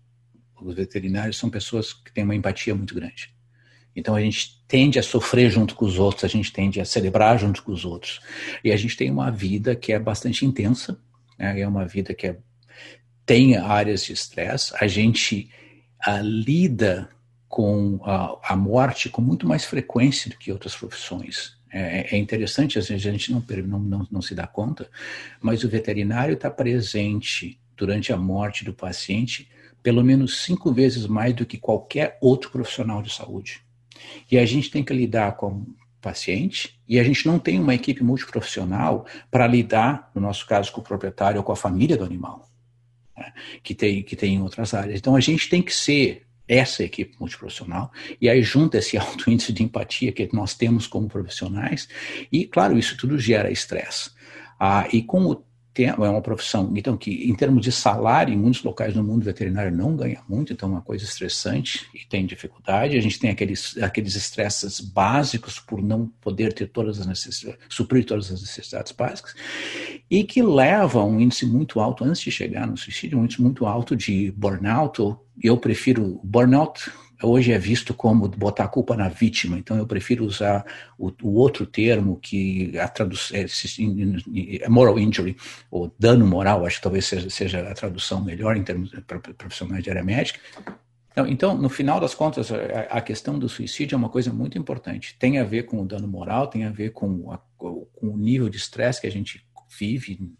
os 0.60 0.74
veterinários 0.74 1.36
são 1.36 1.48
pessoas 1.48 1.92
que 1.92 2.12
têm 2.12 2.24
uma 2.24 2.34
empatia 2.34 2.74
muito 2.74 2.92
grande. 2.92 3.32
Então 3.94 4.16
a 4.16 4.20
gente 4.20 4.60
tende 4.66 4.98
a 4.98 5.02
sofrer 5.04 5.50
junto 5.50 5.76
com 5.76 5.84
os 5.84 6.00
outros, 6.00 6.24
a 6.24 6.28
gente 6.28 6.52
tende 6.52 6.80
a 6.80 6.84
celebrar 6.84 7.38
junto 7.38 7.62
com 7.62 7.70
os 7.72 7.84
outros. 7.84 8.20
E 8.62 8.72
a 8.72 8.76
gente 8.76 8.96
tem 8.96 9.08
uma 9.08 9.30
vida 9.30 9.76
que 9.76 9.92
é 9.92 9.98
bastante 10.00 10.44
intensa, 10.44 11.00
né? 11.38 11.60
é 11.60 11.66
uma 11.66 11.86
vida 11.86 12.12
que 12.12 12.26
é, 12.26 12.36
tem 13.24 13.56
áreas 13.56 14.04
de 14.04 14.12
estresse. 14.12 14.72
A 14.80 14.88
gente 14.88 15.48
a, 16.00 16.20
lida 16.20 17.08
com 17.48 18.00
a, 18.04 18.52
a 18.52 18.56
morte 18.56 19.08
com 19.08 19.22
muito 19.22 19.46
mais 19.46 19.64
frequência 19.64 20.30
do 20.30 20.36
que 20.36 20.52
outras 20.52 20.76
profissões. 20.76 21.56
É, 21.70 22.14
é, 22.14 22.18
interessante, 22.18 22.78
às 22.78 22.88
vezes 22.88 23.06
a 23.06 23.10
gente 23.10 23.30
não, 23.32 23.44
não, 23.66 23.78
não, 23.78 24.08
não 24.10 24.22
se 24.22 24.34
dá 24.34 24.46
conta, 24.46 24.88
mas 25.40 25.64
o 25.64 25.68
veterinário 25.68 26.34
está 26.34 26.50
presente 26.50 27.60
durante 27.76 28.12
a 28.12 28.16
morte 28.16 28.64
do 28.64 28.72
paciente 28.72 29.48
pelo 29.82 30.02
menos 30.04 30.42
cinco 30.44 30.72
vezes 30.72 31.06
mais 31.06 31.34
do 31.34 31.46
que 31.46 31.56
qualquer 31.56 32.18
outro 32.20 32.50
profissional 32.50 33.00
de 33.00 33.12
saúde. 33.12 33.62
E 34.30 34.38
a 34.38 34.44
gente 34.44 34.70
tem 34.70 34.84
que 34.84 34.92
lidar 34.92 35.36
com 35.36 35.48
o 35.48 35.76
paciente 36.00 36.78
e 36.88 36.98
a 36.98 37.04
gente 37.04 37.26
não 37.26 37.38
tem 37.38 37.58
uma 37.60 37.74
equipe 37.74 38.02
multiprofissional 38.02 39.06
para 39.30 39.46
lidar, 39.46 40.10
no 40.14 40.20
nosso 40.20 40.46
caso, 40.46 40.72
com 40.72 40.80
o 40.80 40.84
proprietário 40.84 41.38
ou 41.38 41.44
com 41.44 41.52
a 41.52 41.56
família 41.56 41.96
do 41.96 42.04
animal, 42.04 42.48
né, 43.16 43.32
que, 43.62 43.74
tem, 43.74 44.02
que 44.02 44.16
tem 44.16 44.34
em 44.34 44.42
outras 44.42 44.74
áreas. 44.74 44.98
Então 44.98 45.16
a 45.16 45.20
gente 45.20 45.48
tem 45.48 45.62
que 45.62 45.74
ser 45.74 46.27
essa 46.48 46.82
equipe 46.82 47.14
multiprofissional, 47.20 47.92
e 48.20 48.28
aí 48.28 48.42
junta 48.42 48.78
esse 48.78 48.96
alto 48.98 49.30
índice 49.30 49.52
de 49.52 49.62
empatia 49.62 50.12
que 50.12 50.28
nós 50.32 50.54
temos 50.54 50.86
como 50.86 51.08
profissionais, 51.08 51.88
e 52.32 52.46
claro, 52.46 52.78
isso 52.78 52.96
tudo 52.96 53.18
gera 53.18 53.50
estresse. 53.50 54.10
Ah, 54.58 54.88
e 54.92 55.02
com 55.02 55.24
o 55.24 55.36
é 55.84 55.94
uma 55.94 56.20
profissão, 56.20 56.72
então, 56.76 56.96
que 56.96 57.28
em 57.28 57.34
termos 57.34 57.62
de 57.62 57.72
salário, 57.72 58.32
em 58.32 58.36
muitos 58.36 58.62
locais 58.62 58.94
no 58.94 59.02
mundo 59.02 59.24
veterinário 59.24 59.74
não 59.74 59.96
ganha 59.96 60.22
muito, 60.28 60.52
então 60.52 60.68
é 60.68 60.72
uma 60.72 60.82
coisa 60.82 61.04
estressante 61.04 61.88
e 61.94 62.06
tem 62.06 62.26
dificuldade. 62.26 62.96
A 62.96 63.00
gente 63.00 63.18
tem 63.18 63.30
aqueles, 63.30 63.76
aqueles 63.78 64.14
estresses 64.14 64.80
básicos 64.80 65.58
por 65.58 65.82
não 65.82 66.06
poder 66.20 66.52
ter 66.52 66.68
todas 66.68 67.00
as 67.00 67.06
necessidades, 67.06 67.60
suprir 67.68 68.04
todas 68.04 68.30
as 68.30 68.40
necessidades 68.40 68.92
básicas. 68.92 69.34
e 70.10 70.24
que 70.24 70.42
leva 70.42 71.00
a 71.00 71.04
um 71.04 71.20
índice 71.20 71.46
muito 71.46 71.80
alto, 71.80 72.04
antes 72.04 72.22
de 72.22 72.30
chegar 72.30 72.66
no 72.66 72.76
suicídio, 72.76 73.18
um 73.18 73.24
índice 73.24 73.42
muito 73.42 73.66
alto 73.66 73.94
de 73.96 74.32
burnout. 74.36 75.16
Eu 75.42 75.56
prefiro 75.56 76.20
burnout, 76.24 76.90
hoje 77.22 77.52
é 77.52 77.58
visto 77.58 77.92
como 77.94 78.28
botar 78.28 78.64
a 78.64 78.68
culpa 78.68 78.96
na 78.96 79.08
vítima, 79.08 79.58
então 79.58 79.76
eu 79.76 79.86
prefiro 79.86 80.24
usar 80.24 80.64
o, 80.98 81.12
o 81.22 81.34
outro 81.34 81.66
termo 81.66 82.18
que 82.20 82.78
a 82.78 82.88
tradução 82.88 83.36
é, 83.36 83.44
é, 84.62 84.68
moral 84.68 84.98
injury, 84.98 85.36
ou 85.70 85.92
dano 85.98 86.26
moral, 86.26 86.64
acho 86.64 86.76
que 86.76 86.82
talvez 86.82 87.06
seja, 87.06 87.30
seja 87.30 87.60
a 87.60 87.74
tradução 87.74 88.22
melhor 88.22 88.56
em 88.56 88.62
termos 88.62 88.90
para 89.06 89.18
profissionais 89.18 89.82
de 89.82 89.90
área 89.90 90.04
médica. 90.04 90.40
Então, 91.26 91.56
no 91.56 91.68
final 91.68 91.98
das 91.98 92.14
contas, 92.14 92.52
a, 92.52 93.00
questão 93.00 93.38
do 93.38 93.48
suicídio 93.48 93.96
é 93.96 93.98
uma 93.98 94.08
coisa 94.08 94.32
muito 94.32 94.56
importante. 94.56 95.16
Tem 95.18 95.38
a 95.38 95.44
ver 95.44 95.64
com 95.64 95.82
o 95.82 95.84
dano 95.84 96.06
moral, 96.06 96.46
tem 96.46 96.64
a 96.64 96.70
ver 96.70 96.90
com, 96.90 97.32
a, 97.32 97.38
com 97.56 97.88
o 98.00 98.16
nível 98.16 98.48
de 98.48 98.56
estresse 98.56 99.00
que 99.00 99.06
a 99.08 99.10
gente 99.10 99.44
vive, 99.76 100.30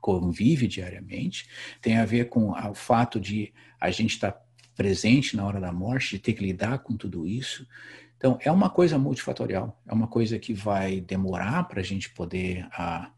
convive 0.00 0.66
diariamente, 0.66 1.46
tem 1.82 1.98
a 1.98 2.04
ver 2.04 2.30
com 2.30 2.50
o 2.50 2.74
fato 2.74 3.20
de 3.20 3.52
a 3.78 3.90
gente 3.90 4.14
estar 4.14 4.32
tá 4.32 4.42
presente 4.74 5.36
na 5.36 5.44
hora 5.44 5.60
da 5.60 5.72
morte, 5.72 6.16
de 6.16 6.18
ter 6.18 6.32
que 6.32 6.44
lidar 6.44 6.78
com 6.78 6.96
tudo 6.96 7.26
isso. 7.26 7.66
Então, 8.16 8.38
é 8.40 8.50
uma 8.50 8.70
coisa 8.70 8.98
multifatorial, 8.98 9.80
é 9.86 9.92
uma 9.92 10.06
coisa 10.06 10.38
que 10.38 10.54
vai 10.54 11.00
demorar 11.00 11.64
para 11.64 11.80
a 11.80 11.84
gente 11.84 12.10
poder 12.10 12.66
a, 12.70 13.04
ah, 13.04 13.12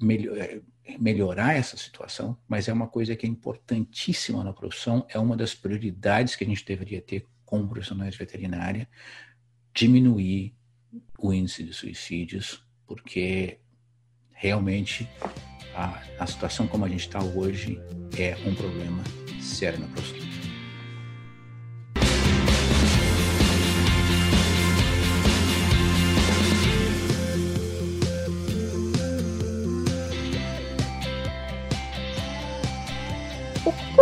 melhor, 0.00 0.36
eh, 0.36 0.60
melhorar 0.98 1.54
essa 1.54 1.76
situação, 1.76 2.36
mas 2.46 2.68
é 2.68 2.72
uma 2.72 2.88
coisa 2.88 3.16
que 3.16 3.26
é 3.26 3.28
importantíssima 3.28 4.44
na 4.44 4.52
profissão, 4.52 5.06
é 5.08 5.18
uma 5.18 5.36
das 5.36 5.54
prioridades 5.54 6.36
que 6.36 6.44
a 6.44 6.46
gente 6.46 6.64
deveria 6.64 7.00
ter 7.00 7.26
como 7.44 7.68
profissionais 7.68 8.12
de 8.12 8.18
veterinária, 8.18 8.88
diminuir 9.72 10.54
o 11.18 11.32
índice 11.32 11.62
de 11.62 11.72
suicídios, 11.72 12.64
porque 12.86 13.58
realmente 14.32 15.08
a, 15.74 16.02
a 16.18 16.26
situação 16.26 16.66
como 16.66 16.84
a 16.84 16.88
gente 16.88 17.06
está 17.06 17.22
hoje 17.22 17.80
é 18.18 18.36
um 18.46 18.54
problema 18.54 19.02
sério 19.40 19.80
na 19.80 19.88
profissão. 19.88 20.23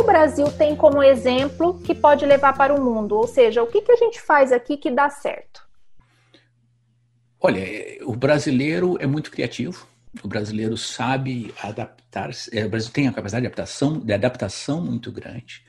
O 0.02 0.04
Brasil 0.04 0.50
tem 0.50 0.74
como 0.74 1.00
exemplo 1.00 1.78
que 1.78 1.94
pode 1.94 2.26
levar 2.26 2.54
para 2.54 2.74
o 2.74 2.84
mundo? 2.84 3.16
Ou 3.16 3.28
seja, 3.28 3.62
o 3.62 3.68
que, 3.68 3.80
que 3.80 3.92
a 3.92 3.96
gente 3.96 4.20
faz 4.20 4.50
aqui 4.50 4.76
que 4.76 4.90
dá 4.90 5.08
certo? 5.08 5.62
Olha, 7.40 7.64
o 8.04 8.16
brasileiro 8.16 8.96
é 8.98 9.06
muito 9.06 9.30
criativo 9.30 9.86
o 10.22 10.28
brasileiro 10.28 10.76
sabe 10.76 11.54
adaptar, 11.62 12.30
é, 12.52 12.66
o 12.66 12.68
Brasil 12.68 12.92
tem 12.92 13.08
a 13.08 13.12
capacidade 13.12 13.42
de 13.42 13.46
adaptação, 13.46 13.98
de 13.98 14.12
adaptação 14.12 14.84
muito 14.84 15.10
grande 15.10 15.64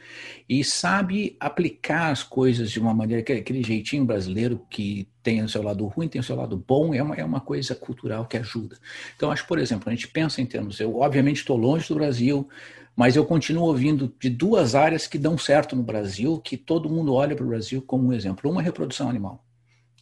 e 0.50 0.64
sabe 0.66 1.38
aplicar 1.40 2.12
as 2.12 2.24
coisas 2.24 2.70
de 2.70 2.80
uma 2.80 2.94
maneira, 2.94 3.22
aquele 3.22 3.64
jeitinho 3.64 4.04
brasileiro 4.04 4.62
que 4.70 5.08
tem 5.22 5.42
o 5.42 5.48
seu 5.48 5.64
lado 5.64 5.86
ruim, 5.86 6.10
tem 6.10 6.20
o 6.20 6.24
seu 6.24 6.36
lado 6.36 6.58
bom, 6.58 6.94
é 6.94 7.02
uma, 7.02 7.16
é 7.16 7.24
uma 7.24 7.40
coisa 7.40 7.74
cultural 7.74 8.26
que 8.26 8.36
ajuda. 8.36 8.78
Então, 9.16 9.32
acho, 9.32 9.48
por 9.48 9.58
exemplo, 9.58 9.88
a 9.88 9.92
gente 9.94 10.10
pensa 10.10 10.42
em 10.42 10.46
termos, 10.46 10.78
eu 10.82 10.98
obviamente 10.98 11.38
estou 11.38 11.56
longe 11.56 11.88
do 11.88 11.96
Brasil, 11.96 12.48
mas 12.96 13.16
eu 13.16 13.26
continuo 13.26 13.66
ouvindo 13.66 14.14
de 14.20 14.30
duas 14.30 14.76
áreas 14.76 15.08
que 15.08 15.18
dão 15.18 15.38
certo 15.38 15.76
no 15.76 15.84
Brasil, 15.84 16.39
que 16.39 16.56
todo 16.58 16.89
mundo 16.89 17.14
olha 17.14 17.36
para 17.36 17.46
o 17.46 17.50
Brasil 17.50 17.82
como 17.82 18.08
um 18.08 18.14
exemplo. 18.14 18.50
Uma 18.50 18.62
é 18.62 18.64
reprodução 18.64 19.10
animal. 19.10 19.44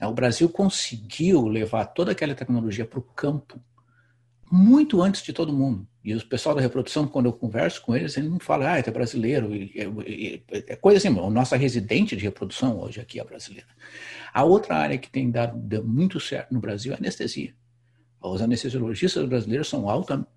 O 0.01 0.13
Brasil 0.13 0.49
conseguiu 0.49 1.47
levar 1.47 1.85
toda 1.85 2.11
aquela 2.11 2.33
tecnologia 2.33 2.85
para 2.85 2.99
o 2.99 3.03
campo 3.03 3.61
muito 4.51 5.01
antes 5.01 5.21
de 5.21 5.31
todo 5.31 5.53
mundo. 5.53 5.87
E 6.03 6.13
o 6.13 6.25
pessoal 6.25 6.55
da 6.55 6.61
reprodução, 6.61 7.07
quando 7.07 7.27
eu 7.27 7.33
converso 7.33 7.81
com 7.81 7.95
eles, 7.95 8.17
eles 8.17 8.29
não 8.29 8.39
falam, 8.39 8.67
ah, 8.67 8.79
é 8.79 8.91
brasileiro. 8.91 9.51
É 10.51 10.75
coisa 10.75 10.97
assim, 10.97 11.07
a 11.07 11.29
nossa 11.29 11.55
residente 11.55 12.17
de 12.17 12.23
reprodução 12.23 12.79
hoje 12.81 12.99
aqui 12.99 13.19
é 13.19 13.23
brasileira. 13.23 13.67
A 14.33 14.43
outra 14.43 14.75
área 14.75 14.97
que 14.97 15.09
tem 15.09 15.29
dado 15.29 15.57
muito 15.85 16.19
certo 16.19 16.53
no 16.53 16.59
Brasil 16.59 16.91
é 16.91 16.95
a 16.95 16.97
anestesia. 16.97 17.53
Os 18.19 18.41
anestesiologistas 18.41 19.25
brasileiros 19.25 19.69
são 19.69 19.89
alta, 19.89 20.27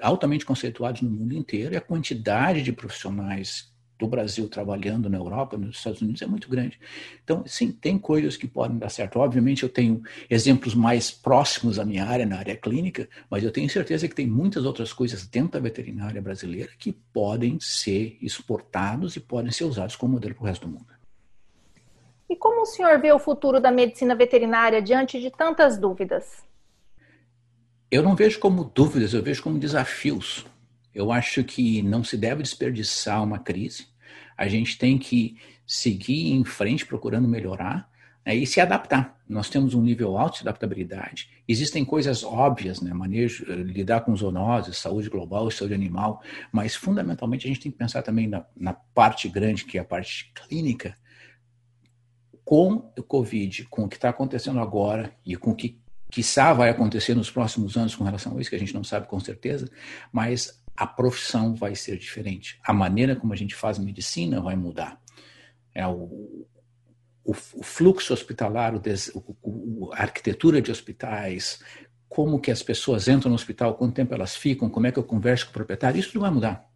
altamente 0.00 0.44
conceituados 0.44 1.02
no 1.02 1.10
mundo 1.10 1.34
inteiro 1.34 1.74
e 1.74 1.76
a 1.76 1.80
quantidade 1.80 2.62
de 2.62 2.72
profissionais 2.72 3.74
do 3.98 4.06
Brasil 4.06 4.48
trabalhando 4.48 5.08
na 5.08 5.16
Europa, 5.16 5.56
nos 5.56 5.78
Estados 5.78 6.02
Unidos, 6.02 6.20
é 6.20 6.26
muito 6.26 6.48
grande. 6.48 6.78
Então, 7.24 7.42
sim, 7.46 7.72
tem 7.72 7.98
coisas 7.98 8.36
que 8.36 8.46
podem 8.46 8.78
dar 8.78 8.90
certo. 8.90 9.18
Obviamente, 9.18 9.62
eu 9.62 9.68
tenho 9.68 10.02
exemplos 10.28 10.74
mais 10.74 11.10
próximos 11.10 11.78
à 11.78 11.84
minha 11.84 12.04
área, 12.04 12.26
na 12.26 12.38
área 12.38 12.56
clínica, 12.56 13.08
mas 13.30 13.42
eu 13.42 13.50
tenho 13.50 13.70
certeza 13.70 14.06
que 14.06 14.14
tem 14.14 14.26
muitas 14.26 14.64
outras 14.64 14.92
coisas 14.92 15.26
dentro 15.26 15.52
da 15.52 15.60
veterinária 15.60 16.20
brasileira 16.20 16.70
que 16.78 16.92
podem 16.92 17.58
ser 17.58 18.18
exportados 18.20 19.16
e 19.16 19.20
podem 19.20 19.50
ser 19.50 19.64
usados 19.64 19.96
como 19.96 20.14
modelo 20.14 20.34
para 20.34 20.44
o 20.44 20.46
resto 20.46 20.66
do 20.66 20.72
mundo. 20.72 20.94
E 22.28 22.36
como 22.36 22.62
o 22.62 22.66
senhor 22.66 23.00
vê 23.00 23.12
o 23.12 23.18
futuro 23.18 23.60
da 23.60 23.70
medicina 23.70 24.14
veterinária 24.14 24.82
diante 24.82 25.20
de 25.20 25.30
tantas 25.30 25.78
dúvidas? 25.78 26.45
Eu 27.90 28.02
não 28.02 28.16
vejo 28.16 28.38
como 28.38 28.64
dúvidas, 28.64 29.14
eu 29.14 29.22
vejo 29.22 29.42
como 29.42 29.58
desafios 29.58 30.44
eu 30.96 31.12
acho 31.12 31.44
que 31.44 31.82
não 31.82 32.02
se 32.02 32.16
deve 32.16 32.42
desperdiçar 32.42 33.22
uma 33.22 33.38
crise. 33.38 33.86
A 34.34 34.48
gente 34.48 34.78
tem 34.78 34.96
que 34.96 35.36
seguir 35.66 36.32
em 36.32 36.42
frente 36.42 36.86
procurando 36.86 37.28
melhorar 37.28 37.86
né, 38.24 38.34
e 38.34 38.46
se 38.46 38.62
adaptar. 38.62 39.14
Nós 39.28 39.50
temos 39.50 39.74
um 39.74 39.82
nível 39.82 40.16
alto 40.16 40.36
de 40.36 40.48
adaptabilidade. 40.48 41.28
Existem 41.46 41.84
coisas 41.84 42.24
óbvias, 42.24 42.80
né, 42.80 42.94
manejo, 42.94 43.44
eh, 43.46 43.56
lidar 43.56 44.00
com 44.00 44.16
zoonoses, 44.16 44.78
saúde 44.78 45.10
global, 45.10 45.50
saúde 45.50 45.74
animal, 45.74 46.22
mas 46.50 46.74
fundamentalmente 46.74 47.46
a 47.46 47.48
gente 47.48 47.60
tem 47.60 47.70
que 47.70 47.76
pensar 47.76 48.00
também 48.00 48.26
na, 48.26 48.46
na 48.56 48.72
parte 48.72 49.28
grande, 49.28 49.66
que 49.66 49.76
é 49.76 49.82
a 49.82 49.84
parte 49.84 50.32
clínica, 50.34 50.96
com 52.42 52.90
o 52.96 53.02
Covid, 53.02 53.64
com 53.64 53.84
o 53.84 53.88
que 53.88 53.96
está 53.96 54.08
acontecendo 54.08 54.60
agora 54.60 55.14
e 55.26 55.36
com 55.36 55.50
o 55.50 55.54
que 55.54 55.78
quiçá 56.10 56.52
vai 56.52 56.68
acontecer 56.68 57.14
nos 57.14 57.30
próximos 57.30 57.76
anos 57.76 57.94
com 57.94 58.04
relação 58.04 58.36
a 58.36 58.40
isso, 58.40 58.50
que 58.50 58.56
a 58.56 58.58
gente 58.58 58.74
não 58.74 58.84
sabe 58.84 59.06
com 59.06 59.18
certeza, 59.20 59.68
mas 60.12 60.62
a 60.76 60.86
profissão 60.86 61.54
vai 61.54 61.74
ser 61.74 61.98
diferente. 61.98 62.58
A 62.62 62.72
maneira 62.72 63.16
como 63.16 63.32
a 63.32 63.36
gente 63.36 63.54
faz 63.54 63.78
medicina 63.78 64.40
vai 64.40 64.56
mudar. 64.56 65.00
É, 65.74 65.86
o, 65.86 66.46
o, 67.24 67.30
o 67.32 67.62
fluxo 67.62 68.12
hospitalar, 68.12 68.74
o, 68.74 69.90
a 69.92 70.02
arquitetura 70.02 70.60
de 70.60 70.70
hospitais, 70.70 71.60
como 72.08 72.40
que 72.40 72.50
as 72.50 72.62
pessoas 72.62 73.08
entram 73.08 73.30
no 73.30 73.34
hospital, 73.34 73.74
quanto 73.74 73.94
tempo 73.94 74.14
elas 74.14 74.36
ficam, 74.36 74.70
como 74.70 74.86
é 74.86 74.92
que 74.92 74.98
eu 74.98 75.04
converso 75.04 75.46
com 75.46 75.50
o 75.50 75.54
proprietário, 75.54 75.98
isso 75.98 76.12
não 76.14 76.22
vai 76.22 76.30
mudar. 76.30 76.66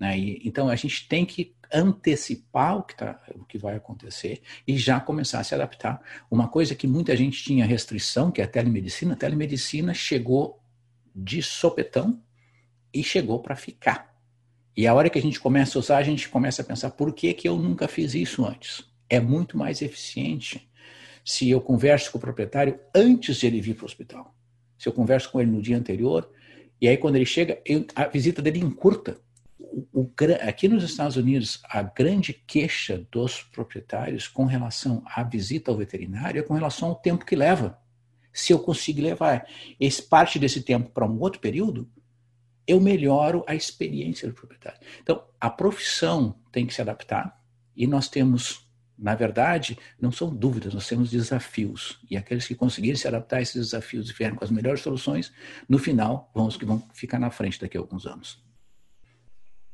Né? 0.00 0.18
E, 0.18 0.42
então 0.44 0.68
a 0.70 0.74
gente 0.74 1.06
tem 1.06 1.26
que 1.26 1.54
antecipar 1.72 2.78
o 2.78 2.82
que, 2.82 2.96
tá, 2.96 3.20
o 3.34 3.44
que 3.44 3.58
vai 3.58 3.76
acontecer 3.76 4.40
e 4.66 4.76
já 4.76 4.98
começar 4.98 5.38
a 5.38 5.44
se 5.44 5.54
adaptar. 5.54 6.00
Uma 6.30 6.48
coisa 6.48 6.74
que 6.74 6.86
muita 6.86 7.14
gente 7.16 7.44
tinha 7.44 7.66
restrição, 7.66 8.32
que 8.32 8.40
é 8.40 8.44
a 8.44 8.48
telemedicina, 8.48 9.12
a 9.12 9.16
telemedicina 9.16 9.94
chegou 9.94 10.60
de 11.14 11.42
sopetão 11.42 12.20
e 12.92 13.04
chegou 13.04 13.40
para 13.40 13.54
ficar. 13.54 14.10
E 14.76 14.86
a 14.86 14.94
hora 14.94 15.10
que 15.10 15.18
a 15.18 15.22
gente 15.22 15.38
começa 15.38 15.78
a 15.78 15.80
usar, 15.80 15.98
a 15.98 16.02
gente 16.02 16.28
começa 16.28 16.62
a 16.62 16.64
pensar 16.64 16.90
por 16.90 17.12
que, 17.12 17.34
que 17.34 17.48
eu 17.48 17.56
nunca 17.56 17.86
fiz 17.86 18.14
isso 18.14 18.44
antes. 18.44 18.84
É 19.08 19.20
muito 19.20 19.58
mais 19.58 19.82
eficiente 19.82 20.68
se 21.24 21.50
eu 21.50 21.60
converso 21.60 22.10
com 22.10 22.18
o 22.18 22.20
proprietário 22.20 22.80
antes 22.94 23.36
de 23.36 23.46
ele 23.46 23.60
vir 23.60 23.74
para 23.74 23.82
o 23.82 23.86
hospital. 23.86 24.34
Se 24.78 24.88
eu 24.88 24.92
converso 24.92 25.30
com 25.30 25.40
ele 25.40 25.50
no 25.50 25.60
dia 25.60 25.76
anterior, 25.76 26.30
e 26.80 26.88
aí 26.88 26.96
quando 26.96 27.16
ele 27.16 27.26
chega, 27.26 27.60
eu, 27.64 27.84
a 27.94 28.06
visita 28.06 28.40
dele 28.40 28.58
encurta. 28.58 29.18
O, 29.92 30.10
aqui 30.46 30.66
nos 30.68 30.82
Estados 30.82 31.16
Unidos, 31.16 31.60
a 31.64 31.82
grande 31.82 32.32
queixa 32.32 33.06
dos 33.10 33.42
proprietários 33.42 34.26
com 34.26 34.44
relação 34.44 35.02
à 35.06 35.22
visita 35.22 35.70
ao 35.70 35.76
veterinário 35.76 36.40
é 36.40 36.42
com 36.42 36.54
relação 36.54 36.88
ao 36.88 36.96
tempo 36.96 37.24
que 37.24 37.36
leva. 37.36 37.78
Se 38.32 38.52
eu 38.52 38.58
conseguir 38.58 39.02
levar 39.02 39.46
esse, 39.78 40.02
parte 40.02 40.38
desse 40.38 40.62
tempo 40.62 40.90
para 40.90 41.06
um 41.06 41.18
outro 41.20 41.40
período, 41.40 41.88
eu 42.66 42.80
melhoro 42.80 43.44
a 43.46 43.54
experiência 43.54 44.28
do 44.28 44.34
proprietário. 44.34 44.80
Então, 45.02 45.24
a 45.40 45.50
profissão 45.50 46.36
tem 46.52 46.66
que 46.66 46.74
se 46.74 46.80
adaptar 46.80 47.40
e 47.76 47.86
nós 47.86 48.08
temos, 48.08 48.68
na 48.98 49.14
verdade, 49.14 49.78
não 50.00 50.12
são 50.12 50.34
dúvidas, 50.34 50.74
nós 50.74 50.86
temos 50.86 51.10
desafios. 51.10 51.98
E 52.10 52.16
aqueles 52.16 52.46
que 52.46 52.54
conseguirem 52.54 52.96
se 52.96 53.08
adaptar 53.08 53.38
a 53.38 53.42
esses 53.42 53.66
desafios 53.66 54.10
e 54.10 54.12
vierem 54.12 54.36
com 54.36 54.44
as 54.44 54.50
melhores 54.50 54.80
soluções, 54.80 55.32
no 55.68 55.78
final, 55.78 56.30
vão 56.34 56.46
os 56.46 56.56
que 56.56 56.64
vão 56.64 56.82
ficar 56.92 57.18
na 57.18 57.30
frente 57.30 57.60
daqui 57.60 57.76
a 57.76 57.80
alguns 57.80 58.06
anos. 58.06 58.49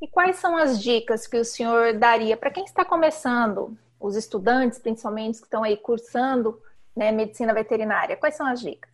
E 0.00 0.06
quais 0.06 0.36
são 0.36 0.56
as 0.56 0.82
dicas 0.82 1.26
que 1.26 1.38
o 1.38 1.44
senhor 1.44 1.94
daria 1.94 2.36
para 2.36 2.50
quem 2.50 2.64
está 2.64 2.84
começando, 2.84 3.76
os 3.98 4.14
estudantes, 4.14 4.78
principalmente, 4.78 5.38
que 5.38 5.44
estão 5.44 5.62
aí 5.62 5.76
cursando 5.76 6.60
né, 6.94 7.10
medicina 7.10 7.54
veterinária? 7.54 8.16
Quais 8.16 8.36
são 8.36 8.46
as 8.46 8.60
dicas? 8.60 8.90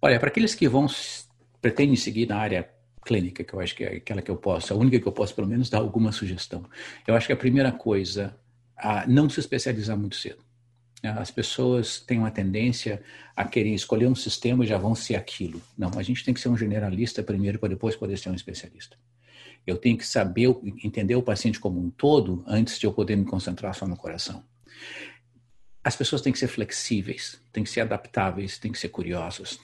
Olha, 0.00 0.18
para 0.18 0.28
aqueles 0.28 0.54
que 0.54 0.68
vão 0.68 0.86
pretendem 1.60 1.94
seguir 1.94 2.26
na 2.26 2.36
área 2.36 2.68
clínica, 3.04 3.44
que 3.44 3.54
eu 3.54 3.60
acho 3.60 3.74
que 3.76 3.84
é 3.84 3.96
aquela 3.96 4.20
que 4.20 4.30
eu 4.30 4.36
posso, 4.36 4.72
a 4.72 4.76
única 4.76 4.98
que 4.98 5.06
eu 5.06 5.12
posso 5.12 5.34
pelo 5.34 5.46
menos 5.46 5.70
dar 5.70 5.78
alguma 5.78 6.10
sugestão. 6.10 6.64
Eu 7.06 7.14
acho 7.14 7.28
que 7.28 7.32
a 7.32 7.36
primeira 7.36 7.70
coisa, 7.70 8.36
a 8.76 9.06
não 9.06 9.28
se 9.30 9.38
especializar 9.38 9.96
muito 9.96 10.16
cedo. 10.16 10.42
As 11.02 11.30
pessoas 11.32 12.00
têm 12.00 12.18
uma 12.18 12.30
tendência 12.30 13.02
a 13.36 13.44
querer 13.44 13.74
escolher 13.74 14.06
um 14.06 14.14
sistema 14.14 14.64
e 14.64 14.68
já 14.68 14.78
vão 14.78 14.94
ser 14.94 15.16
aquilo. 15.16 15.60
Não, 15.76 15.90
a 15.96 16.02
gente 16.02 16.24
tem 16.24 16.32
que 16.32 16.40
ser 16.40 16.48
um 16.48 16.56
generalista 16.56 17.22
primeiro 17.22 17.58
para 17.58 17.70
depois 17.70 17.96
poder 17.96 18.16
ser 18.16 18.30
um 18.30 18.34
especialista. 18.34 18.96
Eu 19.66 19.76
tenho 19.76 19.96
que 19.96 20.06
saber, 20.06 20.48
entender 20.82 21.14
o 21.14 21.22
paciente 21.22 21.60
como 21.60 21.80
um 21.80 21.90
todo 21.90 22.44
antes 22.46 22.78
de 22.78 22.86
eu 22.86 22.92
poder 22.92 23.16
me 23.16 23.24
concentrar 23.24 23.74
só 23.74 23.86
no 23.86 23.96
coração. 23.96 24.44
As 25.84 25.96
pessoas 25.96 26.22
têm 26.22 26.32
que 26.32 26.38
ser 26.38 26.48
flexíveis, 26.48 27.40
têm 27.52 27.64
que 27.64 27.70
ser 27.70 27.80
adaptáveis, 27.80 28.58
têm 28.58 28.70
que 28.70 28.78
ser 28.78 28.88
curiosas. 28.88 29.58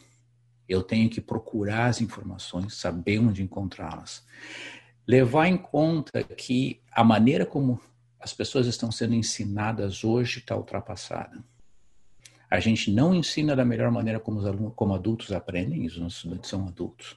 Eu 0.69 0.83
tenho 0.83 1.09
que 1.09 1.21
procurar 1.21 1.87
as 1.87 2.01
informações, 2.01 2.75
saber 2.75 3.19
onde 3.19 3.43
encontrá-las. 3.43 4.25
Levar 5.07 5.47
em 5.47 5.57
conta 5.57 6.23
que 6.23 6.81
a 6.93 7.03
maneira 7.03 7.47
como 7.47 7.81
as 8.21 8.35
pessoas 8.35 8.67
estão 8.67 8.91
sendo 8.91 9.15
ensinadas 9.15 10.05
hoje 10.05 10.41
está 10.41 10.57
ultrapassada. 10.57 11.43
A 12.51 12.61
gente 12.61 12.91
não 12.91 13.15
ensina 13.15 13.55
da 13.55 13.65
melhor 13.65 13.91
maneira 13.91 14.19
como 14.19 14.39
os 14.39 14.47
alunos, 14.47 14.73
como 14.75 14.95
adultos 14.95 15.33
aprendem, 15.33 15.87
os 15.87 15.97
nossos 15.99 16.19
estudantes 16.19 16.51
são 16.51 16.67
adultos. 16.67 17.17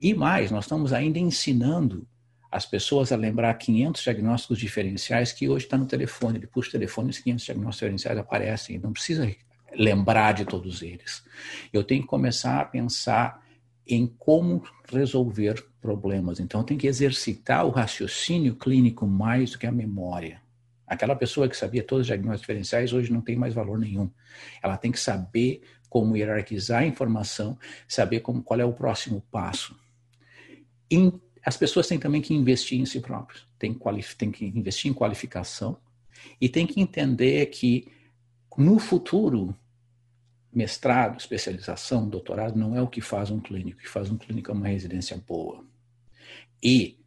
E 0.00 0.14
mais, 0.14 0.50
nós 0.50 0.64
estamos 0.64 0.92
ainda 0.92 1.18
ensinando 1.18 2.06
as 2.50 2.64
pessoas 2.64 3.12
a 3.12 3.16
lembrar 3.16 3.52
500 3.54 4.02
diagnósticos 4.02 4.58
diferenciais 4.58 5.32
que 5.32 5.48
hoje 5.48 5.66
está 5.66 5.76
no 5.76 5.86
telefone. 5.86 6.38
Ele 6.38 6.46
puxa 6.46 6.68
o 6.68 6.72
telefone 6.72 7.08
e 7.08 7.10
os 7.10 7.18
500 7.18 7.44
diagnósticos 7.44 7.76
diferenciais 7.76 8.18
aparecem. 8.18 8.78
Não 8.78 8.92
precisa 8.92 9.30
lembrar 9.74 10.32
de 10.32 10.44
todos 10.44 10.82
eles. 10.82 11.22
Eu 11.72 11.84
tenho 11.84 12.02
que 12.02 12.08
começar 12.08 12.60
a 12.60 12.64
pensar 12.64 13.44
em 13.86 14.06
como 14.06 14.62
resolver 14.90 15.64
problemas. 15.80 16.40
Então, 16.40 16.64
tenho 16.64 16.80
que 16.80 16.86
exercitar 16.86 17.64
o 17.64 17.70
raciocínio 17.70 18.56
clínico 18.56 19.06
mais 19.06 19.52
do 19.52 19.58
que 19.58 19.66
a 19.66 19.72
memória. 19.72 20.42
Aquela 20.86 21.16
pessoa 21.16 21.48
que 21.48 21.56
sabia 21.56 21.82
todos 21.82 22.02
os 22.02 22.06
diagnósticos 22.06 22.42
diferenciais 22.42 22.92
hoje 22.92 23.12
não 23.12 23.20
tem 23.20 23.36
mais 23.36 23.54
valor 23.54 23.78
nenhum. 23.78 24.10
Ela 24.62 24.76
tem 24.76 24.92
que 24.92 25.00
saber 25.00 25.62
como 25.96 26.14
hierarquizar 26.14 26.82
a 26.82 26.86
informação, 26.86 27.58
saber 27.88 28.20
como, 28.20 28.42
qual 28.42 28.60
é 28.60 28.64
o 28.66 28.72
próximo 28.74 29.22
passo. 29.30 29.74
As 31.42 31.56
pessoas 31.56 31.88
têm 31.88 31.98
também 31.98 32.20
que 32.20 32.34
investir 32.34 32.78
em 32.78 32.84
si 32.84 33.00
próprios, 33.00 33.48
tem, 33.58 33.74
tem 34.18 34.30
que 34.30 34.44
investir 34.44 34.90
em 34.90 34.94
qualificação 34.94 35.78
e 36.38 36.50
tem 36.50 36.66
que 36.66 36.82
entender 36.82 37.46
que 37.46 37.90
no 38.58 38.78
futuro 38.78 39.56
mestrado, 40.52 41.18
especialização, 41.18 42.06
doutorado 42.06 42.58
não 42.58 42.76
é 42.76 42.82
o 42.82 42.88
que 42.88 43.00
faz 43.00 43.30
um 43.30 43.40
clínico. 43.40 43.78
O 43.78 43.82
que 43.82 43.88
faz 43.88 44.10
um 44.10 44.18
clínico 44.18 44.50
é 44.50 44.54
uma 44.54 44.68
residência 44.68 45.16
boa. 45.26 45.64
E 46.62 47.00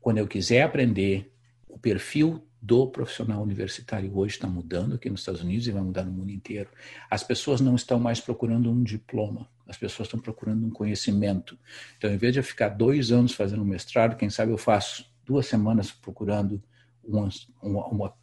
quando 0.00 0.16
eu 0.16 0.26
quiser 0.26 0.62
aprender 0.62 1.30
o 1.68 1.78
perfil 1.78 2.42
do 2.64 2.86
profissional 2.86 3.42
universitário 3.42 4.10
hoje 4.16 4.36
está 4.36 4.48
mudando 4.48 4.94
aqui 4.94 5.10
nos 5.10 5.20
Estados 5.20 5.42
Unidos 5.42 5.68
e 5.68 5.70
vai 5.70 5.82
mudar 5.82 6.02
no 6.02 6.10
mundo 6.10 6.30
inteiro. 6.30 6.70
As 7.10 7.22
pessoas 7.22 7.60
não 7.60 7.74
estão 7.74 8.00
mais 8.00 8.20
procurando 8.20 8.70
um 8.70 8.82
diploma, 8.82 9.46
as 9.68 9.76
pessoas 9.76 10.06
estão 10.06 10.18
procurando 10.18 10.64
um 10.64 10.70
conhecimento. 10.70 11.58
Então, 11.98 12.10
em 12.10 12.16
vez 12.16 12.32
de 12.32 12.38
eu 12.38 12.42
ficar 12.42 12.70
dois 12.70 13.12
anos 13.12 13.34
fazendo 13.34 13.60
um 13.60 13.66
mestrado, 13.66 14.16
quem 14.16 14.30
sabe 14.30 14.50
eu 14.50 14.56
faço 14.56 15.04
duas 15.26 15.44
semanas 15.44 15.90
procurando 15.90 16.62
uma, 17.04 17.28
uma, 17.62 17.86
uma 17.88 18.14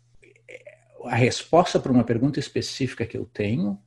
a 1.05 1.15
resposta 1.15 1.79
para 1.79 1.91
uma 1.91 2.03
pergunta 2.03 2.39
específica 2.39 3.05
que 3.05 3.17
eu 3.17 3.25
tenho 3.25 3.79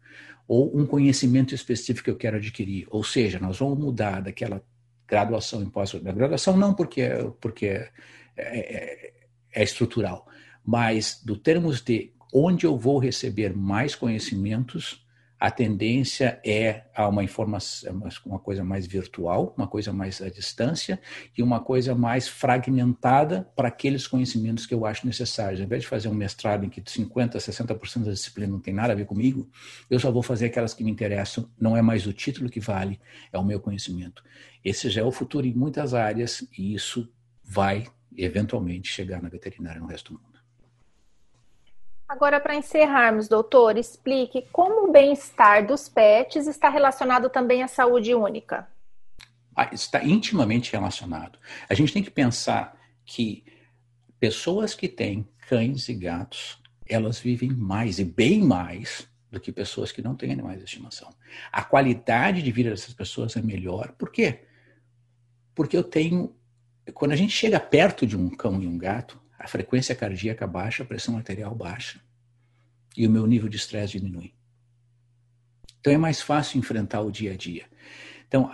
ou 0.47 0.77
um 0.77 0.87
conhecimento 0.87 1.53
específico 1.53 2.05
que 2.05 2.11
eu 2.11 2.17
quero 2.17 2.37
adquirir. 2.37 2.87
Ou 2.91 3.03
seja, 3.03 3.41
nós 3.41 3.59
vamos 3.59 3.77
mudar 3.77 4.23
daquela 4.23 4.63
graduação 5.09 5.63
em 5.63 5.69
pós-graduação, 5.69 6.57
não 6.57 6.73
porque, 6.73 7.09
porque 7.41 7.67
é, 7.67 7.91
é, 8.37 9.13
é 9.53 9.63
estrutural, 9.65 10.29
mas 10.65 11.21
do 11.25 11.37
termos 11.37 11.81
de 11.81 12.13
onde 12.33 12.67
eu 12.67 12.77
vou 12.77 12.99
receber 12.99 13.55
mais 13.55 13.95
conhecimentos, 13.95 15.05
a 15.39 15.51
tendência 15.51 16.41
é 16.43 16.85
a 16.95 17.07
uma 17.07 17.23
informação, 17.23 18.03
uma 18.25 18.39
coisa 18.39 18.65
mais 18.65 18.87
virtual, 18.87 19.55
uma 19.59 19.67
coisa 19.67 19.93
mais 19.93 20.23
à 20.23 20.31
distância 20.31 20.99
e 21.37 21.43
uma 21.43 21.61
coisa 21.61 21.95
mais 21.95 22.27
fragmentada 22.27 23.47
para 23.55 23.69
aqueles 23.69 24.07
conhecimentos 24.07 24.65
que 24.65 24.73
eu 24.73 24.87
acho 24.87 25.07
necessários. 25.07 25.61
Ao 25.61 25.67
invés 25.67 25.83
de 25.83 25.89
fazer 25.89 26.09
um 26.09 26.15
mestrado 26.15 26.65
em 26.65 26.71
que 26.71 26.83
50, 26.85 27.37
60% 27.37 28.05
da 28.05 28.13
disciplina 28.13 28.53
não 28.53 28.59
tem 28.61 28.73
nada 28.73 28.95
a 28.95 28.97
ver 28.97 29.05
comigo, 29.05 29.47
eu 29.91 30.01
só 30.01 30.11
vou 30.11 30.23
fazer 30.23 30.47
aquelas 30.47 30.73
que 30.73 30.83
me 30.83 30.91
interessam. 30.91 31.47
Não 31.61 31.77
é 31.77 31.83
mais 31.83 32.07
o 32.07 32.13
título 32.13 32.49
que 32.49 32.61
vale, 32.61 32.99
é 33.31 33.39
o 33.39 33.45
meu 33.45 33.61
conhecimento. 33.61 34.25
Esse 34.65 34.89
já 34.89 35.03
é 35.03 35.05
o 35.05 35.13
futuro 35.13 35.47
em 35.47 35.53
muitas 35.53 35.93
áreas 35.93 36.43
e 36.57 36.75
isso 36.75 37.07
vai 37.43 37.87
eventualmente 38.17 38.91
chegar 38.91 39.21
na 39.21 39.29
veterinária 39.29 39.81
no 39.81 39.89
resto 39.89 40.15
do 40.15 40.21
mundo. 40.21 40.34
Agora, 42.09 42.39
para 42.39 42.55
encerrarmos, 42.55 43.29
doutor, 43.29 43.79
explique 43.79 44.47
como 44.53 44.89
o 44.89 44.93
bem-estar 44.93 45.67
dos 45.67 45.89
pets 45.89 46.47
está 46.47 46.69
relacionado 46.69 47.31
também 47.31 47.63
à 47.63 47.69
saúde 47.69 48.15
única. 48.15 48.69
Ah, 49.57 49.71
está 49.73 50.05
intimamente 50.05 50.73
relacionado. 50.73 51.39
A 51.69 51.75
gente 51.75 51.93
tem 51.93 52.03
que 52.03 52.11
pensar 52.11 52.77
que 53.05 53.45
pessoas 54.21 54.75
que 54.75 54.89
têm 54.89 55.29
cães 55.49 55.89
e 55.89 55.95
gatos, 55.95 56.61
elas 56.87 57.19
vivem 57.19 57.51
mais 57.51 57.99
e 57.99 58.05
bem 58.05 58.43
mais 58.43 59.09
do 59.31 59.41
que 59.41 59.53
pessoas 59.53 59.91
que 59.91 60.03
não 60.03 60.15
têm 60.15 60.33
animais 60.33 60.59
de 60.59 60.65
estimação. 60.65 61.11
A 61.51 61.63
qualidade 61.63 62.43
de 62.43 62.53
vida 62.53 62.71
dessas 62.71 62.95
pessoas 62.95 63.37
é 63.37 63.43
melhor. 63.43 63.93
Por 63.93 64.11
quê? 64.11 64.45
Porque 65.55 65.77
eu 65.77 65.83
tenho. 65.83 66.35
Quando 66.93 67.13
a 67.13 67.17
gente 67.17 67.33
chega 67.33 67.59
perto 67.59 68.07
de 68.07 68.17
um 68.17 68.29
cão 68.29 68.63
e 68.63 68.67
um 68.67 68.77
gato, 68.77 69.21
a 69.45 69.47
frequência 69.47 69.95
cardíaca 69.95 70.47
baixa, 70.47 70.83
a 70.83 70.87
pressão 70.87 71.19
arterial 71.19 71.55
baixa 71.55 72.01
e 72.97 73.07
o 73.07 73.11
meu 73.11 73.27
nível 73.27 73.47
de 73.47 73.59
estresse 73.59 73.99
diminui. 73.99 74.33
Então 75.81 75.93
é 75.93 75.99
mais 75.99 76.23
fácil 76.23 76.59
enfrentar 76.59 77.03
o 77.03 77.11
dia 77.11 77.33
a 77.33 77.37
dia. 77.37 77.67
Então, 78.27 78.51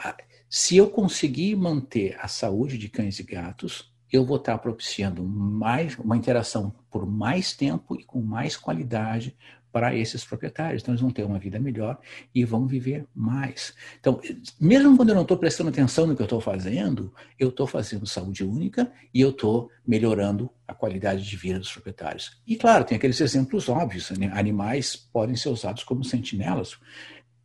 se 0.48 0.76
eu 0.76 0.90
conseguir 0.90 1.54
manter 1.54 2.18
a 2.20 2.26
saúde 2.26 2.76
de 2.76 2.88
cães 2.88 3.20
e 3.20 3.22
gatos, 3.22 3.94
eu 4.10 4.26
vou 4.26 4.36
estar 4.36 4.58
propiciando 4.58 5.22
mais 5.22 5.96
uma 5.96 6.16
interação 6.16 6.74
por 6.90 7.06
mais 7.06 7.52
tempo 7.52 7.94
e 7.94 8.02
com 8.02 8.20
mais 8.20 8.56
qualidade 8.56 9.36
para 9.72 9.94
esses 9.94 10.24
proprietários. 10.24 10.82
Então, 10.82 10.92
eles 10.92 11.00
vão 11.00 11.10
ter 11.10 11.24
uma 11.24 11.38
vida 11.38 11.58
melhor 11.58 11.98
e 12.34 12.44
vão 12.44 12.66
viver 12.66 13.06
mais. 13.14 13.74
Então, 13.98 14.20
mesmo 14.60 14.96
quando 14.96 15.10
eu 15.10 15.14
não 15.14 15.22
estou 15.22 15.36
prestando 15.36 15.70
atenção 15.70 16.06
no 16.06 16.16
que 16.16 16.22
eu 16.22 16.24
estou 16.24 16.40
fazendo, 16.40 17.12
eu 17.38 17.48
estou 17.48 17.66
fazendo 17.66 18.06
saúde 18.06 18.44
única 18.44 18.90
e 19.12 19.20
eu 19.20 19.30
estou 19.30 19.70
melhorando 19.86 20.50
a 20.66 20.74
qualidade 20.74 21.28
de 21.28 21.36
vida 21.36 21.58
dos 21.58 21.72
proprietários. 21.72 22.40
E, 22.46 22.56
claro, 22.56 22.84
tem 22.84 22.96
aqueles 22.96 23.20
exemplos 23.20 23.68
óbvios: 23.68 24.10
né? 24.10 24.30
animais 24.34 24.96
podem 24.96 25.36
ser 25.36 25.48
usados 25.48 25.84
como 25.84 26.04
sentinelas. 26.04 26.78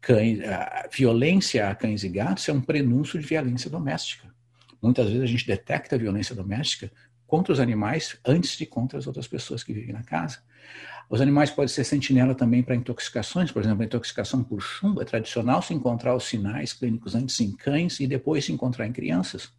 Cães, 0.01 0.39
a 0.41 0.87
violência 0.93 1.67
a 1.67 1.73
cães 1.73 2.03
e 2.03 2.09
gatos 2.09 2.47
é 2.47 2.53
um 2.53 2.61
prenúncio 2.61 3.19
de 3.19 3.25
violência 3.25 3.69
doméstica. 3.69 4.33
Muitas 4.79 5.07
vezes 5.07 5.23
a 5.23 5.25
gente 5.25 5.47
detecta 5.47 5.95
a 5.95 5.99
violência 5.99 6.35
doméstica 6.35 6.91
contra 7.25 7.51
os 7.51 7.59
animais 7.59 8.17
antes 8.25 8.57
de 8.57 8.65
contra 8.65 8.99
as 8.99 9.07
outras 9.07 9.27
pessoas 9.27 9.63
que 9.63 9.73
vivem 9.73 9.93
na 9.93 10.03
casa. 10.03 10.39
Os 11.09 11.21
animais 11.21 11.51
podem 11.51 11.67
ser 11.67 11.83
sentinela 11.83 12.33
também 12.33 12.63
para 12.63 12.75
intoxicações, 12.75 13.51
por 13.51 13.61
exemplo, 13.61 13.83
a 13.83 13.85
intoxicação 13.85 14.43
por 14.43 14.61
chumbo 14.61 15.01
é 15.01 15.05
tradicional 15.05 15.61
se 15.61 15.73
encontrar 15.73 16.15
os 16.15 16.23
sinais 16.23 16.73
clínicos 16.73 17.15
antes 17.15 17.39
em 17.39 17.51
cães 17.51 17.99
e 17.99 18.07
depois 18.07 18.45
se 18.45 18.51
encontrar 18.51 18.87
em 18.87 18.91
crianças. 18.91 19.51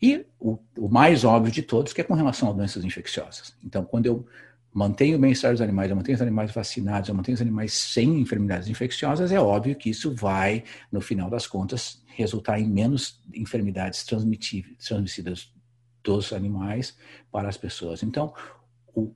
E 0.00 0.26
o, 0.38 0.58
o 0.76 0.88
mais 0.88 1.24
óbvio 1.24 1.50
de 1.50 1.62
todos, 1.62 1.92
que 1.92 2.00
é 2.00 2.04
com 2.04 2.14
relação 2.14 2.50
a 2.50 2.52
doenças 2.52 2.84
infecciosas. 2.84 3.56
Então, 3.64 3.84
quando 3.84 4.06
eu 4.06 4.26
mantenho 4.72 5.16
o 5.16 5.20
bem-estar 5.20 5.52
dos 5.52 5.60
animais, 5.60 5.88
eu 5.88 5.96
mantenho 5.96 6.16
os 6.16 6.22
animais 6.22 6.52
vacinados, 6.52 7.08
eu 7.08 7.14
mantenho 7.14 7.36
os 7.36 7.40
animais 7.40 7.72
sem 7.72 8.20
enfermidades 8.20 8.68
infecciosas, 8.68 9.32
é 9.32 9.40
óbvio 9.40 9.76
que 9.76 9.88
isso 9.88 10.14
vai, 10.14 10.64
no 10.90 11.00
final 11.00 11.30
das 11.30 11.46
contas, 11.46 12.02
resultar 12.06 12.58
em 12.58 12.68
menos 12.68 13.20
enfermidades 13.32 14.04
transmitidas 14.04 15.52
dos 16.02 16.32
animais 16.32 16.96
para 17.30 17.48
as 17.48 17.56
pessoas. 17.56 18.02
Então, 18.02 18.34
o 18.94 19.14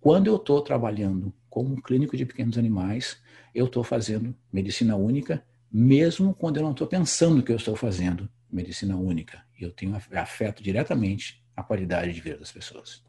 quando 0.00 0.26
eu 0.26 0.36
estou 0.36 0.60
trabalhando 0.62 1.32
como 1.48 1.80
clínico 1.82 2.16
de 2.16 2.24
pequenos 2.24 2.56
animais, 2.56 3.20
eu 3.54 3.66
estou 3.66 3.82
fazendo 3.82 4.34
medicina 4.52 4.96
única, 4.96 5.44
mesmo 5.70 6.34
quando 6.34 6.56
eu 6.58 6.62
não 6.62 6.72
estou 6.72 6.86
pensando 6.86 7.42
que 7.42 7.52
eu 7.52 7.56
estou 7.56 7.76
fazendo 7.76 8.28
medicina 8.50 8.96
única. 8.96 9.44
Eu 9.58 9.70
tenho 9.70 9.94
afeto 9.94 10.62
diretamente 10.62 11.44
a 11.56 11.62
qualidade 11.62 12.12
de 12.12 12.20
vida 12.20 12.38
das 12.38 12.52
pessoas. 12.52 13.04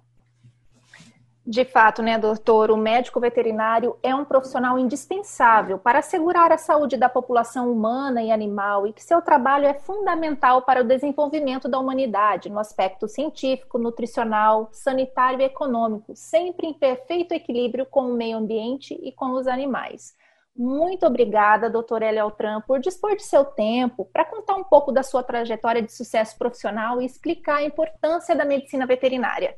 De 1.46 1.66
fato, 1.66 2.04
né, 2.04 2.20
doutor, 2.20 2.70
o 2.70 2.78
médico 2.78 3.20
veterinário 3.20 3.98
é 4.04 4.14
um 4.14 4.24
profissional 4.24 4.78
indispensável 4.78 5.80
para 5.80 5.98
assegurar 5.98 6.52
a 6.52 6.58
saúde 6.58 6.98
da 6.98 7.10
população 7.10 7.72
humana 7.72 8.22
e 8.22 8.32
animal 8.32 8.86
e 8.86 8.94
que 8.94 9.04
seu 9.04 9.24
trabalho 9.24 9.66
é 9.66 9.74
fundamental 9.74 10.62
para 10.62 10.82
o 10.82 10.88
desenvolvimento 10.88 11.68
da 11.68 11.80
humanidade 11.80 12.48
no 12.48 12.60
aspecto 12.60 13.08
científico, 13.08 13.80
nutricional, 13.80 14.70
sanitário 14.72 15.42
e 15.42 15.46
econômico, 15.46 16.16
sempre 16.16 16.68
em 16.68 16.76
perfeito 16.76 17.34
equilíbrio 17.34 17.88
com 17.88 18.02
o 18.02 18.14
meio 18.14 18.38
ambiente 18.38 18.94
e 19.02 19.12
com 19.12 19.32
os 19.32 19.48
animais. 19.48 20.14
Muito 20.56 21.08
obrigada, 21.08 21.72
doutor 21.72 22.04
Elieltran, 22.04 22.62
por 22.62 22.80
dispor 22.80 23.16
de 23.16 23.24
seu 23.24 23.46
tempo 23.46 24.06
para 24.14 24.26
contar 24.26 24.56
um 24.58 24.64
pouco 24.64 24.92
da 24.92 25.02
sua 25.02 25.24
trajetória 25.24 25.82
de 25.82 25.92
sucesso 25.92 26.38
profissional 26.38 27.02
e 27.02 27.06
explicar 27.06 27.58
a 27.58 27.64
importância 27.64 28.36
da 28.36 28.46
medicina 28.46 28.86
veterinária. 28.86 29.56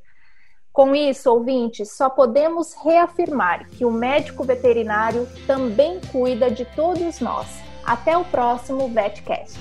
Com 0.74 0.96
isso, 0.96 1.30
ouvintes, 1.30 1.92
só 1.92 2.10
podemos 2.10 2.74
reafirmar 2.74 3.70
que 3.70 3.86
o 3.86 3.92
médico 3.92 4.44
veterinário 4.44 5.28
também 5.46 6.02
cuida 6.12 6.50
de 6.50 6.66
todos 6.66 7.20
nós. 7.20 7.48
Até 7.86 8.18
o 8.18 8.26
próximo 8.26 8.90
VetCast. 8.90 9.60